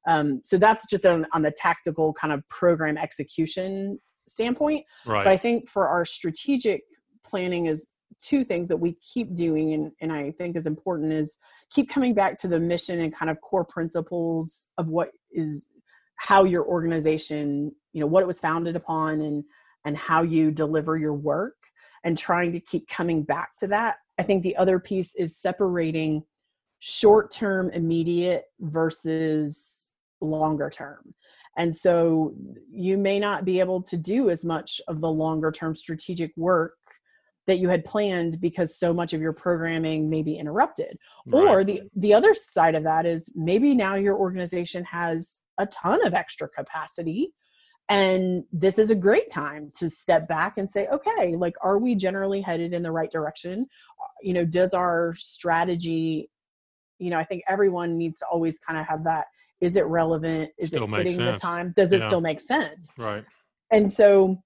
Um, 0.08 0.42
so 0.44 0.58
that's 0.58 0.90
just 0.90 1.06
on, 1.06 1.26
on 1.34 1.42
the 1.42 1.52
tactical 1.52 2.14
kind 2.14 2.34
of 2.34 2.48
program 2.50 2.98
execution 2.98 4.00
standpoint. 4.28 4.86
Right. 5.06 5.24
But 5.24 5.32
I 5.32 5.38
think 5.38 5.70
for 5.70 5.88
our 5.88 6.06
strategic 6.06 6.84
planning 7.26 7.66
is 7.66 7.92
two 8.20 8.43
things 8.43 8.67
that 8.67 8.78
we 8.78 8.93
keep 8.93 9.36
doing 9.36 9.74
and, 9.74 9.91
and 10.02 10.12
I 10.12 10.32
think 10.32 10.56
is 10.56 10.65
important 10.65 11.13
is 11.13 11.38
keep 11.70 11.89
coming 11.89 12.13
back 12.13 12.38
to 12.39 12.48
the 12.48 12.60
mission 12.60 13.00
and 13.02 13.13
kind 13.13 13.30
of 13.30 13.41
core 13.41 13.65
principles 13.65 14.67
of 14.78 14.88
what 14.88 15.10
is 15.32 15.67
how 16.15 16.43
your 16.43 16.65
organization, 16.65 17.72
you 17.93 18.02
know, 18.02 18.08
what 18.08 18.24
it 18.24 18.28
was 18.28 18.39
founded 18.39 18.76
upon 18.76 19.22
and 19.22 19.43
and 19.86 19.96
how 19.96 20.22
you 20.22 20.52
deliver 20.52 20.98
your 20.98 21.13
work 21.13 21.56
and 22.04 22.17
trying 22.17 22.52
to 22.52 22.60
keep 22.60 22.88
coming 22.88 23.24
back 23.24 23.56
to 23.58 23.67
that. 23.67 23.98
I 24.17 24.24
think 24.24 24.43
the 24.43 24.56
other 24.58 24.80
piece 24.80 25.15
is 25.15 25.38
separating 25.38 26.24
short 26.80 27.32
term 27.32 27.70
immediate 27.70 28.46
versus 28.60 29.93
longer 30.22 30.70
term. 30.70 31.13
And 31.58 31.76
so 31.76 32.36
you 32.72 32.98
may 32.98 33.20
not 33.20 33.46
be 33.46 33.60
able 33.60 33.82
to 33.84 33.98
do 33.98 34.30
as 34.30 34.46
much 34.46 34.80
of 34.88 35.02
the 35.02 35.10
longer 35.12 35.52
term 35.52 35.76
strategic 35.76 36.32
work 36.36 36.74
that 37.48 37.60
you 37.60 37.70
had 37.70 37.84
planned 37.86 38.40
because 38.40 38.78
so 38.78 38.94
much 38.94 39.14
of 39.14 39.22
your 39.22 39.34
programming 39.34 40.10
may 40.10 40.22
be 40.22 40.38
interrupted. 40.38 40.98
Right. 41.26 41.48
Or 41.48 41.64
the 41.64 41.82
the 41.96 42.14
other 42.14 42.34
side 42.34 42.76
of 42.76 42.84
that 42.84 43.06
is 43.06 43.32
maybe 43.36 43.74
now 43.74 43.96
your 43.96 44.18
organization 44.18 44.84
has 44.86 45.42
a 45.58 45.66
ton 45.66 46.06
of 46.06 46.14
extra 46.14 46.48
capacity 46.48 47.34
and 47.90 48.44
this 48.52 48.78
is 48.78 48.92
a 48.92 48.96
great 48.96 49.32
time 49.32 49.72
to 49.78 49.90
step 49.90 50.28
back 50.28 50.58
and 50.58 50.70
say 50.70 50.88
okay 50.88 51.36
like 51.36 51.56
are 51.62 51.78
we 51.78 51.96
generally 51.96 52.42
headed 52.42 52.74
in 52.74 52.84
the 52.84 52.92
right 52.92 53.12
direction 53.12 53.66
you 54.22 54.34
know 54.34 54.46
does 54.46 54.74
our 54.74 55.14
strategy 55.16 56.30
you 57.00 57.10
know 57.10 57.18
i 57.18 57.24
think 57.24 57.42
everyone 57.50 57.98
needs 57.98 58.20
to 58.20 58.26
always 58.32 58.60
kind 58.60 58.80
of 58.80 58.86
have 58.86 59.04
that 59.04 59.26
is 59.62 59.76
it 59.76 59.86
relevant 59.86 60.52
is 60.58 60.70
still 60.70 60.84
it 60.84 60.90
fitting 60.90 61.18
the 61.18 61.38
time 61.38 61.74
does 61.78 61.92
it 61.92 62.00
yeah. 62.00 62.08
still 62.08 62.22
make 62.22 62.42
sense 62.42 62.94
right 62.98 63.24
and 63.72 63.92
so 63.92 64.38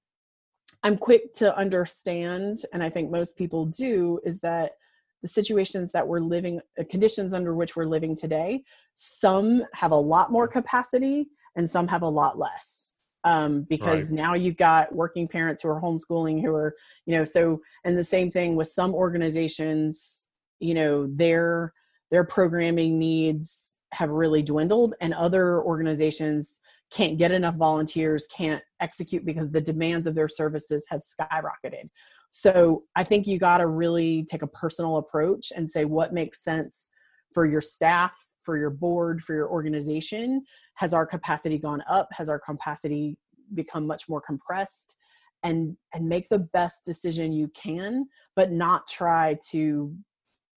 i'm 0.83 0.97
quick 0.97 1.33
to 1.33 1.55
understand 1.57 2.57
and 2.73 2.83
i 2.83 2.89
think 2.89 3.09
most 3.09 3.37
people 3.37 3.65
do 3.65 4.19
is 4.23 4.39
that 4.39 4.73
the 5.21 5.27
situations 5.27 5.91
that 5.91 6.07
we're 6.07 6.19
living 6.19 6.59
the 6.77 6.85
conditions 6.85 7.33
under 7.33 7.53
which 7.53 7.75
we're 7.75 7.85
living 7.85 8.15
today 8.15 8.63
some 8.95 9.63
have 9.73 9.91
a 9.91 9.95
lot 9.95 10.31
more 10.31 10.47
capacity 10.47 11.27
and 11.55 11.69
some 11.69 11.87
have 11.87 12.01
a 12.01 12.09
lot 12.09 12.37
less 12.37 12.93
um, 13.23 13.63
because 13.69 14.05
right. 14.05 14.13
now 14.13 14.33
you've 14.33 14.57
got 14.57 14.93
working 14.95 15.27
parents 15.27 15.61
who 15.61 15.69
are 15.69 15.81
homeschooling 15.81 16.41
who 16.41 16.53
are 16.53 16.75
you 17.05 17.15
know 17.15 17.23
so 17.23 17.61
and 17.83 17.97
the 17.97 18.03
same 18.03 18.31
thing 18.31 18.55
with 18.55 18.67
some 18.67 18.93
organizations 18.93 20.27
you 20.59 20.73
know 20.73 21.07
their 21.07 21.73
their 22.09 22.23
programming 22.23 22.97
needs 22.97 23.79
have 23.93 24.09
really 24.09 24.41
dwindled 24.41 24.93
and 25.01 25.13
other 25.13 25.61
organizations 25.61 26.61
can't 26.91 27.17
get 27.17 27.31
enough 27.31 27.55
volunteers 27.55 28.27
can't 28.27 28.61
execute 28.79 29.25
because 29.25 29.49
the 29.49 29.61
demands 29.61 30.07
of 30.07 30.15
their 30.15 30.27
services 30.27 30.85
have 30.89 31.01
skyrocketed. 31.01 31.89
So 32.31 32.83
i 32.95 33.03
think 33.03 33.27
you 33.27 33.37
got 33.37 33.57
to 33.57 33.67
really 33.67 34.25
take 34.29 34.41
a 34.41 34.47
personal 34.47 34.97
approach 34.97 35.51
and 35.55 35.69
say 35.69 35.85
what 35.85 36.13
makes 36.13 36.43
sense 36.43 36.89
for 37.33 37.45
your 37.45 37.61
staff 37.61 38.13
for 38.41 38.57
your 38.57 38.69
board 38.69 39.23
for 39.23 39.33
your 39.33 39.49
organization. 39.49 40.41
Has 40.75 40.93
our 40.93 41.05
capacity 41.05 41.57
gone 41.57 41.83
up? 41.87 42.07
Has 42.11 42.29
our 42.29 42.39
capacity 42.39 43.17
become 43.53 43.85
much 43.85 44.09
more 44.09 44.21
compressed? 44.21 44.97
And 45.43 45.75
and 45.93 46.07
make 46.07 46.29
the 46.29 46.39
best 46.39 46.85
decision 46.85 47.33
you 47.33 47.47
can 47.49 48.05
but 48.35 48.51
not 48.51 48.87
try 48.87 49.37
to 49.49 49.95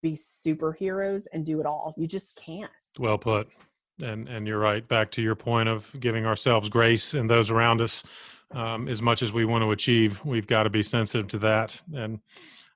be 0.02 0.14
superheroes 0.14 1.26
and 1.32 1.46
do 1.46 1.60
it 1.60 1.66
all. 1.66 1.94
You 1.98 2.08
just 2.08 2.36
can't. 2.44 2.72
Well 2.98 3.18
put. 3.18 3.48
And 4.02 4.28
and 4.28 4.48
you're 4.48 4.60
right. 4.60 4.88
Back 4.88 5.12
to 5.12 5.22
your 5.22 5.36
point 5.36 5.70
of 5.70 5.88
giving 6.00 6.26
ourselves 6.26 6.70
grace 6.70 7.14
and 7.14 7.30
those 7.30 7.50
around 7.50 7.82
us, 7.82 8.04
um, 8.54 8.88
as 8.88 9.02
much 9.02 9.22
as 9.22 9.32
we 9.32 9.46
want 9.46 9.64
to 9.64 9.72
achieve, 9.72 10.24
we've 10.26 10.48
got 10.48 10.64
to 10.64 10.70
be 10.70 10.84
sensitive 10.84 11.28
to 11.30 11.40
that. 11.40 11.82
And 11.94 12.20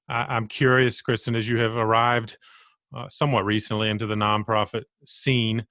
I, 0.08 0.38
am 0.38 0.48
curious, 0.48 1.02
Kristen, 1.02 1.36
as 1.36 1.48
you 1.48 1.58
have 1.58 1.76
arrived 1.76 2.38
uh, 2.96 3.10
somewhat 3.10 3.46
recently 3.46 3.90
into 3.90 4.06
the 4.06 4.16
nonprofit 4.16 4.84
scene, 5.06 5.66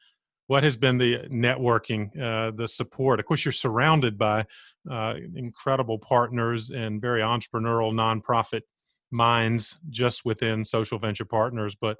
what 0.46 0.62
has 0.62 0.76
been 0.76 0.98
the 0.98 1.20
networking, 1.30 2.10
uh, 2.20 2.50
the 2.54 2.68
support? 2.68 3.18
Of 3.18 3.26
course, 3.26 3.44
you're 3.44 3.52
surrounded 3.52 4.18
by 4.18 4.44
uh, 4.90 5.14
incredible 5.34 5.98
partners 5.98 6.70
and 6.70 7.00
very 7.00 7.22
entrepreneurial 7.22 7.94
nonprofit 7.94 8.62
minds 9.10 9.78
just 9.88 10.24
within 10.24 10.64
Social 10.64 10.98
Venture 10.98 11.24
Partners. 11.24 11.74
But 11.74 11.98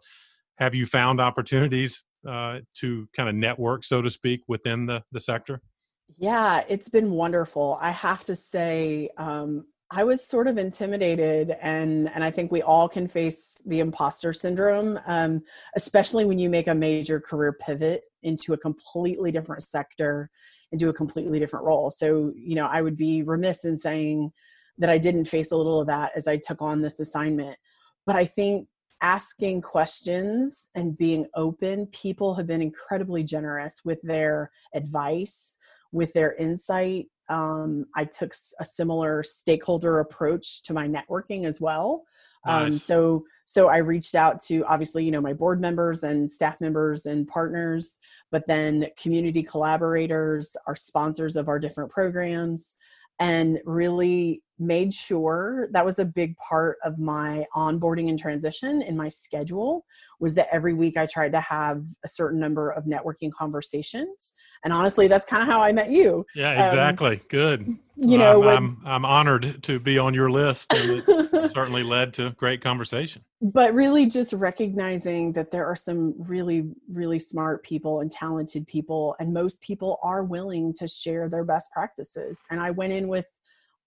have 0.58 0.74
you 0.74 0.84
found 0.84 1.20
opportunities 1.20 2.04
uh, 2.26 2.60
to 2.80 3.08
kind 3.14 3.28
of 3.28 3.34
network, 3.34 3.84
so 3.84 4.02
to 4.02 4.10
speak, 4.10 4.42
within 4.48 4.86
the 4.86 5.02
the 5.12 5.20
sector? 5.20 5.60
Yeah, 6.16 6.62
it's 6.68 6.88
been 6.88 7.10
wonderful. 7.10 7.78
I 7.80 7.90
have 7.90 8.24
to 8.24 8.36
say, 8.36 9.08
um, 9.16 9.66
I 9.90 10.04
was 10.04 10.24
sort 10.24 10.48
of 10.48 10.58
intimidated, 10.58 11.56
and 11.60 12.10
and 12.14 12.24
I 12.24 12.30
think 12.30 12.50
we 12.50 12.62
all 12.62 12.88
can 12.88 13.08
face 13.08 13.54
the 13.64 13.80
imposter 13.80 14.32
syndrome, 14.32 14.98
um, 15.06 15.42
especially 15.76 16.24
when 16.24 16.38
you 16.38 16.50
make 16.50 16.68
a 16.68 16.74
major 16.74 17.20
career 17.20 17.52
pivot 17.52 18.02
into 18.22 18.52
a 18.52 18.58
completely 18.58 19.30
different 19.30 19.62
sector, 19.62 20.30
into 20.72 20.88
a 20.88 20.92
completely 20.92 21.38
different 21.38 21.64
role. 21.64 21.90
So, 21.90 22.32
you 22.36 22.54
know, 22.54 22.66
I 22.66 22.82
would 22.82 22.96
be 22.96 23.22
remiss 23.22 23.64
in 23.64 23.78
saying 23.78 24.32
that 24.78 24.90
I 24.90 24.98
didn't 24.98 25.26
face 25.26 25.52
a 25.52 25.56
little 25.56 25.80
of 25.80 25.86
that 25.86 26.12
as 26.16 26.26
I 26.26 26.36
took 26.36 26.60
on 26.60 26.80
this 26.80 26.98
assignment. 26.98 27.56
But 28.06 28.16
I 28.16 28.24
think 28.24 28.68
asking 29.04 29.60
questions 29.60 30.70
and 30.74 30.96
being 30.96 31.26
open, 31.36 31.86
people 31.88 32.34
have 32.34 32.46
been 32.46 32.62
incredibly 32.62 33.22
generous 33.22 33.82
with 33.84 34.00
their 34.02 34.50
advice, 34.74 35.58
with 35.92 36.10
their 36.14 36.34
insight. 36.36 37.08
Um, 37.28 37.84
I 37.94 38.06
took 38.06 38.32
a 38.58 38.64
similar 38.64 39.22
stakeholder 39.22 40.00
approach 40.00 40.62
to 40.62 40.72
my 40.72 40.88
networking 40.88 41.44
as 41.44 41.60
well. 41.60 42.04
Um, 42.46 42.62
nice. 42.62 42.72
Um, 42.72 42.78
so, 42.78 43.24
so 43.44 43.68
I 43.68 43.78
reached 43.78 44.14
out 44.14 44.42
to 44.44 44.64
obviously, 44.64 45.04
you 45.04 45.10
know, 45.10 45.20
my 45.20 45.34
board 45.34 45.60
members 45.60 46.02
and 46.02 46.32
staff 46.32 46.58
members 46.58 47.04
and 47.04 47.28
partners, 47.28 47.98
but 48.32 48.46
then 48.46 48.86
community 48.98 49.42
collaborators, 49.42 50.56
our 50.66 50.76
sponsors 50.76 51.36
of 51.36 51.48
our 51.48 51.58
different 51.58 51.90
programs, 51.90 52.76
and 53.18 53.60
really 53.66 54.42
made 54.58 54.92
sure 54.92 55.68
that 55.72 55.84
was 55.84 55.98
a 55.98 56.04
big 56.04 56.36
part 56.36 56.78
of 56.84 56.98
my 56.98 57.44
onboarding 57.56 58.08
and 58.08 58.18
transition 58.18 58.82
in 58.82 58.96
my 58.96 59.08
schedule 59.08 59.84
was 60.20 60.34
that 60.34 60.48
every 60.52 60.74
week 60.74 60.96
I 60.96 61.06
tried 61.06 61.32
to 61.32 61.40
have 61.40 61.84
a 62.04 62.08
certain 62.08 62.38
number 62.38 62.70
of 62.70 62.84
networking 62.84 63.30
conversations. 63.32 64.34
And 64.64 64.72
honestly, 64.72 65.08
that's 65.08 65.26
kind 65.26 65.42
of 65.42 65.48
how 65.48 65.62
I 65.62 65.72
met 65.72 65.90
you. 65.90 66.24
Yeah, 66.34 66.52
um, 66.52 66.60
exactly. 66.62 67.16
Um, 67.16 67.20
Good. 67.28 67.76
You 67.96 68.18
know, 68.18 68.40
I'm, 68.40 68.46
when, 68.46 68.56
I'm, 68.56 68.82
I'm, 68.86 69.04
honored 69.04 69.62
to 69.64 69.78
be 69.78 69.98
on 69.98 70.14
your 70.14 70.30
list 70.30 70.72
and 70.72 71.02
it 71.06 71.50
certainly 71.52 71.82
led 71.82 72.14
to 72.14 72.30
great 72.30 72.62
conversation. 72.62 73.22
But 73.42 73.74
really 73.74 74.06
just 74.06 74.32
recognizing 74.32 75.32
that 75.32 75.50
there 75.50 75.66
are 75.66 75.76
some 75.76 76.14
really, 76.16 76.70
really 76.90 77.18
smart 77.18 77.62
people 77.62 78.00
and 78.00 78.10
talented 78.10 78.66
people, 78.66 79.16
and 79.18 79.32
most 79.34 79.60
people 79.60 79.98
are 80.02 80.24
willing 80.24 80.72
to 80.74 80.88
share 80.88 81.28
their 81.28 81.44
best 81.44 81.70
practices. 81.72 82.38
And 82.50 82.60
I 82.60 82.70
went 82.70 82.92
in 82.92 83.08
with 83.08 83.26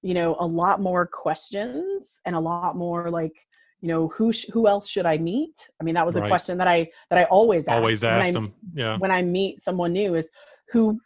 you 0.01 0.13
know 0.13 0.35
a 0.39 0.45
lot 0.45 0.81
more 0.81 1.05
questions 1.05 2.19
and 2.25 2.35
a 2.35 2.39
lot 2.39 2.75
more 2.75 3.09
like 3.09 3.35
you 3.81 3.87
know 3.87 4.07
who 4.09 4.31
sh- 4.31 4.47
who 4.53 4.67
else 4.67 4.87
should 4.89 5.05
i 5.05 5.17
meet? 5.17 5.69
I 5.79 5.83
mean 5.83 5.95
that 5.95 6.05
was 6.05 6.15
a 6.15 6.21
right. 6.21 6.29
question 6.29 6.57
that 6.57 6.67
i 6.67 6.89
that 7.09 7.19
i 7.19 7.23
always 7.25 7.67
ask 7.67 7.75
always 7.75 8.03
ask 8.03 8.33
them 8.33 8.53
yeah. 8.73 8.97
when 8.97 9.11
i 9.11 9.21
meet 9.21 9.61
someone 9.61 9.93
new 9.93 10.15
is 10.15 10.29
who 10.71 10.99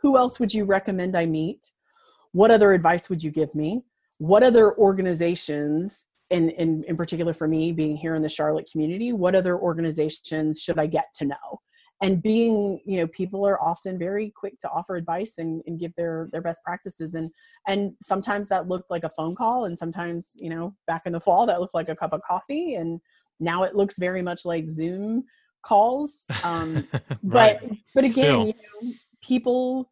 who 0.00 0.16
else 0.18 0.38
would 0.38 0.52
you 0.52 0.64
recommend 0.64 1.16
i 1.16 1.26
meet? 1.26 1.72
What 2.32 2.50
other 2.50 2.72
advice 2.72 3.08
would 3.08 3.22
you 3.22 3.30
give 3.30 3.54
me? 3.54 3.84
What 4.18 4.42
other 4.42 4.76
organizations 4.76 6.08
in 6.30 6.50
in 6.50 6.82
in 6.88 6.96
particular 6.96 7.32
for 7.32 7.46
me 7.46 7.72
being 7.72 7.96
here 7.96 8.14
in 8.14 8.22
the 8.22 8.28
charlotte 8.28 8.68
community 8.70 9.12
what 9.12 9.34
other 9.34 9.58
organizations 9.58 10.60
should 10.60 10.78
i 10.78 10.86
get 10.86 11.04
to 11.14 11.26
know 11.26 11.60
and 12.02 12.22
being 12.22 12.80
you 12.84 12.98
know 12.98 13.06
people 13.08 13.46
are 13.46 13.60
often 13.62 13.98
very 13.98 14.30
quick 14.30 14.58
to 14.60 14.68
offer 14.70 14.96
advice 14.96 15.34
and, 15.38 15.62
and 15.66 15.78
give 15.78 15.94
their 15.96 16.28
their 16.32 16.42
best 16.42 16.62
practices 16.64 17.14
and 17.14 17.30
and 17.66 17.92
sometimes 18.02 18.48
that 18.48 18.68
looked 18.68 18.90
like 18.90 19.04
a 19.04 19.10
phone 19.10 19.34
call 19.34 19.64
and 19.66 19.78
sometimes 19.78 20.32
you 20.36 20.50
know 20.50 20.74
back 20.86 21.02
in 21.06 21.12
the 21.12 21.20
fall 21.20 21.46
that 21.46 21.60
looked 21.60 21.74
like 21.74 21.88
a 21.88 21.96
cup 21.96 22.12
of 22.12 22.20
coffee 22.22 22.74
and 22.74 23.00
now 23.40 23.62
it 23.62 23.74
looks 23.74 23.98
very 23.98 24.22
much 24.22 24.44
like 24.44 24.68
zoom 24.68 25.24
calls 25.62 26.24
um, 26.42 26.86
right. 27.22 27.58
but 27.60 27.70
but 27.94 28.04
again 28.04 28.48
you 28.48 28.54
know, 28.82 28.92
people 29.22 29.88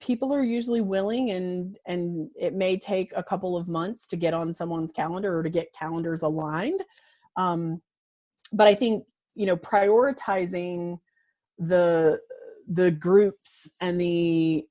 people 0.00 0.32
are 0.32 0.42
usually 0.42 0.82
willing 0.82 1.30
and 1.30 1.78
and 1.86 2.28
it 2.38 2.54
may 2.54 2.76
take 2.76 3.12
a 3.16 3.22
couple 3.22 3.56
of 3.56 3.66
months 3.66 4.06
to 4.06 4.16
get 4.16 4.34
on 4.34 4.52
someone's 4.52 4.92
calendar 4.92 5.38
or 5.38 5.42
to 5.42 5.50
get 5.50 5.72
calendars 5.72 6.22
aligned 6.22 6.82
um, 7.36 7.80
but 8.52 8.68
i 8.68 8.74
think 8.74 9.04
you 9.34 9.46
know 9.46 9.56
prioritizing 9.56 10.98
the 11.58 12.20
the 12.68 12.90
groups 12.90 13.70
and 13.80 14.00
the 14.00 14.64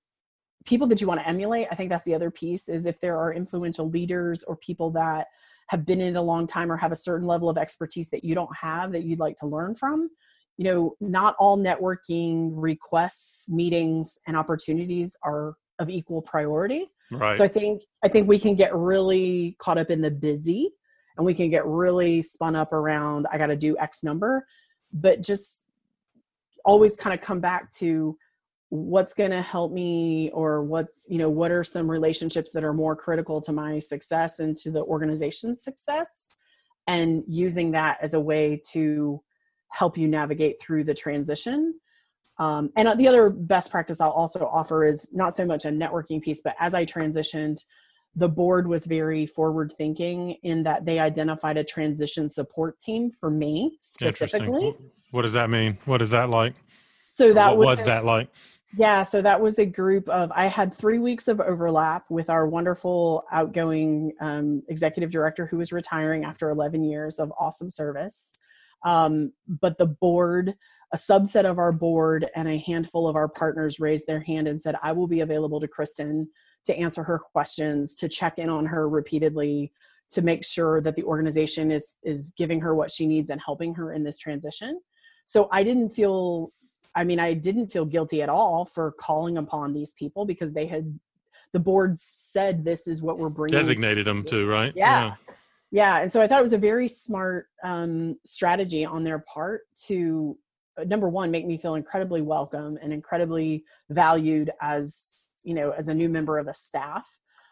people 0.65 0.87
that 0.87 0.99
you 0.99 1.07
want 1.07 1.19
to 1.19 1.27
emulate 1.27 1.67
i 1.71 1.75
think 1.75 1.89
that's 1.89 2.03
the 2.03 2.15
other 2.15 2.31
piece 2.31 2.67
is 2.67 2.85
if 2.85 2.99
there 2.99 3.17
are 3.17 3.33
influential 3.33 3.89
leaders 3.89 4.43
or 4.43 4.55
people 4.57 4.91
that 4.91 5.27
have 5.67 5.85
been 5.85 6.01
in 6.01 6.15
it 6.15 6.19
a 6.19 6.21
long 6.21 6.45
time 6.45 6.71
or 6.71 6.77
have 6.77 6.91
a 6.91 6.95
certain 6.95 7.27
level 7.27 7.49
of 7.49 7.57
expertise 7.57 8.09
that 8.09 8.23
you 8.23 8.35
don't 8.35 8.55
have 8.55 8.91
that 8.91 9.03
you'd 9.03 9.19
like 9.19 9.35
to 9.37 9.47
learn 9.47 9.75
from 9.75 10.09
you 10.57 10.65
know 10.65 10.95
not 10.99 11.35
all 11.39 11.57
networking 11.57 12.51
requests 12.53 13.49
meetings 13.49 14.17
and 14.27 14.37
opportunities 14.37 15.15
are 15.23 15.55
of 15.79 15.89
equal 15.89 16.21
priority. 16.21 16.89
Right. 17.11 17.35
So 17.35 17.43
i 17.43 17.47
think 17.47 17.83
i 18.03 18.07
think 18.07 18.27
we 18.27 18.39
can 18.39 18.55
get 18.55 18.73
really 18.73 19.55
caught 19.59 19.77
up 19.77 19.91
in 19.91 20.01
the 20.01 20.09
busy 20.09 20.71
and 21.17 21.25
we 21.25 21.35
can 21.35 21.49
get 21.49 21.65
really 21.65 22.23
spun 22.23 22.55
up 22.55 22.73
around 22.73 23.27
i 23.31 23.37
got 23.37 23.47
to 23.47 23.55
do 23.55 23.77
x 23.77 24.03
number 24.03 24.43
but 24.91 25.21
just 25.21 25.61
always 26.65 26.97
kind 26.97 27.13
of 27.13 27.25
come 27.25 27.39
back 27.39 27.71
to 27.71 28.17
what's 28.69 29.13
going 29.13 29.31
to 29.31 29.41
help 29.41 29.71
me 29.71 30.31
or 30.33 30.63
what's 30.63 31.05
you 31.07 31.17
know 31.17 31.29
what 31.29 31.51
are 31.51 31.63
some 31.63 31.89
relationships 31.89 32.51
that 32.51 32.63
are 32.63 32.73
more 32.73 32.95
critical 32.95 33.39
to 33.39 33.53
my 33.53 33.79
success 33.79 34.39
and 34.39 34.57
to 34.57 34.71
the 34.71 34.83
organization's 34.83 35.63
success 35.63 36.39
and 36.87 37.23
using 37.27 37.71
that 37.71 37.97
as 38.01 38.13
a 38.13 38.19
way 38.19 38.59
to 38.71 39.21
help 39.69 39.97
you 39.97 40.07
navigate 40.07 40.59
through 40.61 40.83
the 40.83 40.93
transition. 40.93 41.73
Um, 42.37 42.71
and 42.75 42.99
the 42.99 43.07
other 43.07 43.29
best 43.29 43.71
practice 43.71 44.01
i'll 44.01 44.09
also 44.09 44.45
offer 44.45 44.85
is 44.85 45.09
not 45.13 45.33
so 45.33 45.45
much 45.45 45.63
a 45.63 45.69
networking 45.69 46.21
piece 46.21 46.41
but 46.41 46.53
as 46.59 46.73
i 46.73 46.85
transitioned 46.85 47.63
the 48.15 48.29
board 48.29 48.67
was 48.67 48.85
very 48.85 49.25
forward 49.25 49.73
thinking 49.77 50.37
in 50.43 50.63
that 50.63 50.85
they 50.85 50.99
identified 50.99 51.57
a 51.57 51.63
transition 51.63 52.29
support 52.29 52.79
team 52.79 53.09
for 53.09 53.29
me 53.29 53.77
specifically. 53.81 54.73
What 55.11 55.23
does 55.23 55.33
that 55.33 55.49
mean? 55.49 55.77
What 55.85 56.01
is 56.01 56.11
that 56.11 56.29
like? 56.29 56.53
So 57.05 57.33
that 57.33 57.57
was, 57.57 57.65
was 57.65 57.81
a, 57.81 57.85
that 57.85 58.05
like? 58.05 58.29
Yeah, 58.77 59.03
so 59.03 59.21
that 59.21 59.41
was 59.41 59.59
a 59.59 59.65
group 59.65 60.09
of 60.09 60.31
I 60.35 60.47
had 60.47 60.73
three 60.73 60.99
weeks 60.99 61.27
of 61.27 61.39
overlap 61.39 62.05
with 62.09 62.29
our 62.29 62.47
wonderful 62.47 63.23
outgoing 63.31 64.13
um, 64.19 64.63
executive 64.67 65.11
director 65.11 65.45
who 65.45 65.57
was 65.57 65.71
retiring 65.71 66.25
after 66.25 66.49
11 66.49 66.83
years 66.83 67.19
of 67.19 67.31
awesome 67.39 67.69
service. 67.69 68.33
Um, 68.83 69.31
but 69.47 69.77
the 69.77 69.85
board, 69.85 70.55
a 70.93 70.97
subset 70.97 71.45
of 71.45 71.57
our 71.57 71.71
board, 71.71 72.27
and 72.35 72.47
a 72.47 72.57
handful 72.57 73.07
of 73.07 73.15
our 73.15 73.27
partners 73.27 73.79
raised 73.79 74.07
their 74.07 74.19
hand 74.19 74.47
and 74.47 74.61
said, 74.61 74.75
"I 74.83 74.91
will 74.91 75.07
be 75.07 75.21
available 75.21 75.59
to 75.61 75.67
Kristen 75.67 76.29
to 76.65 76.75
answer 76.75 77.03
her 77.03 77.19
questions, 77.19 77.95
to 77.95 78.09
check 78.09 78.39
in 78.39 78.49
on 78.49 78.65
her 78.65 78.89
repeatedly, 78.89 79.71
to 80.09 80.21
make 80.21 80.45
sure 80.45 80.81
that 80.81 80.95
the 80.95 81.03
organization 81.03 81.71
is 81.71 81.97
is 82.03 82.31
giving 82.37 82.61
her 82.61 82.75
what 82.75 82.91
she 82.91 83.07
needs 83.07 83.29
and 83.29 83.41
helping 83.43 83.73
her 83.75 83.93
in 83.93 84.03
this 84.03 84.17
transition. 84.17 84.79
So 85.25 85.47
I 85.51 85.63
didn't 85.63 85.89
feel 85.89 86.51
I 86.95 87.03
mean 87.03 87.19
I 87.19 87.33
didn't 87.33 87.71
feel 87.71 87.85
guilty 87.85 88.21
at 88.21 88.29
all 88.29 88.65
for 88.65 88.91
calling 88.93 89.37
upon 89.37 89.73
these 89.73 89.93
people 89.93 90.25
because 90.25 90.53
they 90.53 90.67
had 90.67 90.99
the 91.53 91.59
board 91.59 91.97
said 91.99 92.63
this 92.63 92.87
is 92.87 93.01
what 93.01 93.17
we're 93.17 93.29
bringing 93.29 93.57
designated 93.57 94.05
them 94.05 94.23
to, 94.25 94.45
right? 94.45 94.73
Yeah. 94.75 95.05
yeah. 95.05 95.15
yeah. 95.71 96.01
and 96.01 96.11
so 96.11 96.21
I 96.21 96.27
thought 96.27 96.39
it 96.39 96.43
was 96.43 96.53
a 96.53 96.57
very 96.57 96.87
smart 96.87 97.47
um, 97.63 98.17
strategy 98.25 98.85
on 98.85 99.03
their 99.03 99.19
part 99.19 99.61
to 99.85 100.37
uh, 100.77 100.83
number 100.83 101.09
one 101.09 101.31
make 101.31 101.47
me 101.47 101.57
feel 101.57 101.75
incredibly 101.75 102.21
welcome 102.21 102.77
and 102.81 102.91
incredibly 102.91 103.63
valued 103.89 104.51
as 104.61 105.14
you 105.45 105.53
know 105.53 105.71
as 105.71 105.87
a 105.87 105.93
new 105.93 106.09
member 106.09 106.37
of 106.37 106.45
the 106.45 106.53
staff 106.53 107.07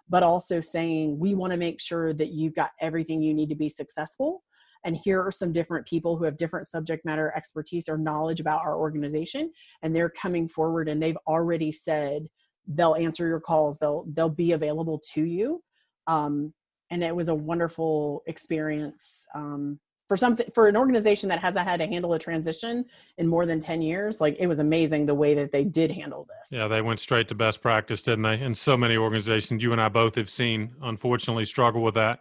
but 0.09 0.23
also 0.23 0.61
saying 0.61 1.17
we 1.17 1.35
want 1.35 1.51
to 1.51 1.57
make 1.57 1.79
sure 1.79 2.13
that 2.13 2.31
you've 2.31 2.55
got 2.55 2.71
everything 2.81 3.21
you 3.21 3.33
need 3.33 3.49
to 3.49 3.55
be 3.55 3.69
successful. 3.69 4.43
And 4.85 4.97
here 4.97 5.21
are 5.21 5.31
some 5.31 5.53
different 5.53 5.87
people 5.87 6.17
who 6.17 6.25
have 6.25 6.35
different 6.35 6.67
subject 6.67 7.05
matter 7.05 7.33
expertise 7.35 7.87
or 7.87 7.97
knowledge 7.97 8.41
about 8.41 8.61
our 8.61 8.77
organization 8.77 9.49
and 9.81 9.95
they're 9.95 10.09
coming 10.09 10.49
forward 10.49 10.89
and 10.89 11.01
they've 11.01 11.17
already 11.25 11.71
said 11.71 12.27
they'll 12.67 12.95
answer 12.95 13.27
your 13.27 13.39
calls 13.39 13.77
they'll 13.77 14.05
they'll 14.13 14.29
be 14.29 14.51
available 14.51 15.01
to 15.13 15.23
you. 15.23 15.61
Um, 16.07 16.53
and 16.91 17.01
it 17.01 17.15
was 17.15 17.29
a 17.29 17.35
wonderful 17.35 18.23
experience 18.27 19.25
um, 19.33 19.79
for 20.13 20.17
something 20.17 20.45
for 20.53 20.67
an 20.67 20.77
organization 20.77 21.27
that 21.27 21.39
hasn't 21.39 21.67
had 21.67 21.77
to 21.79 21.87
handle 21.87 22.13
a 22.13 22.19
transition 22.19 22.85
in 23.17 23.27
more 23.27 23.47
than 23.47 23.59
10 23.59 23.81
years 23.81 24.21
like 24.21 24.35
it 24.39 24.45
was 24.45 24.59
amazing 24.59 25.07
the 25.07 25.15
way 25.15 25.33
that 25.33 25.51
they 25.51 25.63
did 25.63 25.89
handle 25.89 26.23
this 26.25 26.55
yeah 26.55 26.67
they 26.67 26.83
went 26.83 26.99
straight 26.99 27.27
to 27.27 27.33
best 27.33 27.63
practice 27.63 28.03
didn't 28.03 28.21
they 28.21 28.39
and 28.39 28.55
so 28.55 28.77
many 28.77 28.95
organizations 28.95 29.63
you 29.63 29.71
and 29.71 29.81
i 29.81 29.89
both 29.89 30.13
have 30.13 30.29
seen 30.29 30.71
unfortunately 30.83 31.43
struggle 31.45 31.81
with 31.81 31.95
that 31.95 32.19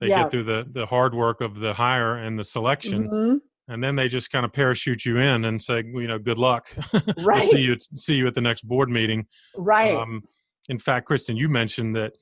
they 0.00 0.06
Yeah. 0.06 0.22
get 0.22 0.30
through 0.30 0.44
the 0.44 0.68
the 0.70 0.86
hard 0.86 1.14
work 1.16 1.40
of 1.40 1.58
the 1.58 1.72
hire 1.74 2.16
and 2.16 2.38
the 2.38 2.44
selection, 2.44 3.08
Mhm. 3.08 3.40
and 3.68 3.82
then 3.82 3.94
they 3.96 4.06
just 4.08 4.30
kind 4.30 4.44
of 4.44 4.52
parachute 4.52 5.04
you 5.04 5.18
in 5.18 5.44
and 5.44 5.60
say, 5.62 5.78
you 5.84 6.08
know, 6.08 6.18
good 6.18 6.38
luck. 6.38 6.66
we'll 7.16 7.26
Right. 7.26 7.48
see 7.48 7.60
you 7.60 7.72
at, 7.74 7.82
see 7.96 8.16
you 8.16 8.26
at 8.26 8.34
the 8.34 8.40
next 8.40 8.62
board 8.66 8.88
meeting. 8.90 9.26
Right. 9.56 9.94
Um, 9.94 10.22
in 10.68 10.78
fact, 10.80 11.06
Kristen, 11.06 11.36
you 11.36 11.48
mentioned 11.48 11.94
that 11.94 12.14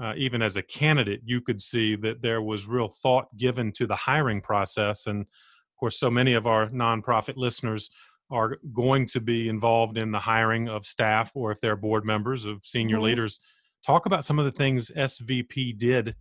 uh, 0.00 0.12
even 0.16 0.42
as 0.42 0.56
a 0.56 0.62
candidate, 0.62 1.20
you 1.24 1.40
could 1.40 1.60
see 1.60 1.96
that 1.96 2.22
there 2.22 2.42
was 2.42 2.66
real 2.66 2.88
thought 2.88 3.34
given 3.36 3.72
to 3.72 3.86
the 3.86 3.96
hiring 3.96 4.40
process. 4.40 5.06
And 5.06 5.22
of 5.22 5.76
course, 5.78 5.98
so 5.98 6.10
many 6.10 6.34
of 6.34 6.46
our 6.46 6.68
nonprofit 6.68 7.36
listeners 7.36 7.90
are 8.30 8.58
going 8.72 9.06
to 9.06 9.20
be 9.20 9.48
involved 9.48 9.96
in 9.96 10.10
the 10.12 10.18
hiring 10.18 10.68
of 10.68 10.84
staff 10.84 11.30
or 11.34 11.50
if 11.50 11.60
they're 11.60 11.76
board 11.76 12.04
members 12.04 12.44
of 12.44 12.64
senior 12.64 12.98
Mhm. 12.98 13.02
leaders. 13.02 13.40
Talk 13.84 14.06
about 14.06 14.24
some 14.24 14.38
of 14.38 14.44
the 14.44 14.52
things 14.52 14.90
SVP 14.94 15.72
did 15.72 16.14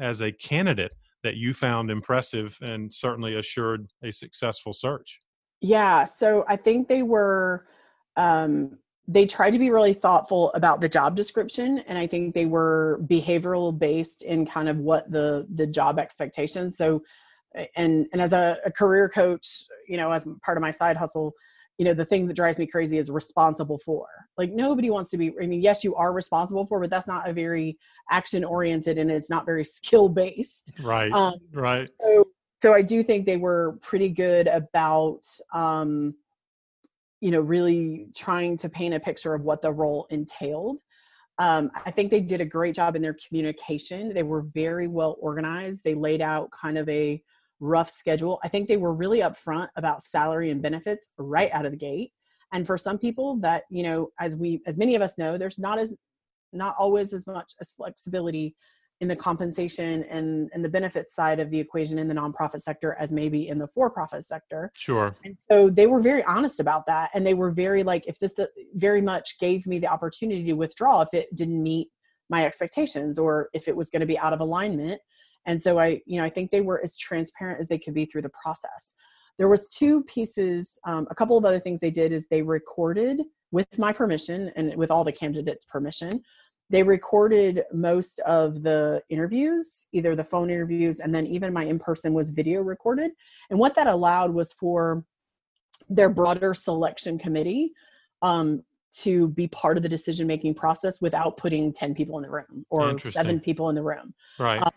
as 0.00 0.22
a 0.22 0.32
candidate 0.32 0.94
that 1.22 1.36
you 1.36 1.52
found 1.52 1.90
impressive 1.90 2.58
and 2.62 2.92
certainly 2.92 3.36
assured 3.36 3.88
a 4.02 4.10
successful 4.10 4.72
search. 4.72 5.20
Yeah, 5.60 6.04
so 6.04 6.44
I 6.48 6.56
think 6.56 6.88
they 6.88 7.02
were 7.02 7.66
um 8.16 8.78
they 9.08 9.26
tried 9.26 9.50
to 9.50 9.58
be 9.58 9.70
really 9.70 9.94
thoughtful 9.94 10.52
about 10.52 10.80
the 10.80 10.88
job 10.88 11.16
description 11.16 11.80
and 11.80 11.98
I 11.98 12.06
think 12.06 12.34
they 12.34 12.46
were 12.46 13.00
behavioral 13.04 13.76
based 13.76 14.22
in 14.22 14.46
kind 14.46 14.68
of 14.68 14.80
what 14.80 15.10
the 15.10 15.46
the 15.54 15.66
job 15.66 15.98
expectations. 15.98 16.76
So 16.76 17.02
and 17.76 18.06
and 18.12 18.22
as 18.22 18.32
a, 18.32 18.58
a 18.64 18.70
career 18.70 19.08
coach, 19.08 19.64
you 19.88 19.96
know, 19.96 20.12
as 20.12 20.26
part 20.42 20.56
of 20.56 20.62
my 20.62 20.70
side 20.70 20.96
hustle, 20.96 21.34
you 21.78 21.84
know, 21.84 21.94
the 21.94 22.04
thing 22.04 22.26
that 22.28 22.34
drives 22.34 22.58
me 22.58 22.66
crazy 22.66 22.96
is 22.96 23.10
responsible 23.10 23.78
for. 23.78 24.06
Like 24.38 24.52
nobody 24.52 24.88
wants 24.88 25.10
to 25.10 25.18
be 25.18 25.32
I 25.40 25.46
mean, 25.46 25.62
yes, 25.62 25.82
you 25.82 25.96
are 25.96 26.12
responsible 26.12 26.66
for, 26.66 26.78
but 26.80 26.88
that's 26.88 27.08
not 27.08 27.28
a 27.28 27.32
very 27.32 27.78
action 28.10 28.44
oriented 28.44 28.98
and 28.98 29.10
it's 29.10 29.30
not 29.30 29.46
very 29.46 29.64
skill 29.78 30.08
based. 30.08 30.72
Right. 30.80 31.12
Um 31.12 31.34
right. 31.52 31.88
so 32.00 32.28
so 32.62 32.72
i 32.72 32.80
do 32.80 33.02
think 33.02 33.26
they 33.26 33.36
were 33.36 33.76
pretty 33.82 34.08
good 34.08 34.46
about 34.46 35.26
um 35.52 36.14
you 37.22 37.30
know 37.30 37.40
really 37.40 38.08
trying 38.14 38.56
to 38.58 38.68
paint 38.68 38.94
a 38.94 39.00
picture 39.00 39.32
of 39.32 39.42
what 39.42 39.62
the 39.62 39.72
role 39.72 40.06
entailed. 40.10 40.80
Um, 41.38 41.70
i 41.86 41.90
think 41.90 42.10
they 42.10 42.20
did 42.20 42.42
a 42.42 42.44
great 42.44 42.74
job 42.74 42.94
in 42.96 43.00
their 43.00 43.16
communication. 43.26 44.12
They 44.12 44.24
were 44.24 44.42
very 44.42 44.88
well 44.88 45.16
organized. 45.20 45.82
They 45.82 45.94
laid 45.94 46.20
out 46.20 46.50
kind 46.50 46.76
of 46.76 46.86
a 46.88 47.22
rough 47.60 47.88
schedule. 47.88 48.40
I 48.42 48.48
think 48.48 48.66
they 48.66 48.76
were 48.76 48.92
really 48.92 49.20
upfront 49.20 49.68
about 49.76 50.02
salary 50.02 50.50
and 50.50 50.60
benefits 50.60 51.06
right 51.16 51.50
out 51.52 51.64
of 51.64 51.72
the 51.72 51.78
gate. 51.78 52.12
And 52.52 52.66
for 52.66 52.76
some 52.76 52.98
people 52.98 53.36
that 53.36 53.62
you 53.70 53.84
know 53.84 54.10
as 54.18 54.36
we 54.36 54.60
as 54.66 54.76
many 54.76 54.96
of 54.96 55.00
us 55.00 55.16
know 55.16 55.38
there's 55.38 55.60
not 55.60 55.78
as 55.78 55.94
not 56.52 56.74
always 56.76 57.12
as 57.12 57.24
much 57.26 57.52
as 57.60 57.72
flexibility 57.72 58.56
in 59.02 59.08
the 59.08 59.16
compensation 59.16 60.04
and, 60.04 60.48
and 60.54 60.64
the 60.64 60.68
benefits 60.68 61.12
side 61.12 61.40
of 61.40 61.50
the 61.50 61.58
equation 61.58 61.98
in 61.98 62.06
the 62.06 62.14
nonprofit 62.14 62.62
sector 62.62 62.96
as 63.00 63.10
maybe 63.10 63.48
in 63.48 63.58
the 63.58 63.66
for-profit 63.66 64.24
sector. 64.24 64.70
Sure. 64.74 65.16
and 65.24 65.36
so 65.50 65.68
they 65.68 65.88
were 65.88 66.00
very 66.00 66.22
honest 66.22 66.60
about 66.60 66.86
that 66.86 67.10
and 67.12 67.26
they 67.26 67.34
were 67.34 67.50
very 67.50 67.82
like 67.82 68.06
if 68.06 68.20
this 68.20 68.38
uh, 68.38 68.46
very 68.74 69.02
much 69.02 69.40
gave 69.40 69.66
me 69.66 69.80
the 69.80 69.88
opportunity 69.88 70.44
to 70.44 70.52
withdraw 70.52 71.00
if 71.00 71.12
it 71.12 71.34
didn't 71.34 71.60
meet 71.60 71.88
my 72.30 72.46
expectations 72.46 73.18
or 73.18 73.48
if 73.52 73.66
it 73.66 73.74
was 73.74 73.90
going 73.90 74.00
to 74.00 74.06
be 74.06 74.16
out 74.16 74.32
of 74.32 74.38
alignment. 74.38 75.00
And 75.46 75.60
so 75.60 75.80
i 75.80 76.00
you 76.06 76.18
know 76.18 76.24
i 76.24 76.30
think 76.30 76.52
they 76.52 76.60
were 76.60 76.80
as 76.80 76.96
transparent 76.96 77.58
as 77.58 77.66
they 77.66 77.80
could 77.80 77.94
be 77.94 78.06
through 78.06 78.22
the 78.22 78.36
process. 78.40 78.94
There 79.36 79.48
was 79.48 79.68
two 79.68 80.04
pieces 80.04 80.78
um, 80.86 81.08
a 81.10 81.14
couple 81.16 81.36
of 81.36 81.44
other 81.44 81.58
things 81.58 81.80
they 81.80 81.90
did 81.90 82.12
is 82.12 82.28
they 82.28 82.42
recorded 82.42 83.20
with 83.50 83.78
my 83.78 83.92
permission 83.92 84.52
and 84.54 84.76
with 84.76 84.92
all 84.92 85.02
the 85.02 85.12
candidates 85.12 85.66
permission 85.66 86.22
they 86.72 86.82
recorded 86.82 87.64
most 87.70 88.18
of 88.20 88.62
the 88.62 89.02
interviews 89.10 89.86
either 89.92 90.16
the 90.16 90.24
phone 90.24 90.48
interviews 90.48 91.00
and 91.00 91.14
then 91.14 91.26
even 91.26 91.52
my 91.52 91.64
in-person 91.64 92.14
was 92.14 92.30
video 92.30 92.62
recorded. 92.62 93.10
And 93.50 93.58
what 93.58 93.74
that 93.74 93.86
allowed 93.86 94.32
was 94.32 94.54
for 94.54 95.04
their 95.90 96.08
broader 96.08 96.54
selection 96.54 97.18
committee 97.18 97.72
um, 98.22 98.64
to 98.94 99.28
be 99.28 99.48
part 99.48 99.76
of 99.76 99.82
the 99.82 99.88
decision 99.88 100.26
making 100.26 100.54
process 100.54 100.98
without 101.02 101.36
putting 101.36 101.74
10 101.74 101.94
people 101.94 102.16
in 102.16 102.22
the 102.22 102.30
room 102.30 102.64
or 102.70 102.98
seven 103.00 103.38
people 103.38 103.68
in 103.68 103.74
the 103.74 103.82
room. 103.82 104.14
Right. 104.38 104.62
Uh, 104.62 104.70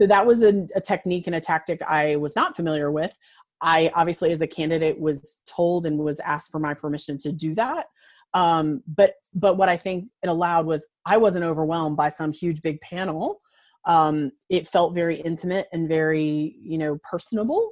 so 0.00 0.06
that 0.06 0.24
was 0.24 0.42
a, 0.42 0.68
a 0.76 0.80
technique 0.80 1.26
and 1.26 1.34
a 1.34 1.40
tactic 1.40 1.82
i 1.82 2.14
was 2.14 2.36
not 2.36 2.54
familiar 2.54 2.92
with. 2.92 3.16
I 3.60 3.90
obviously 3.96 4.30
as 4.30 4.40
a 4.40 4.46
candidate 4.46 5.00
was 5.00 5.38
told 5.46 5.84
and 5.84 5.98
was 5.98 6.20
asked 6.20 6.52
for 6.52 6.60
my 6.60 6.74
permission 6.74 7.18
to 7.18 7.32
do 7.32 7.56
that 7.56 7.86
um, 8.34 8.82
but 8.86 9.14
but 9.34 9.56
what 9.56 9.68
i 9.68 9.76
think 9.76 10.08
it 10.22 10.28
allowed 10.28 10.66
was 10.66 10.86
i 11.06 11.16
wasn't 11.16 11.44
overwhelmed 11.44 11.96
by 11.96 12.08
some 12.08 12.32
huge 12.32 12.62
big 12.62 12.80
panel. 12.80 13.40
Um, 13.86 14.32
it 14.50 14.68
felt 14.68 14.94
very 14.94 15.16
intimate 15.16 15.68
and 15.72 15.88
very 15.88 16.56
you 16.60 16.78
know 16.78 16.98
personable. 17.08 17.70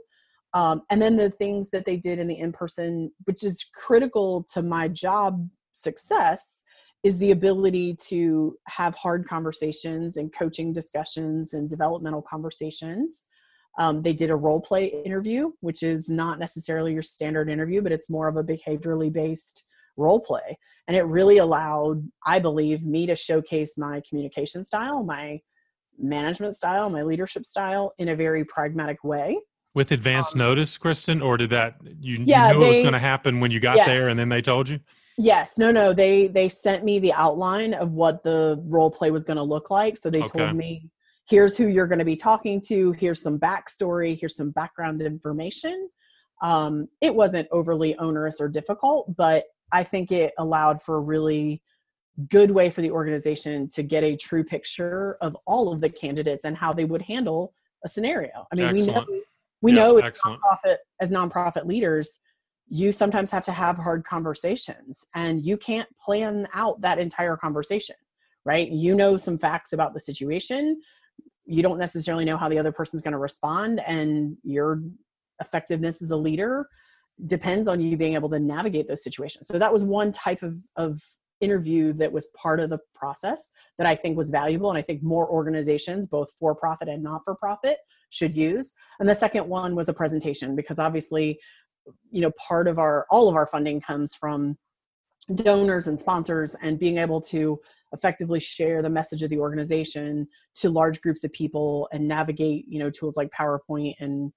Um, 0.54 0.82
and 0.88 1.02
then 1.02 1.16
the 1.16 1.28
things 1.30 1.68
that 1.70 1.84
they 1.84 1.96
did 1.96 2.18
in 2.18 2.26
the 2.26 2.38
in-person 2.38 3.12
which 3.24 3.44
is 3.44 3.64
critical 3.74 4.46
to 4.54 4.62
my 4.62 4.88
job 4.88 5.48
success 5.72 6.64
is 7.04 7.18
the 7.18 7.30
ability 7.30 7.96
to 8.08 8.56
have 8.66 8.94
hard 8.94 9.28
conversations 9.28 10.16
and 10.16 10.32
coaching 10.32 10.72
discussions 10.72 11.52
and 11.52 11.68
developmental 11.68 12.22
conversations. 12.22 13.26
Um, 13.78 14.02
they 14.02 14.12
did 14.12 14.30
a 14.30 14.36
role 14.36 14.60
play 14.60 14.86
interview 14.86 15.52
which 15.60 15.82
is 15.82 16.08
not 16.08 16.38
necessarily 16.38 16.94
your 16.94 17.02
standard 17.02 17.48
interview 17.48 17.82
but 17.82 17.92
it's 17.92 18.10
more 18.10 18.26
of 18.26 18.36
a 18.36 18.42
behaviorally 18.42 19.12
based 19.12 19.66
role 19.98 20.20
play 20.20 20.56
and 20.86 20.96
it 20.96 21.02
really 21.04 21.38
allowed 21.38 22.08
i 22.24 22.38
believe 22.38 22.84
me 22.84 23.06
to 23.06 23.14
showcase 23.14 23.76
my 23.76 24.00
communication 24.08 24.64
style 24.64 25.02
my 25.02 25.38
management 25.98 26.56
style 26.56 26.88
my 26.88 27.02
leadership 27.02 27.44
style 27.44 27.92
in 27.98 28.08
a 28.08 28.16
very 28.16 28.44
pragmatic 28.44 29.02
way 29.04 29.36
With 29.74 29.90
advance 29.92 30.34
notice, 30.34 30.78
Kristen, 30.78 31.20
or 31.20 31.36
did 31.36 31.50
that 31.50 31.76
you, 32.00 32.16
um, 32.18 32.24
Yeah, 32.26 32.48
you 32.50 32.54
knew 32.54 32.64
it 32.64 32.68
was 32.68 32.80
going 32.80 32.92
to 32.94 32.98
happen 32.98 33.40
when 33.40 33.50
you 33.50 33.60
got 33.60 33.84
there, 33.84 34.08
and 34.08 34.18
then 34.18 34.28
they 34.28 34.40
told 34.42 34.68
you? 34.68 34.80
Yes, 35.18 35.58
no, 35.58 35.72
no. 35.72 35.92
They 35.92 36.28
they 36.28 36.48
sent 36.48 36.84
me 36.84 37.00
the 37.00 37.12
outline 37.12 37.74
of 37.74 37.90
what 37.92 38.22
the 38.22 38.62
role 38.66 38.90
play 38.90 39.10
was 39.10 39.24
going 39.24 39.36
to 39.36 39.42
look 39.42 39.68
like. 39.70 39.96
So 39.96 40.10
they 40.10 40.22
Okay. 40.22 40.30
told 40.30 40.56
me, 40.56 40.90
here's 41.28 41.56
who 41.56 41.66
you're 41.66 41.88
going 41.88 41.98
to 41.98 42.04
be 42.04 42.14
talking 42.16 42.60
to. 42.68 42.92
Here's 42.92 43.20
some 43.20 43.38
backstory. 43.38 44.16
Here's 44.18 44.36
some 44.36 44.50
background 44.50 45.02
information. 45.02 45.88
Um, 46.40 46.86
it 47.00 47.14
wasn't 47.14 47.48
overly 47.50 47.96
onerous 47.96 48.40
or 48.40 48.48
difficult, 48.48 49.16
but 49.16 49.44
I 49.72 49.84
think 49.84 50.10
it 50.12 50.32
allowed 50.38 50.82
for 50.82 50.96
a 50.96 51.00
really 51.00 51.62
good 52.28 52.50
way 52.50 52.68
for 52.68 52.82
the 52.82 52.90
organization 52.90 53.68
to 53.70 53.82
get 53.82 54.02
a 54.02 54.16
true 54.16 54.42
picture 54.42 55.16
of 55.20 55.36
all 55.46 55.72
of 55.72 55.80
the 55.80 55.88
candidates 55.88 56.44
and 56.44 56.56
how 56.56 56.72
they 56.72 56.84
would 56.84 57.02
handle 57.02 57.54
a 57.84 57.88
scenario. 57.88 58.46
I 58.52 58.56
mean, 58.56 58.72
we 58.72 58.86
know 58.86 59.04
we 59.60 59.72
Yeah, 59.72 59.76
know 59.86 59.98
as 59.98 60.12
nonprofit 60.24 60.76
as 61.00 61.12
nonprofit 61.12 61.66
leaders 61.66 62.20
you 62.70 62.92
sometimes 62.92 63.30
have 63.30 63.44
to 63.44 63.52
have 63.52 63.78
hard 63.78 64.04
conversations 64.04 65.02
and 65.14 65.44
you 65.44 65.56
can't 65.56 65.88
plan 66.04 66.46
out 66.52 66.78
that 66.82 66.98
entire 66.98 67.34
conversation 67.34 67.96
right? 68.48 68.70
You 68.70 68.94
know 68.94 69.18
some 69.18 69.38
facts 69.38 69.74
about 69.74 69.92
the 69.92 70.00
situation. 70.00 70.80
You 71.44 71.62
don't 71.62 71.78
necessarily 71.78 72.24
know 72.24 72.38
how 72.38 72.48
the 72.48 72.58
other 72.58 72.72
person's 72.72 73.02
going 73.02 73.12
to 73.12 73.18
respond 73.18 73.80
and 73.86 74.38
your 74.42 74.82
effectiveness 75.40 76.00
as 76.00 76.10
a 76.10 76.16
leader 76.16 76.66
depends 77.26 77.68
on 77.68 77.80
you 77.80 77.96
being 77.96 78.14
able 78.14 78.28
to 78.30 78.38
navigate 78.38 78.88
those 78.88 79.02
situations. 79.02 79.48
So 79.48 79.58
that 79.58 79.72
was 79.72 79.84
one 79.84 80.12
type 80.12 80.42
of, 80.42 80.56
of 80.76 81.02
interview 81.40 81.92
that 81.92 82.12
was 82.12 82.28
part 82.40 82.58
of 82.58 82.68
the 82.68 82.80
process 82.96 83.52
that 83.76 83.86
i 83.86 83.94
think 83.94 84.16
was 84.16 84.28
valuable 84.28 84.70
and 84.70 84.76
i 84.76 84.82
think 84.82 85.04
more 85.04 85.30
organizations 85.30 86.04
both 86.04 86.28
for 86.36 86.52
profit 86.52 86.88
and 86.88 87.00
not 87.00 87.20
for 87.24 87.36
profit 87.36 87.78
should 88.10 88.34
use. 88.34 88.74
And 89.00 89.08
the 89.08 89.14
second 89.14 89.48
one 89.48 89.74
was 89.74 89.88
a 89.88 89.92
presentation 89.94 90.56
because 90.56 90.78
obviously 90.78 91.38
you 92.10 92.20
know 92.20 92.32
part 92.46 92.68
of 92.68 92.78
our 92.78 93.06
all 93.10 93.28
of 93.28 93.36
our 93.36 93.46
funding 93.46 93.80
comes 93.80 94.14
from 94.14 94.56
donors 95.34 95.86
and 95.86 96.00
sponsors 96.00 96.54
and 96.62 96.78
being 96.78 96.98
able 96.98 97.20
to 97.20 97.58
effectively 97.92 98.40
share 98.40 98.82
the 98.82 98.90
message 98.90 99.22
of 99.22 99.30
the 99.30 99.38
organization 99.38 100.26
to 100.54 100.68
large 100.68 101.00
groups 101.00 101.24
of 101.24 101.32
people 101.32 101.88
and 101.92 102.06
navigate 102.06 102.66
you 102.68 102.78
know 102.78 102.90
tools 102.90 103.16
like 103.16 103.30
powerpoint 103.30 103.94
and 104.00 104.32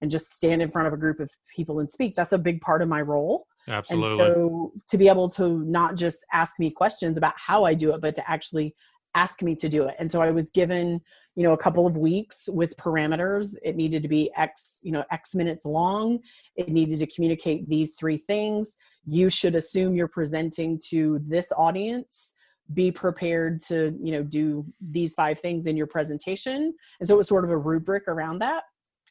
and 0.00 0.10
just 0.10 0.32
stand 0.32 0.60
in 0.60 0.70
front 0.70 0.86
of 0.86 0.94
a 0.94 0.96
group 0.96 1.20
of 1.20 1.30
people 1.54 1.80
and 1.80 1.88
speak 1.88 2.14
that's 2.14 2.32
a 2.32 2.38
big 2.38 2.60
part 2.60 2.82
of 2.82 2.88
my 2.88 3.00
role 3.00 3.46
Absolutely. 3.68 4.24
and 4.24 4.34
so 4.34 4.72
to 4.88 4.98
be 4.98 5.08
able 5.08 5.28
to 5.30 5.64
not 5.64 5.96
just 5.96 6.24
ask 6.32 6.58
me 6.58 6.70
questions 6.70 7.16
about 7.16 7.34
how 7.36 7.64
I 7.64 7.74
do 7.74 7.92
it, 7.94 8.00
but 8.00 8.14
to 8.14 8.30
actually 8.30 8.74
ask 9.14 9.42
me 9.42 9.56
to 9.56 9.68
do 9.68 9.88
it. 9.88 9.96
And 9.98 10.12
so 10.12 10.20
I 10.20 10.30
was 10.30 10.50
given, 10.50 11.00
you 11.34 11.42
know, 11.42 11.52
a 11.52 11.58
couple 11.58 11.86
of 11.86 11.96
weeks 11.96 12.48
with 12.48 12.76
parameters. 12.76 13.56
It 13.64 13.74
needed 13.74 14.02
to 14.02 14.08
be 14.08 14.30
X, 14.36 14.80
you 14.82 14.92
know, 14.92 15.04
X 15.10 15.34
minutes 15.34 15.64
long. 15.64 16.20
It 16.54 16.68
needed 16.68 16.98
to 17.00 17.06
communicate 17.06 17.68
these 17.68 17.94
three 17.94 18.18
things. 18.18 18.76
You 19.06 19.30
should 19.30 19.56
assume 19.56 19.94
you're 19.94 20.06
presenting 20.06 20.78
to 20.90 21.20
this 21.26 21.50
audience. 21.56 22.34
Be 22.74 22.90
prepared 22.90 23.62
to, 23.64 23.96
you 24.00 24.12
know, 24.12 24.22
do 24.22 24.66
these 24.80 25.14
five 25.14 25.40
things 25.40 25.66
in 25.66 25.76
your 25.76 25.86
presentation. 25.86 26.74
And 27.00 27.08
so 27.08 27.14
it 27.14 27.18
was 27.18 27.28
sort 27.28 27.44
of 27.44 27.50
a 27.50 27.56
rubric 27.56 28.08
around 28.08 28.40
that. 28.40 28.64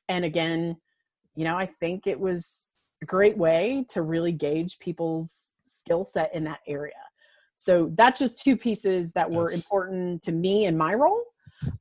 And 0.10 0.26
again, 0.26 0.78
you 1.36 1.44
know, 1.44 1.56
I 1.56 1.66
think 1.66 2.08
it 2.08 2.20
was 2.20 2.64
a 3.02 3.06
great 3.06 3.38
way 3.38 3.86
to 3.90 4.02
really 4.02 4.32
gauge 4.32 4.80
people's 4.80 5.52
skill 5.66 6.06
set 6.06 6.34
in 6.34 6.44
that 6.46 6.60
area. 6.68 6.94
So 7.56 7.92
that's 7.96 8.20
just 8.20 8.44
two 8.44 8.58
pieces 8.58 9.12
that 9.14 9.30
were 9.32 9.52
Yes. 9.52 9.60
important 9.62 10.22
to 10.24 10.32
me 10.32 10.66
in 10.66 10.78
my 10.78 10.94
role. 10.94 11.24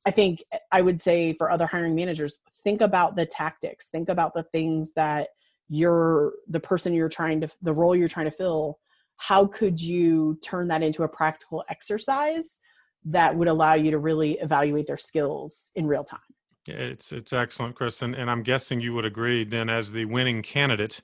i 0.06 0.10
think 0.10 0.42
i 0.70 0.80
would 0.80 1.00
say 1.00 1.32
for 1.32 1.50
other 1.50 1.66
hiring 1.66 1.94
managers 1.96 2.38
think 2.62 2.80
about 2.80 3.16
the 3.16 3.26
tactics 3.26 3.88
think 3.88 4.08
about 4.08 4.32
the 4.34 4.44
things 4.52 4.92
that 4.94 5.30
you're 5.68 6.34
the 6.48 6.60
person 6.60 6.94
you're 6.94 7.08
trying 7.08 7.40
to 7.40 7.48
the 7.62 7.72
role 7.72 7.96
you're 7.96 8.08
trying 8.08 8.26
to 8.26 8.30
fill 8.30 8.78
how 9.18 9.46
could 9.46 9.80
you 9.80 10.38
turn 10.44 10.68
that 10.68 10.82
into 10.82 11.02
a 11.02 11.08
practical 11.08 11.64
exercise 11.70 12.60
that 13.04 13.34
would 13.34 13.48
allow 13.48 13.74
you 13.74 13.90
to 13.90 13.98
really 13.98 14.32
evaluate 14.38 14.86
their 14.86 14.96
skills 14.96 15.70
in 15.74 15.86
real 15.86 16.04
time 16.04 16.20
it's 16.68 17.12
it's 17.12 17.32
excellent 17.32 17.74
chris 17.74 18.02
and, 18.02 18.14
and 18.14 18.30
i'm 18.30 18.42
guessing 18.42 18.80
you 18.80 18.94
would 18.94 19.04
agree 19.04 19.44
then 19.44 19.68
as 19.68 19.92
the 19.92 20.04
winning 20.04 20.42
candidate 20.42 21.00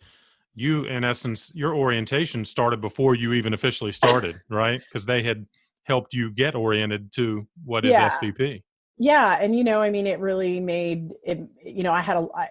you 0.54 0.84
in 0.84 1.04
essence 1.04 1.52
your 1.54 1.74
orientation 1.74 2.44
started 2.44 2.80
before 2.80 3.14
you 3.14 3.32
even 3.32 3.54
officially 3.54 3.92
started 3.92 4.40
right 4.48 4.82
because 4.88 5.06
they 5.06 5.22
had 5.22 5.46
helped 5.84 6.14
you 6.14 6.30
get 6.30 6.54
oriented 6.54 7.12
to 7.12 7.46
what 7.64 7.84
is 7.84 7.92
Yeah. 7.92 8.08
svp 8.08 8.62
yeah 8.98 9.38
and 9.40 9.56
you 9.56 9.64
know 9.64 9.80
i 9.80 9.90
mean 9.90 10.06
it 10.06 10.18
really 10.18 10.60
made 10.60 11.14
it 11.24 11.40
you 11.64 11.82
know 11.82 11.92
i 11.92 12.00
had 12.00 12.16
a 12.16 12.26
I, 12.34 12.48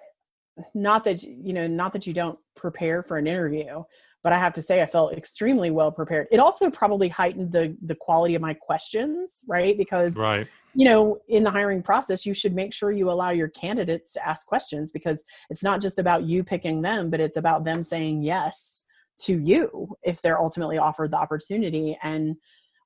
not 0.74 1.04
that 1.06 1.24
you 1.24 1.54
know 1.54 1.68
not 1.68 1.94
that 1.94 2.06
you 2.08 2.14
don't 2.14 2.40
prepare 2.56 3.04
for 3.04 3.18
an 3.18 3.28
interview 3.28 3.84
but 4.24 4.34
i 4.34 4.38
have 4.38 4.54
to 4.54 4.62
say 4.62 4.82
i 4.82 4.86
felt 4.86 5.14
extremely 5.14 5.72
well 5.72 5.92
prepared. 5.92 6.28
It 6.32 6.40
also 6.40 6.70
probably 6.70 7.08
heightened 7.08 7.52
the 7.52 7.76
the 7.82 7.96
quality 7.96 8.36
of 8.36 8.42
my 8.42 8.54
questions 8.54 9.42
right? 9.48 9.78
Because 9.78 10.16
right. 10.16 10.48
you 10.74 10.86
know 10.86 11.20
in 11.28 11.44
the 11.44 11.52
hiring 11.52 11.82
process 11.82 12.26
you 12.26 12.34
should 12.34 12.54
make 12.54 12.74
sure 12.74 12.92
you 12.92 13.10
allow 13.10 13.30
your 13.30 13.50
candidates 13.50 14.14
to 14.14 14.28
ask 14.28 14.46
questions 14.48 14.92
because 14.92 15.24
it's 15.50 15.64
not 15.64 15.82
just 15.82 16.00
about 16.00 16.24
you 16.24 16.44
picking 16.44 16.82
them 16.82 17.10
but 17.10 17.20
it's 17.20 17.38
about 17.38 17.64
them 17.64 17.84
saying 17.84 18.22
yes 18.24 18.86
to 19.20 19.38
you 19.38 19.98
if 20.04 20.22
they're 20.22 20.40
ultimately 20.40 20.78
offered 20.78 21.12
the 21.12 21.18
opportunity. 21.18 21.98
And 22.04 22.36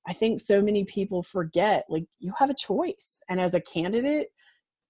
i 0.07 0.13
think 0.13 0.39
so 0.39 0.61
many 0.61 0.84
people 0.84 1.23
forget 1.23 1.86
like 1.89 2.05
you 2.19 2.34
have 2.38 2.49
a 2.49 2.55
choice. 2.55 3.21
And 3.29 3.39
as 3.39 3.53
a 3.53 3.61
candidate 3.61 4.29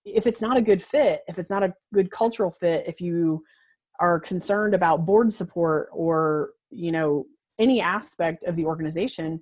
if 0.05 0.27
it's 0.27 0.41
not 0.41 0.57
a 0.57 0.61
good 0.61 0.83
fit 0.83 1.21
if 1.27 1.39
it's 1.39 1.49
not 1.49 1.63
a 1.63 1.73
good 1.93 2.11
cultural 2.11 2.51
fit 2.51 2.85
if 2.87 2.99
you 2.99 3.43
are 3.99 4.19
concerned 4.19 4.73
about 4.73 5.05
board 5.05 5.33
support 5.33 5.89
or 5.91 6.51
you 6.69 6.91
know 6.91 7.23
any 7.59 7.79
aspect 7.81 8.43
of 8.43 8.55
the 8.55 8.65
organization 8.65 9.41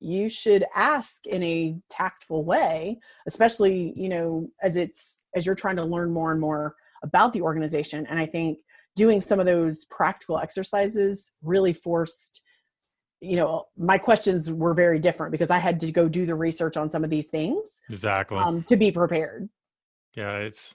you 0.00 0.28
should 0.28 0.64
ask 0.74 1.26
in 1.26 1.42
a 1.42 1.76
tactful 1.88 2.44
way 2.44 2.98
especially 3.26 3.92
you 3.96 4.08
know 4.08 4.46
as 4.62 4.76
it's 4.76 5.22
as 5.34 5.46
you're 5.46 5.54
trying 5.54 5.76
to 5.76 5.84
learn 5.84 6.12
more 6.12 6.32
and 6.32 6.40
more 6.40 6.74
about 7.04 7.32
the 7.32 7.42
organization. 7.42 8.06
And 8.06 8.18
i 8.18 8.26
think 8.26 8.58
doing 8.96 9.20
some 9.20 9.38
of 9.40 9.46
those 9.46 9.84
practical 9.84 10.38
exercises 10.38 11.32
really 11.42 11.72
forced 11.72 12.42
you 13.20 13.36
know 13.36 13.66
my 13.76 13.98
questions 13.98 14.50
were 14.50 14.74
very 14.74 14.98
different 14.98 15.32
because 15.32 15.50
i 15.50 15.58
had 15.58 15.78
to 15.80 15.92
go 15.92 16.08
do 16.08 16.26
the 16.26 16.34
research 16.34 16.76
on 16.76 16.90
some 16.90 17.04
of 17.04 17.10
these 17.10 17.28
things 17.28 17.80
exactly. 17.88 18.38
um, 18.38 18.62
to 18.64 18.76
be 18.76 18.90
prepared. 18.90 19.48
Yeah 20.16 20.38
it's 20.38 20.74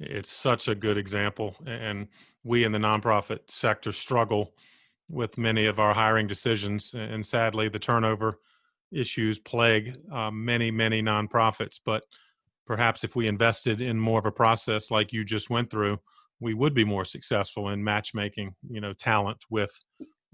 it's 0.00 0.32
such 0.32 0.68
a 0.68 0.74
good 0.74 0.96
example 0.96 1.54
and 1.66 2.08
we 2.42 2.64
in 2.64 2.72
the 2.72 2.78
nonprofit 2.78 3.40
sector 3.48 3.92
struggle 3.92 4.54
with 5.08 5.36
many 5.36 5.66
of 5.66 5.78
our 5.78 5.92
hiring 5.92 6.26
decisions 6.26 6.94
and 6.94 7.24
sadly 7.24 7.68
the 7.68 7.78
turnover 7.78 8.38
issues 8.92 9.38
plague 9.38 9.96
um, 10.12 10.44
many 10.44 10.70
many 10.70 11.02
nonprofits 11.02 11.78
but 11.84 12.02
perhaps 12.66 13.04
if 13.04 13.14
we 13.14 13.26
invested 13.28 13.80
in 13.80 13.98
more 13.98 14.18
of 14.18 14.26
a 14.26 14.32
process 14.32 14.90
like 14.90 15.12
you 15.12 15.22
just 15.24 15.50
went 15.50 15.70
through 15.70 15.98
we 16.40 16.54
would 16.54 16.72
be 16.72 16.84
more 16.84 17.04
successful 17.04 17.68
in 17.68 17.84
matchmaking 17.84 18.54
you 18.70 18.80
know 18.80 18.94
talent 18.94 19.38
with 19.50 19.70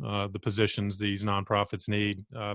uh, 0.07 0.29
the 0.29 0.39
positions 0.39 0.97
these 0.97 1.25
nonprofits 1.25 1.89
need 1.89 2.25
uh, 2.39 2.55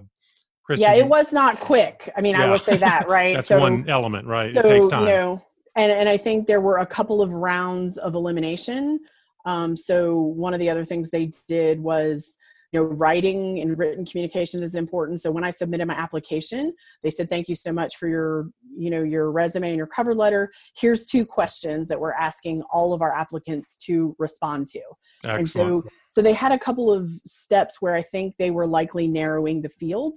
Chris, 0.63 0.79
yeah 0.79 0.93
it 0.93 1.07
was 1.07 1.33
not 1.33 1.59
quick. 1.59 2.09
I 2.15 2.21
mean 2.21 2.35
i 2.35 2.47
will 2.47 2.59
say 2.59 2.77
that 2.77 3.07
right? 3.09 3.35
that's 3.35 3.49
one 3.49 3.89
element 3.89 4.27
right? 4.27 4.53
So 4.53 4.59
it 4.59 4.63
takes 4.63 4.87
time. 4.87 5.01
you 5.01 5.07
know 5.09 5.43
and 5.75 5.91
and 5.91 6.09
i 6.09 6.17
think 6.17 6.47
there 6.47 6.61
were 6.61 6.77
a 6.77 6.85
couple 6.85 7.21
of 7.21 7.31
rounds 7.31 7.97
of 7.97 8.15
elimination. 8.15 8.99
Um, 9.43 9.75
so 9.75 10.15
one 10.15 10.53
of 10.53 10.59
the 10.59 10.69
other 10.69 10.85
things 10.85 11.09
they 11.09 11.31
did 11.47 11.81
was 11.81 12.37
you 12.71 12.79
know 12.79 12.85
writing 12.85 13.59
and 13.59 13.77
written 13.77 14.05
communication 14.05 14.61
is 14.63 14.75
important. 14.75 15.19
So 15.21 15.31
when 15.31 15.43
i 15.43 15.49
submitted 15.49 15.87
my 15.87 15.93
application 15.93 16.73
they 17.03 17.09
said 17.09 17.29
thank 17.29 17.49
you 17.49 17.55
so 17.55 17.71
much 17.71 17.97
for 17.97 18.07
your 18.07 18.49
you 18.77 18.89
know 18.89 19.03
your 19.03 19.31
resume 19.31 19.69
and 19.69 19.77
your 19.77 19.87
cover 19.87 20.13
letter. 20.13 20.51
Here's 20.77 21.05
two 21.05 21.25
questions 21.25 21.87
that 21.87 21.99
we're 21.99 22.13
asking 22.13 22.63
all 22.71 22.93
of 22.93 23.01
our 23.01 23.15
applicants 23.15 23.77
to 23.85 24.15
respond 24.19 24.67
to. 24.67 24.81
Excellent. 25.23 25.39
and 25.39 25.49
so 25.49 25.83
so 26.07 26.21
they 26.21 26.33
had 26.33 26.51
a 26.51 26.59
couple 26.59 26.91
of 26.91 27.11
steps 27.25 27.81
where 27.81 27.95
i 27.95 28.01
think 28.01 28.35
they 28.37 28.51
were 28.51 28.67
likely 28.67 29.07
narrowing 29.07 29.61
the 29.61 29.69
field. 29.69 30.15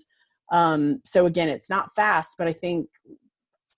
Um, 0.52 1.00
so 1.04 1.26
again 1.26 1.48
it's 1.48 1.70
not 1.70 1.94
fast 1.96 2.34
but 2.36 2.46
i 2.46 2.52
think 2.52 2.88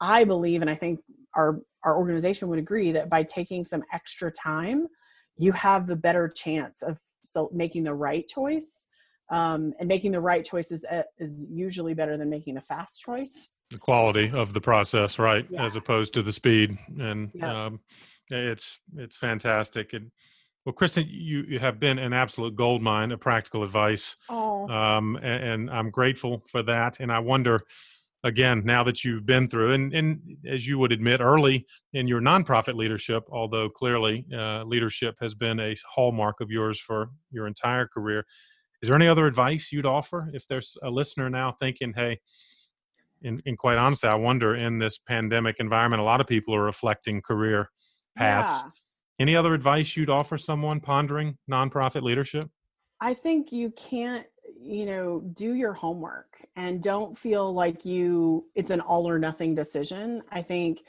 i 0.01 0.25
believe 0.25 0.61
and 0.61 0.69
i 0.69 0.75
think 0.75 1.01
our 1.37 1.61
our 1.85 1.97
organization 1.97 2.49
would 2.49 2.59
agree 2.59 2.91
that 2.93 3.09
by 3.09 3.23
taking 3.23 3.63
some 3.63 3.83
extra 3.93 4.31
time 4.33 4.89
you 5.39 5.53
have 5.53 5.87
the 5.87 5.97
better 5.97 6.29
chance 6.29 6.83
of 6.83 6.99
so 7.25 7.51
making 7.53 7.85
the 7.85 7.95
right 7.95 8.27
choice. 8.27 8.87
Um, 9.29 9.75
and 9.81 9.89
making 9.89 10.13
the 10.13 10.21
right 10.21 10.45
choice 10.45 10.71
is, 10.71 10.85
uh, 10.85 11.03
is 11.19 11.49
usually 11.51 11.95
better 11.95 12.17
than 12.17 12.31
making 12.31 12.59
a 12.59 12.61
fast 12.61 13.01
choice. 13.01 13.51
The 13.73 13.79
quality 13.79 14.31
of 14.33 14.53
the 14.53 14.61
process 14.61 15.19
right 15.19 15.45
Yeah. 15.51 15.67
as 15.67 15.75
opposed 15.75 16.15
to 16.15 16.23
the 16.23 16.33
speed. 16.33 16.79
And 17.01 17.33
Yeah. 17.35 17.67
um, 17.67 17.81
it's 18.31 18.79
it's 18.97 19.17
fantastic. 19.17 19.93
And 19.95 20.13
well 20.65 20.73
kristen 20.73 21.07
you, 21.09 21.43
you 21.49 21.59
have 21.59 21.81
been 21.81 21.99
an 21.99 22.13
absolute 22.13 22.55
gold 22.55 22.83
mine 22.83 23.11
of 23.11 23.19
practical 23.21 23.65
advice. 23.65 24.17
Oh. 24.29 24.69
Um, 24.69 25.17
and, 25.17 25.45
and 25.45 25.71
i'm 25.71 25.91
grateful 25.91 26.45
for 26.49 26.63
that. 26.63 27.01
And 27.01 27.11
i 27.11 27.19
wonder 27.19 27.61
again 28.25 28.63
now 28.65 28.83
that 28.83 29.05
you've 29.05 29.27
been 29.27 29.49
through 29.49 29.73
and, 29.73 29.95
and 29.95 30.21
as 30.49 30.67
you 30.67 30.79
would 30.79 30.93
admit 30.93 31.21
early 31.21 31.67
in 31.93 32.09
your 32.09 32.21
nonprofit 32.21 32.75
leadership 32.75 33.25
although 33.31 33.69
clearly 33.69 34.25
uh, 34.35 34.63
leadership 34.65 35.15
has 35.21 35.35
been 35.35 35.61
a 35.61 35.77
hallmark 35.89 36.41
of 36.41 36.51
yours 36.51 36.81
for 36.81 37.11
your 37.31 37.47
entire 37.47 37.87
career 37.87 38.25
is 38.83 38.89
there 38.89 38.97
any 38.97 39.07
other 39.07 39.27
advice 39.27 39.71
you'd 39.71 39.87
offer 39.87 40.31
if 40.33 40.47
there's 40.49 40.77
a 40.83 40.91
listener 40.91 41.29
now 41.31 41.53
thinking 41.53 41.93
hey 41.95 42.19
and, 43.23 43.43
and 43.47 43.59
quite 43.59 43.79
honestly 43.79 44.09
i 44.09 44.15
wonder 44.15 44.55
in 44.57 44.79
this 44.79 44.99
pandemic 44.99 45.57
environment 45.59 46.01
a 46.01 46.05
lot 46.05 46.21
of 46.21 46.27
people 46.27 46.55
are 46.55 46.65
reflecting 46.65 47.21
career 47.21 47.69
paths 48.17 48.63
yeah. 48.65 48.71
any 49.21 49.37
other 49.37 49.55
advice 49.55 49.97
you'd 49.97 50.11
offer 50.11 50.39
someone 50.39 50.81
pondering 50.81 51.37
nonprofit 51.51 52.03
leadership 52.03 52.49
I 53.01 53.15
think 53.15 53.53
you 53.53 53.71
can't, 53.73 54.27
you 54.59 54.87
know, 54.87 55.21
do 55.33 55.55
your 55.55 55.73
homework 55.73 56.45
and 56.57 56.83
don't 56.83 57.17
feel 57.17 57.53
like 57.53 57.85
you 57.85 58.47
it's 58.55 58.71
an 58.71 58.81
all 58.81 59.09
or 59.09 59.19
nothing 59.19 59.55
decision. 59.55 60.23
I 60.31 60.43
think 60.43 60.83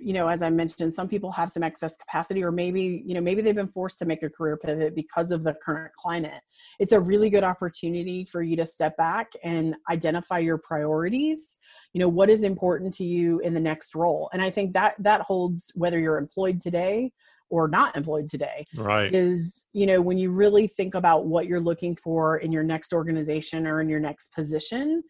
you 0.00 0.12
know, 0.12 0.28
as 0.28 0.42
I 0.42 0.50
mentioned, 0.50 0.94
some 0.94 1.08
people 1.08 1.30
have 1.32 1.50
some 1.50 1.62
excess 1.62 1.96
capacity 1.96 2.42
or 2.42 2.50
maybe, 2.50 3.02
you 3.06 3.14
know, 3.14 3.20
maybe 3.20 3.42
they've 3.42 3.54
been 3.54 3.68
forced 3.68 3.98
to 4.00 4.04
make 4.06 4.22
a 4.22 4.30
career 4.30 4.56
pivot 4.56 4.94
because 4.94 5.30
of 5.30 5.44
the 5.44 5.54
current 5.54 5.92
climate. 5.94 6.40
It's 6.78 6.92
a 6.92 7.00
really 7.00 7.30
good 7.30 7.44
opportunity 7.44 8.24
for 8.24 8.42
you 8.42 8.56
to 8.56 8.66
step 8.66 8.96
back 8.96 9.32
and 9.44 9.76
identify 9.90 10.38
your 10.38 10.58
priorities. 10.58 11.58
You 11.92 12.00
know, 12.00 12.08
what 12.08 12.28
is 12.28 12.42
important 12.42 12.92
to 12.94 13.04
you 13.04 13.38
in 13.40 13.54
the 13.54 13.60
next 13.60 13.94
role. 13.94 14.28
And 14.32 14.42
I 14.42 14.50
think 14.50 14.72
that 14.74 14.94
that 14.98 15.20
holds 15.22 15.70
whether 15.74 15.98
you're 15.98 16.18
employed 16.18 16.60
today 16.60 17.12
or 17.50 17.68
not 17.68 17.96
employed 17.96 18.28
today 18.28 18.66
right. 18.76 19.14
is 19.14 19.64
you 19.72 19.86
know 19.86 20.00
when 20.00 20.18
you 20.18 20.30
really 20.30 20.66
think 20.66 20.94
about 20.94 21.26
what 21.26 21.46
you're 21.46 21.60
looking 21.60 21.96
for 21.96 22.38
in 22.38 22.52
your 22.52 22.62
next 22.62 22.92
organization 22.92 23.66
or 23.66 23.80
in 23.80 23.88
your 23.88 24.00
next 24.00 24.32
position 24.32 25.02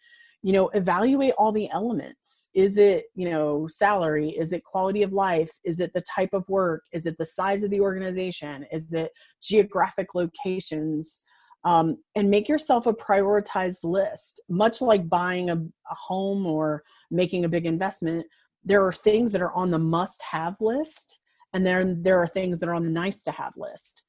you 0.43 0.53
know 0.53 0.69
evaluate 0.69 1.35
all 1.37 1.51
the 1.51 1.69
elements. 1.71 2.49
Is 2.55 2.79
it 2.79 3.07
you 3.17 3.29
know 3.29 3.67
salary? 3.67 4.31
Is 4.31 4.53
it 4.53 4.63
quality 4.63 5.03
of 5.03 5.13
life? 5.13 5.51
Is 5.65 5.81
it 5.81 5.93
the 5.95 6.03
type 6.03 6.31
of 6.33 6.49
work? 6.49 6.85
Is 6.93 7.07
it 7.07 7.19
the 7.19 7.27
size 7.27 7.65
of 7.65 7.71
the 7.71 7.81
organization? 7.81 8.65
Is 8.71 8.93
it 8.93 9.11
geographic 9.43 10.15
locations? 10.15 11.25
Um, 11.65 11.97
and 12.15 12.31
make 12.31 12.49
yourself 12.49 12.87
a 12.87 12.93
prioritized 12.93 13.83
list. 13.83 14.41
Much 14.49 14.81
like 14.81 15.09
buying 15.09 15.51
a, 15.51 15.57
a 15.57 15.95
home 16.07 16.47
or 16.47 16.85
making 17.11 17.45
a 17.45 17.49
big 17.49 17.67
investment 17.67 18.25
there 18.65 18.85
are 18.85 18.93
things 18.93 19.33
that 19.33 19.41
are 19.41 19.55
on 19.55 19.71
the 19.71 19.79
must 19.79 20.23
have 20.31 20.57
list 20.61 21.21
and 21.53 21.67
then 21.67 22.03
there 22.03 22.19
are 22.19 22.27
things 22.27 22.59
that 22.59 22.69
are 22.69 22.75
on 22.75 22.85
the 22.85 22.91
nice 22.91 23.23
to 23.25 23.31
have 23.31 23.57
list. 23.57 24.05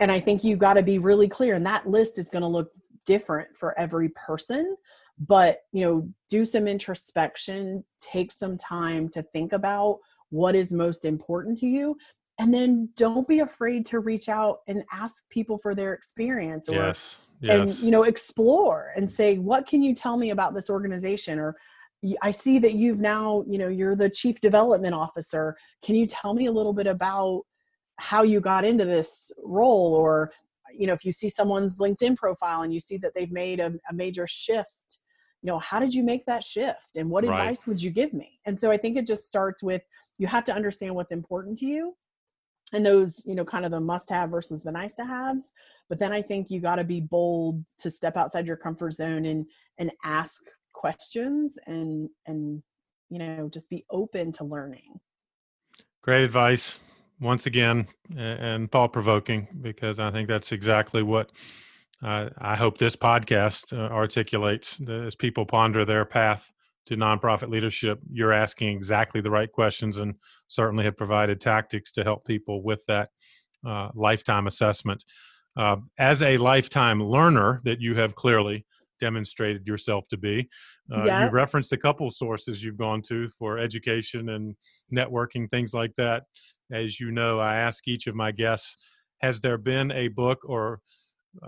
And 0.00 0.10
i 0.10 0.18
think 0.18 0.42
you 0.42 0.56
got 0.56 0.74
to 0.74 0.82
be 0.82 0.98
really 0.98 1.28
clear 1.28 1.54
and 1.54 1.66
that 1.66 1.88
list 1.88 2.18
is 2.18 2.28
going 2.28 2.42
to 2.42 2.48
look 2.48 2.70
different 3.06 3.48
for 3.56 3.78
every 3.78 4.10
person. 4.10 4.76
But 5.18 5.60
you 5.72 5.84
know 5.84 6.08
do 6.28 6.44
some 6.44 6.66
introspection 6.66 7.84
take 8.00 8.32
some 8.32 8.56
time 8.58 9.08
to 9.10 9.22
think 9.22 9.52
about 9.52 9.98
what 10.30 10.54
is 10.54 10.72
most 10.72 11.04
important 11.04 11.58
to 11.58 11.66
you. 11.66 11.96
And 12.38 12.52
then 12.52 12.88
don't 12.96 13.28
be 13.28 13.40
afraid 13.40 13.84
to 13.86 14.00
reach 14.00 14.28
out 14.28 14.60
and 14.66 14.82
ask 14.92 15.28
people 15.28 15.58
for 15.58 15.74
their 15.74 15.92
experience 15.92 16.68
or 16.68 16.76
yes 16.76 17.18
yes. 17.42 17.60
and 17.60 17.78
you 17.78 17.90
know 17.90 18.04
explore 18.04 18.92
and 18.96 19.10
say 19.10 19.38
what 19.38 19.66
can 19.66 19.82
you 19.82 19.94
tell 19.94 20.16
me 20.16 20.30
about 20.30 20.54
this 20.54 20.70
organization? 20.70 21.38
or 21.38 21.56
i 22.22 22.30
see 22.30 22.58
that 22.58 22.74
you've 22.74 23.00
now 23.00 23.44
you 23.46 23.58
know 23.58 23.68
you're 23.68 23.96
the 23.96 24.10
chief 24.10 24.40
development 24.40 24.94
officer. 24.94 25.56
Can 25.82 25.94
you 25.94 26.06
tell 26.06 26.34
me 26.34 26.46
a 26.46 26.52
little 26.52 26.72
bit 26.72 26.86
about 26.86 27.42
how 27.98 28.22
you 28.22 28.40
got 28.40 28.64
into 28.64 28.84
this 28.84 29.30
role? 29.44 29.94
Or 29.94 30.32
you 30.74 30.86
know 30.86 30.94
if 30.94 31.04
you 31.04 31.12
see 31.12 31.28
someone's 31.28 31.78
linkedin 31.78 32.16
profile 32.16 32.62
and 32.62 32.72
you 32.72 32.80
see 32.80 32.96
that 32.98 33.12
they've 33.14 33.30
made 33.32 33.60
a, 33.60 33.74
a 33.90 33.94
major 33.94 34.26
shift 34.26 35.00
you 35.42 35.48
know 35.48 35.58
how 35.58 35.78
did 35.80 35.92
you 35.92 36.02
make 36.04 36.24
that 36.26 36.44
shift? 36.44 36.96
And 36.96 37.10
what 37.10 37.24
Right. 37.24 37.40
advice 37.40 37.66
would 37.66 37.82
you 37.82 37.90
give 37.90 38.12
me? 38.12 38.40
And 38.46 38.58
so 38.58 38.70
i 38.70 38.76
think 38.76 38.96
it 38.96 39.06
just 39.06 39.24
starts 39.26 39.62
with 39.62 39.82
you 40.18 40.26
have 40.26 40.44
to 40.44 40.54
understand 40.54 40.94
what's 40.94 41.12
important 41.12 41.58
to 41.58 41.66
you 41.66 41.96
and 42.72 42.86
those 42.86 43.24
you 43.26 43.34
know 43.34 43.44
kind 43.44 43.64
of 43.64 43.70
the 43.70 43.80
must 43.80 44.08
have 44.10 44.30
versus 44.30 44.62
the 44.62 44.72
nice 44.72 44.94
to 44.94 45.04
haves. 45.04 45.52
But 45.88 45.98
then 45.98 46.12
i 46.12 46.22
think 46.22 46.50
you 46.50 46.60
got 46.60 46.76
to 46.76 46.84
be 46.84 47.00
bold 47.00 47.64
to 47.80 47.90
step 47.90 48.16
outside 48.16 48.46
your 48.46 48.56
comfort 48.56 48.92
zone 48.92 49.26
and 49.26 49.46
and 49.78 49.90
ask 50.04 50.42
questions 50.82 51.58
and 51.66 52.10
and 52.26 52.62
you 53.08 53.18
know 53.18 53.48
just 53.56 53.70
be 53.70 53.84
open 53.90 54.32
to 54.32 54.44
learning 54.44 55.00
Great 56.02 56.24
advice 56.24 56.80
once 57.20 57.46
again, 57.46 57.86
and 58.16 58.70
thought 58.72 58.92
provoking 58.92 59.46
because 59.60 60.00
I 60.00 60.10
think 60.10 60.26
that's 60.26 60.50
exactly 60.50 61.04
what 61.04 61.30
uh, 62.02 62.30
I 62.38 62.56
hope 62.56 62.76
this 62.76 62.96
podcast 62.96 63.72
uh, 63.72 63.92
articulates 63.92 64.80
as 64.90 65.14
people 65.14 65.46
ponder 65.46 65.84
their 65.84 66.04
path 66.04 66.50
to 66.86 66.96
nonprofit 66.96 67.48
leadership. 67.48 68.00
You're 68.10 68.32
asking 68.32 68.76
exactly 68.76 69.20
the 69.20 69.30
right 69.30 69.50
questions 69.50 69.98
and 69.98 70.16
certainly 70.48 70.84
have 70.84 70.96
provided 70.96 71.40
tactics 71.40 71.92
to 71.92 72.02
help 72.02 72.26
people 72.26 72.64
with 72.64 72.84
that 72.88 73.10
uh, 73.64 73.90
lifetime 73.94 74.48
assessment. 74.48 75.04
Uh, 75.56 75.76
as 75.98 76.20
a 76.22 76.38
lifetime 76.38 77.00
learner 77.00 77.60
that 77.62 77.80
you 77.80 77.94
have 77.94 78.16
clearly 78.16 78.66
demonstrated 79.06 79.62
yourself 79.66 80.02
to 80.12 80.16
be, 80.16 80.36
uh, 80.94 81.04
Yeah. 81.04 81.24
you 81.24 81.30
referenced 81.42 81.72
a 81.72 81.82
couple 81.86 82.08
sources 82.10 82.62
you've 82.62 82.82
gone 82.86 83.02
to 83.10 83.28
for 83.38 83.50
education 83.58 84.22
and 84.36 84.44
networking, 85.00 85.44
things 85.50 85.72
like 85.80 85.94
that. 85.96 86.20
As 86.70 87.00
you 87.00 87.10
know, 87.10 87.32
I 87.50 87.56
ask 87.56 87.78
each 87.86 88.06
of 88.06 88.14
my 88.14 88.30
guests, 88.32 88.76
has 89.26 89.40
there 89.40 89.58
been 89.58 89.90
a 89.90 90.08
book 90.08 90.38
or 90.44 90.80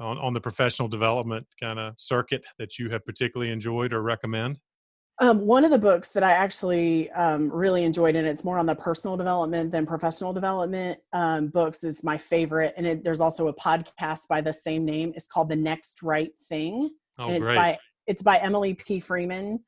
on, 0.09 0.17
on 0.27 0.33
the 0.35 0.41
professional 0.49 0.89
development 0.89 1.47
kind 1.65 1.79
of 1.79 1.95
circuit 1.97 2.43
that 2.59 2.79
you 2.79 2.91
have 2.91 3.05
particularly 3.05 3.53
enjoyed 3.53 3.93
or 3.93 4.03
recommend? 4.03 4.59
Um, 5.21 5.47
one 5.47 5.65
of 5.65 5.71
the 5.71 5.79
books 5.79 6.09
that 6.15 6.25
I 6.25 6.33
actually 6.33 7.09
um, 7.13 7.43
really 7.63 7.85
enjoyed, 7.85 8.17
and 8.17 8.27
it's 8.27 8.43
more 8.43 8.59
on 8.59 8.67
the 8.67 8.75
personal 8.75 9.17
development 9.17 9.71
than 9.71 9.87
professional 9.87 10.33
development 10.33 10.99
um, 11.13 11.49
books, 11.59 11.85
is 11.85 12.03
my 12.03 12.19
favorite. 12.19 12.75
And 12.77 12.85
it, 12.91 13.05
there's 13.05 13.21
also 13.21 13.47
a 13.47 13.55
podcast 13.55 14.27
by 14.29 14.41
the 14.41 14.53
same 14.53 14.85
name. 14.85 15.13
It's 15.15 15.29
called 15.29 15.49
The 15.51 15.61
Next 15.71 16.03
Right 16.03 16.33
Thing, 16.49 16.91
Oh, 17.19 17.27
and 17.27 17.37
it's 17.37 17.45
great. 17.45 17.57
by 17.57 17.79
it's 18.07 18.23
by 18.23 18.39
Emily 18.39 18.75
P. 18.75 19.01
Freeman. 19.01 19.61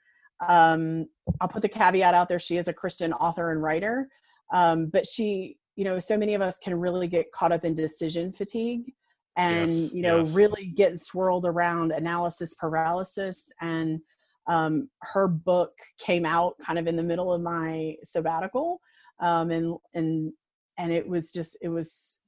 Um, 0.46 1.06
I'll 1.40 1.48
put 1.48 1.62
the 1.62 1.68
caveat 1.68 2.14
out 2.14 2.28
there: 2.28 2.38
she 2.38 2.56
is 2.56 2.68
a 2.68 2.72
Christian 2.72 3.12
author 3.12 3.50
and 3.52 3.62
writer, 3.62 4.08
um, 4.52 4.86
but 4.86 5.06
she, 5.06 5.56
you 5.76 5.84
know, 5.84 5.98
so 5.98 6.18
many 6.18 6.34
of 6.34 6.42
us 6.42 6.58
can 6.58 6.78
really 6.78 7.08
get 7.08 7.32
caught 7.32 7.52
up 7.52 7.64
in 7.64 7.74
decision 7.74 8.32
fatigue, 8.32 8.92
and 9.36 9.72
Yes, 9.72 9.92
you 9.92 10.02
know, 10.02 10.24
yes. 10.24 10.34
really 10.34 10.66
get 10.66 10.98
swirled 10.98 11.46
around 11.46 11.92
analysis 11.92 12.54
paralysis 12.54 13.50
and 13.60 14.00
um, 14.48 14.88
her 15.02 15.28
book 15.28 15.72
came 15.98 16.24
out 16.24 16.56
kind 16.58 16.78
of 16.78 16.86
in 16.86 16.96
the 16.96 17.02
middle 17.02 17.32
of 17.32 17.42
my 17.42 17.96
sabbatical 18.04 18.80
um, 19.20 19.50
and 19.50 19.76
and 19.94 20.32
and 20.78 20.92
it 20.92 21.08
was 21.08 21.32
just 21.32 21.56
it 21.60 21.68
was 21.68 22.18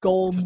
gold 0.00 0.36
you 0.36 0.42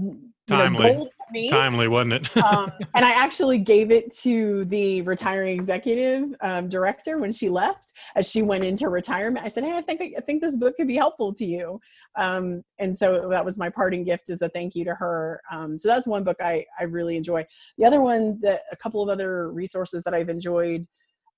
know, 0.49 0.57
Timely. 0.59 0.93
gold 0.93 1.09
Timely, 1.51 1.89
wasn't 1.89 2.13
it? 2.15 2.37
um, 2.37 2.71
and 2.95 3.05
I 3.05 3.13
actually 3.13 3.59
gave 3.59 3.91
it 3.91 4.15
to 4.19 4.65
the 4.67 5.03
retiring 5.03 5.55
executive 5.55 6.35
um, 6.43 6.69
director 6.69 7.19
when 7.19 7.33
she 7.33 7.49
left, 7.49 7.93
as 8.17 8.29
she 8.29 8.43
went 8.43 8.65
into 8.65 8.89
retirement. 8.89 9.45
I 9.45 9.49
said, 9.49 9.65
"Hey, 9.65 9.73
I 9.73 9.83
think 9.83 10.15
I 10.17 10.21
think 10.21 10.43
this 10.43 10.57
book 10.57 10.77
could 10.77 10.89
be 10.89 10.97
helpful 10.97 11.33
to 11.35 11.45
you," 11.45 11.79
um, 12.19 12.63
and 12.79 12.97
so 12.97 13.29
that 13.31 13.45
was 13.45 13.59
my 13.59 13.71
parting 13.71 14.05
gift 14.05 14.31
as 14.31 14.43
a 14.43 14.49
thank 14.51 14.75
you 14.75 14.85
to 14.85 14.95
her. 14.95 15.41
Um, 15.51 15.79
so 15.79 15.89
that's 15.89 16.07
one 16.07 16.25
book 16.25 16.37
I 16.41 16.65
I 16.79 16.85
really 16.85 17.17
enjoy. 17.17 17.47
The 17.79 17.87
other 17.87 18.01
one 18.01 18.39
that 18.43 18.61
a 18.71 18.77
couple 18.77 19.03
of 19.03 19.09
other 19.09 19.51
resources 19.51 20.03
that 20.05 20.15
I've 20.15 20.29
enjoyed 20.29 20.87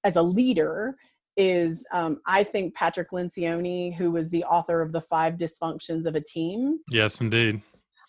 as 0.02 0.16
a 0.16 0.22
leader 0.22 0.96
is 1.36 1.84
um, 1.92 2.20
I 2.26 2.44
think 2.44 2.74
Patrick 2.74 3.10
Lencioni, 3.10 3.94
who 3.94 4.12
was 4.12 4.30
the 4.30 4.44
author 4.44 4.80
of 4.80 4.92
the 4.92 5.00
Five 5.00 5.34
Dysfunctions 5.34 6.06
of 6.06 6.14
a 6.14 6.20
Team. 6.20 6.78
yes, 6.90 7.20
indeed. 7.20 7.60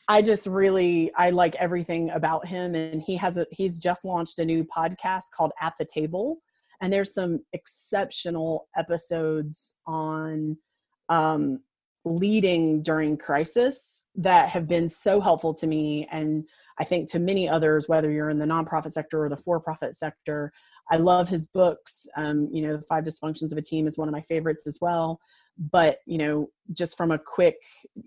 I 0.07 0.21
just 0.21 0.45
really 0.45 1.11
I 1.15 1.31
like 1.31 1.55
everything 1.55 2.09
about 2.11 2.45
him 2.47 2.75
and 2.75 3.01
he 3.01 3.15
has 3.17 3.37
a 3.37 3.47
he's 3.51 3.79
just 3.79 4.05
launched 4.05 4.39
a 4.39 4.45
new 4.45 4.63
podcast 4.63 5.31
called 5.35 5.51
At 5.59 5.73
the 5.79 5.85
Table 5.85 6.37
and 6.81 6.91
there's 6.93 7.13
some 7.13 7.41
exceptional 7.53 8.67
episodes 8.77 9.73
on 9.87 10.57
um 11.09 11.61
leading 12.03 12.83
during 12.83 13.17
crisis 13.17 14.07
that 14.15 14.49
have 14.49 14.67
been 14.67 14.87
so 14.87 15.19
helpful 15.19 15.53
to 15.55 15.67
me 15.67 16.07
and 16.11 16.45
I 16.79 16.83
think 16.83 17.09
to 17.11 17.19
many 17.19 17.49
others 17.49 17.89
whether 17.89 18.11
you're 18.11 18.29
in 18.29 18.39
the 18.39 18.45
nonprofit 18.45 18.91
sector 18.91 19.23
or 19.23 19.29
the 19.29 19.37
for-profit 19.37 19.95
sector. 19.95 20.51
I 20.91 20.97
love 20.97 21.29
his 21.29 21.47
books 21.47 22.05
um 22.15 22.47
you 22.51 22.61
know 22.61 22.77
the 22.77 22.83
five 22.83 23.05
dysfunctions 23.05 23.51
of 23.51 23.57
a 23.57 23.63
team 23.63 23.87
is 23.87 23.97
one 23.97 24.07
of 24.07 24.13
my 24.13 24.21
favorites 24.21 24.67
as 24.67 24.77
well 24.79 25.19
but 25.57 25.97
you 26.05 26.19
know 26.19 26.49
just 26.73 26.95
from 26.95 27.09
a 27.09 27.17
quick 27.17 27.55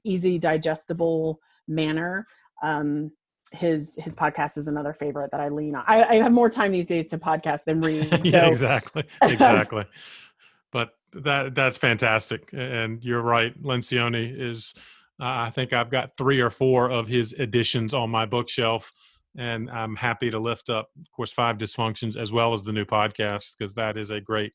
easy 0.05 0.39
digestible 0.39 1.41
manner 1.69 2.27
um 2.63 3.11
his 3.53 3.99
his 4.03 4.15
podcast 4.15 4.59
is 4.59 4.69
another 4.69 4.93
favorite 4.93 5.31
that 5.31 5.41
i 5.41 5.49
lean 5.49 5.75
on 5.75 5.85
i, 5.87 6.03
I 6.05 6.23
have 6.23 6.33
more 6.33 6.51
time 6.51 6.73
these 6.73 6.87
days 6.87 7.07
to 7.09 7.19
podcast 7.19 7.65
than 7.65 7.81
read 7.81 8.09
so 8.11 8.19
yeah, 8.25 8.47
exactly, 8.47 9.05
exactly. 9.23 9.85
but 10.73 10.91
that 11.13 11.55
that's 11.55 11.79
fantastic, 11.79 12.51
and 12.53 13.03
you're 13.05 13.23
right. 13.23 13.61
Lencioni 13.63 14.35
is. 14.39 14.75
Uh, 15.21 15.49
I 15.49 15.51
think 15.51 15.73
I've 15.73 15.91
got 15.91 16.17
three 16.17 16.39
or 16.39 16.49
four 16.51 16.93
of 16.93 17.09
his 17.09 17.33
editions 17.33 17.93
on 17.93 18.09
my 18.09 18.25
bookshelf, 18.25 18.93
and 19.37 19.69
I'm 19.69 19.97
happy 19.97 20.31
to 20.31 20.39
lift 20.39 20.71
up, 20.71 20.91
of 20.97 21.11
course, 21.11 21.33
Five 21.33 21.59
Dysfunctions 21.59 22.17
as 22.17 22.31
well 22.31 22.53
as 22.53 22.63
the 22.63 22.73
new 22.73 22.85
podcast 22.85 23.57
because 23.59 23.75
that 23.75 23.97
is 23.97 24.11
a 24.11 24.21
great 24.21 24.53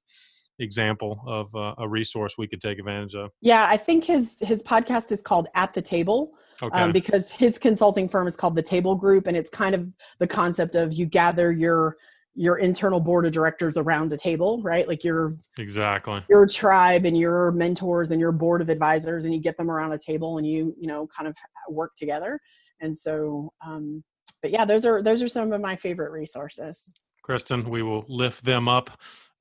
example 0.60 1.22
of 1.28 1.54
uh, 1.54 1.76
a 1.80 1.88
resource 1.88 2.38
we 2.38 2.48
could 2.48 2.62
take 2.62 2.78
advantage 2.78 3.16
of. 3.16 3.32
yeah 3.42 3.66
i 3.68 3.76
think 3.76 4.04
his 4.04 4.38
his 4.40 4.62
podcast 4.62 5.12
is 5.12 5.20
called 5.20 5.48
at 5.56 5.74
the 5.74 5.82
table 5.82 6.34
Okay, 6.64 6.80
um, 6.80 6.94
because 6.94 7.30
his 7.30 7.60
consulting 7.60 8.08
firm 8.08 8.26
is 8.26 8.38
called 8.38 8.56
the 8.56 8.64
table 8.64 8.96
group 8.96 9.28
and 9.28 9.36
it's 9.36 9.50
kind 9.50 9.76
of 9.76 9.86
the 10.20 10.28
concept 10.28 10.76
of 10.76 10.94
you 10.94 11.06
gather 11.06 11.52
your 11.52 11.98
your 12.36 12.58
internal 12.58 13.02
board 13.02 13.26
of 13.26 13.34
directors 13.34 13.76
around 13.76 14.14
a 14.14 14.18
table 14.18 14.62
right? 14.64 14.88
Like 14.88 15.04
your 15.04 15.36
exactly. 15.58 16.24
your 16.30 16.48
tribe 16.48 17.06
and 17.06 17.18
your 17.18 17.52
mentors 17.52 18.12
and 18.12 18.20
your 18.22 18.32
board 18.32 18.62
of 18.62 18.70
advisors 18.70 19.26
and 19.26 19.34
you 19.34 19.42
get 19.42 19.58
them 19.58 19.70
around 19.70 19.92
a 19.92 19.98
table 19.98 20.38
and 20.38 20.48
you 20.48 20.74
you 20.80 20.88
know 20.88 21.06
kind 21.16 21.28
of 21.28 21.36
work 21.68 21.96
together. 21.98 22.40
And 22.80 22.98
so 22.98 23.52
um 23.66 24.02
but 24.42 24.52
yeah 24.52 24.64
those 24.64 24.86
are 24.86 25.04
those 25.04 25.22
are 25.22 25.28
some 25.28 25.52
of 25.52 25.60
my 25.60 25.76
favorite 25.76 26.14
resources. 26.14 26.94
Kristen, 27.24 27.70
we 27.70 27.84
will 27.84 28.06
lift 28.08 28.46
them 28.46 28.70
up 28.70 28.90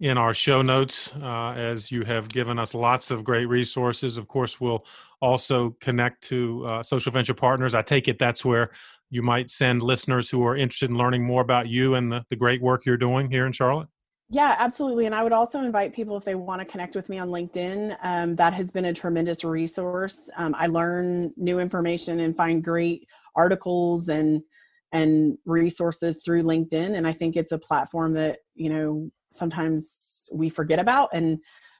in 0.02 0.18
our 0.18 0.34
show 0.34 0.62
notes 0.62 1.12
uh, 1.22 1.52
as 1.52 1.92
you 1.92 2.02
have 2.02 2.28
given 2.28 2.58
us 2.58 2.74
lots 2.74 3.12
of 3.12 3.22
great 3.22 3.46
resources. 3.46 4.16
Of 4.16 4.26
course, 4.26 4.60
we'll 4.60 4.84
also 5.20 5.76
connect 5.80 6.24
to 6.24 6.66
uh, 6.66 6.82
Social 6.82 7.12
Venture 7.12 7.34
Partners. 7.34 7.76
I 7.76 7.82
take 7.82 8.08
it 8.08 8.18
that's 8.18 8.44
where 8.44 8.72
you 9.10 9.22
might 9.22 9.48
send 9.48 9.80
listeners 9.80 10.28
who 10.28 10.44
are 10.44 10.56
interested 10.56 10.90
in 10.90 10.96
learning 10.96 11.24
more 11.24 11.40
about 11.40 11.68
you 11.68 11.94
and 11.94 12.10
the, 12.10 12.24
the 12.30 12.36
great 12.36 12.60
work 12.60 12.84
you're 12.84 12.96
doing 12.96 13.30
here 13.30 13.46
in 13.46 13.52
Charlotte. 13.52 13.86
Yeah, 14.28 14.56
absolutely. 14.58 15.06
And 15.06 15.14
I 15.14 15.22
would 15.22 15.32
also 15.32 15.60
invite 15.60 15.94
people 15.94 16.16
if 16.16 16.24
they 16.24 16.34
want 16.34 16.60
to 16.60 16.64
connect 16.64 16.96
with 16.96 17.08
me 17.08 17.20
on 17.20 17.28
LinkedIn. 17.28 17.96
Um, 18.02 18.34
that 18.36 18.54
has 18.54 18.72
been 18.72 18.86
a 18.86 18.92
tremendous 18.92 19.44
resource. 19.44 20.28
Um, 20.36 20.52
I 20.58 20.66
learn 20.66 21.32
new 21.36 21.60
information 21.60 22.18
and 22.18 22.34
find 22.34 22.64
great 22.64 23.06
articles 23.36 24.08
and 24.08 24.42
and 24.90 25.38
resources 25.46 26.22
through 26.24 26.42
LinkedIn. 26.42 26.96
And 26.96 27.06
I 27.06 27.12
think 27.12 27.36
it's 27.36 27.52
a 27.52 27.58
platform 27.58 28.14
that 28.14 28.38
you 28.54 28.68
know 28.68 29.10
sometimes 29.32 30.28
we 30.32 30.48
forget 30.48 30.78
about 30.78 31.08
and 31.12 31.38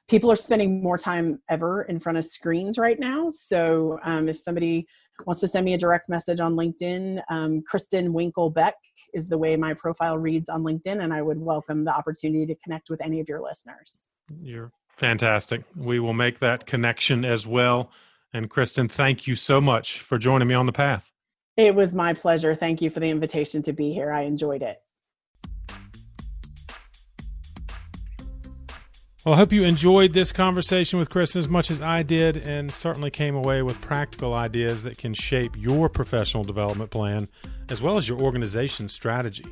people 0.09 0.31
are 0.31 0.35
spending 0.35 0.83
more 0.83 0.97
time 0.97 1.39
ever 1.49 1.83
in 1.83 1.99
front 1.99 2.17
of 2.17 2.25
screens 2.25 2.77
right 2.77 2.99
now 2.99 3.27
so 3.31 3.99
um, 4.03 4.27
if 4.27 4.37
somebody 4.37 4.85
wants 5.25 5.39
to 5.39 5.47
send 5.47 5.63
me 5.63 5.73
a 5.73 5.77
direct 5.77 6.09
message 6.09 6.39
on 6.39 6.55
linkedin 6.55 7.21
um, 7.29 7.61
kristen 7.67 8.13
winkle 8.13 8.49
beck 8.49 8.75
is 9.13 9.29
the 9.29 9.37
way 9.37 9.55
my 9.55 9.73
profile 9.73 10.17
reads 10.17 10.49
on 10.49 10.63
linkedin 10.63 11.03
and 11.03 11.13
i 11.13 11.21
would 11.21 11.39
welcome 11.39 11.83
the 11.85 11.95
opportunity 11.95 12.45
to 12.45 12.55
connect 12.63 12.89
with 12.89 12.99
any 13.01 13.19
of 13.19 13.27
your 13.29 13.41
listeners 13.41 14.09
You're 14.39 14.71
fantastic. 14.97 15.63
We 15.75 15.99
will 15.99 16.13
make 16.13 16.39
that 16.39 16.65
connection 16.65 17.25
as 17.25 17.45
well. 17.45 17.91
And 18.33 18.49
Kristen, 18.49 18.87
thank 18.87 19.27
you 19.27 19.35
so 19.35 19.59
much 19.59 19.99
for 19.99 20.17
joining 20.17 20.47
me 20.47 20.55
on 20.55 20.65
the 20.65 20.71
path. 20.71 21.11
it 21.57 21.75
was 21.75 21.93
my 21.93 22.13
pleasure 22.13 22.55
thank 22.55 22.81
you 22.81 22.89
for 22.89 22.99
the 22.99 23.09
invitation 23.09 23.61
to 23.61 23.73
be 23.73 23.93
here 23.93 24.11
i 24.11 24.21
enjoyed 24.21 24.63
it 24.63 24.79
Well, 29.25 29.35
I 29.35 29.37
hope 29.37 29.53
you 29.53 29.63
enjoyed 29.63 30.11
this 30.11 30.33
conversation 30.33 30.99
with 30.99 31.09
Kristen 31.09 31.39
as 31.39 31.47
much 31.47 31.71
as 31.71 31.81
I 31.81 32.03
did, 32.03 32.45
and 32.45 32.75
certainly 32.75 33.09
came 33.09 33.35
away 33.35 33.61
with 33.61 33.79
practical 33.79 34.33
ideas 34.33 34.83
that 34.83 34.97
can 34.97 35.13
shape 35.13 35.55
your 35.55 35.87
professional 35.87 36.43
development 36.43 36.91
plan 36.91 37.29
as 37.69 37.81
well 37.81 37.95
as 37.95 38.05
your 38.05 38.19
organization 38.19 38.89
strategy. 38.89 39.45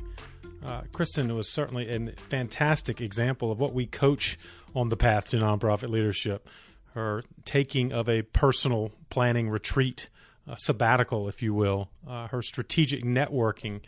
Uh, 0.62 0.82
Kristen 0.92 1.34
was 1.34 1.48
certainly 1.48 1.88
a 1.88 2.12
fantastic 2.28 3.00
example 3.00 3.50
of 3.50 3.60
what 3.60 3.72
we 3.72 3.86
coach 3.86 4.38
on 4.74 4.90
the 4.90 4.96
path 4.96 5.30
to 5.30 5.38
nonprofit 5.38 5.88
leadership. 5.88 6.50
Her 6.92 7.24
taking 7.46 7.94
of 7.94 8.10
a 8.10 8.20
personal 8.20 8.92
planning 9.08 9.48
retreat, 9.48 10.10
a 10.46 10.58
sabbatical, 10.58 11.30
if 11.30 11.40
you 11.40 11.54
will, 11.54 11.88
uh, 12.06 12.28
her 12.28 12.42
strategic 12.42 13.04
networking, 13.04 13.80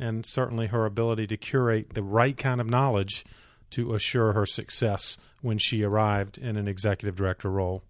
and 0.00 0.26
certainly 0.26 0.66
her 0.66 0.84
ability 0.84 1.28
to 1.28 1.36
curate 1.36 1.94
the 1.94 2.02
right 2.02 2.36
kind 2.36 2.60
of 2.60 2.68
knowledge 2.68 3.24
to 3.70 3.94
assure 3.94 4.32
her 4.32 4.46
success 4.46 5.18
when 5.40 5.58
she 5.58 5.82
arrived 5.82 6.38
in 6.38 6.56
an 6.56 6.68
executive 6.68 7.16
director 7.16 7.50
role. 7.50 7.82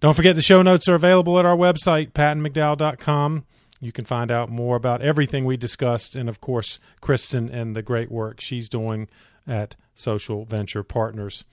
Don't 0.00 0.14
forget 0.14 0.34
the 0.34 0.42
show 0.42 0.62
notes 0.62 0.88
are 0.88 0.94
available 0.94 1.38
at 1.38 1.46
our 1.46 1.56
website, 1.56 2.12
pattonmcdowell.com. 2.12 3.44
You 3.80 3.92
can 3.92 4.04
find 4.04 4.30
out 4.30 4.48
more 4.48 4.76
about 4.76 5.02
everything 5.02 5.44
we 5.44 5.56
discussed 5.56 6.16
and, 6.16 6.28
of 6.28 6.40
course, 6.40 6.78
Kristen 7.00 7.48
and 7.48 7.74
the 7.74 7.82
great 7.82 8.10
work 8.10 8.40
she's 8.40 8.68
doing 8.68 9.08
at 9.46 9.76
Social 9.94 10.44
Venture 10.44 10.82
Partners. 10.82 11.44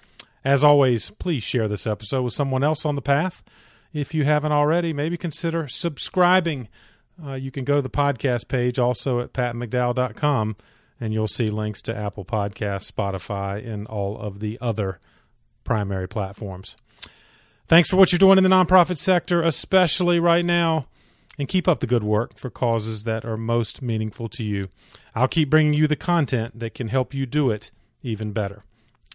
As 0.44 0.64
always, 0.64 1.12
please 1.12 1.44
share 1.44 1.68
this 1.68 1.86
episode 1.86 2.24
with 2.24 2.34
someone 2.34 2.64
else 2.64 2.86
on 2.86 2.96
the 2.96 3.02
path. 3.02 3.44
If 3.94 4.14
you 4.14 4.26
haven't 4.26 4.52
already, 4.52 4.94
maybe 4.94 5.18
consider 5.18 5.68
subscribing. 5.68 6.70
Uh, 7.24 7.34
you 7.34 7.52
can 7.52 7.66
go 7.66 7.76
to 7.76 7.82
the 7.82 7.90
podcast 7.90 8.48
page 8.48 8.80
also 8.80 9.20
at 9.20 9.34
pattonmcdowell.com 9.34 10.56
and 11.00 11.14
you'll 11.14 11.28
see 11.28 11.50
links 11.50 11.82
to 11.84 11.96
Apple 11.96 12.26
Podcasts, 12.26 12.92
Spotify, 12.92 13.66
and 13.66 13.88
all 13.88 14.18
of 14.18 14.40
the 14.40 14.58
other 14.62 15.00
primary 15.64 16.08
platforms. 16.08 16.76
Thanks 17.68 17.88
for 17.88 17.98
what 17.98 18.12
you're 18.12 18.20
doing 18.20 18.38
in 18.38 18.44
the 18.44 18.50
nonprofit 18.50 18.98
sector, 18.98 19.44
especially 19.44 20.20
right 20.20 20.44
now, 20.44 20.88
and 21.38 21.48
keep 21.48 21.68
up 21.68 21.80
the 21.80 21.88
good 21.88 22.04
work 22.04 22.38
for 22.38 22.50
causes 22.50 23.04
that 23.04 23.24
are 23.24 23.38
most 23.38 23.82
meaningful 23.82 24.28
to 24.30 24.44
you. 24.44 24.70
I'll 25.14 25.28
keep 25.28 25.50
bringing 25.50 25.74
you 25.74 25.88
the 25.88 25.96
content 25.96 26.60
that 26.60 26.74
can 26.74 26.88
help 26.88 27.14
you 27.14 27.26
do 27.26 27.52
it 27.52 27.72
even 28.02 28.32
better. 28.32 28.64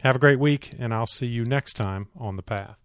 Have 0.03 0.17
a 0.17 0.21
great 0.21 0.39
week, 0.39 0.73
and 0.79 0.95
I'll 0.95 1.07
see 1.07 1.27
you 1.27 1.45
next 1.45 1.75
time 1.75 2.09
on 2.17 2.37
the 2.37 2.43
path. 2.43 2.84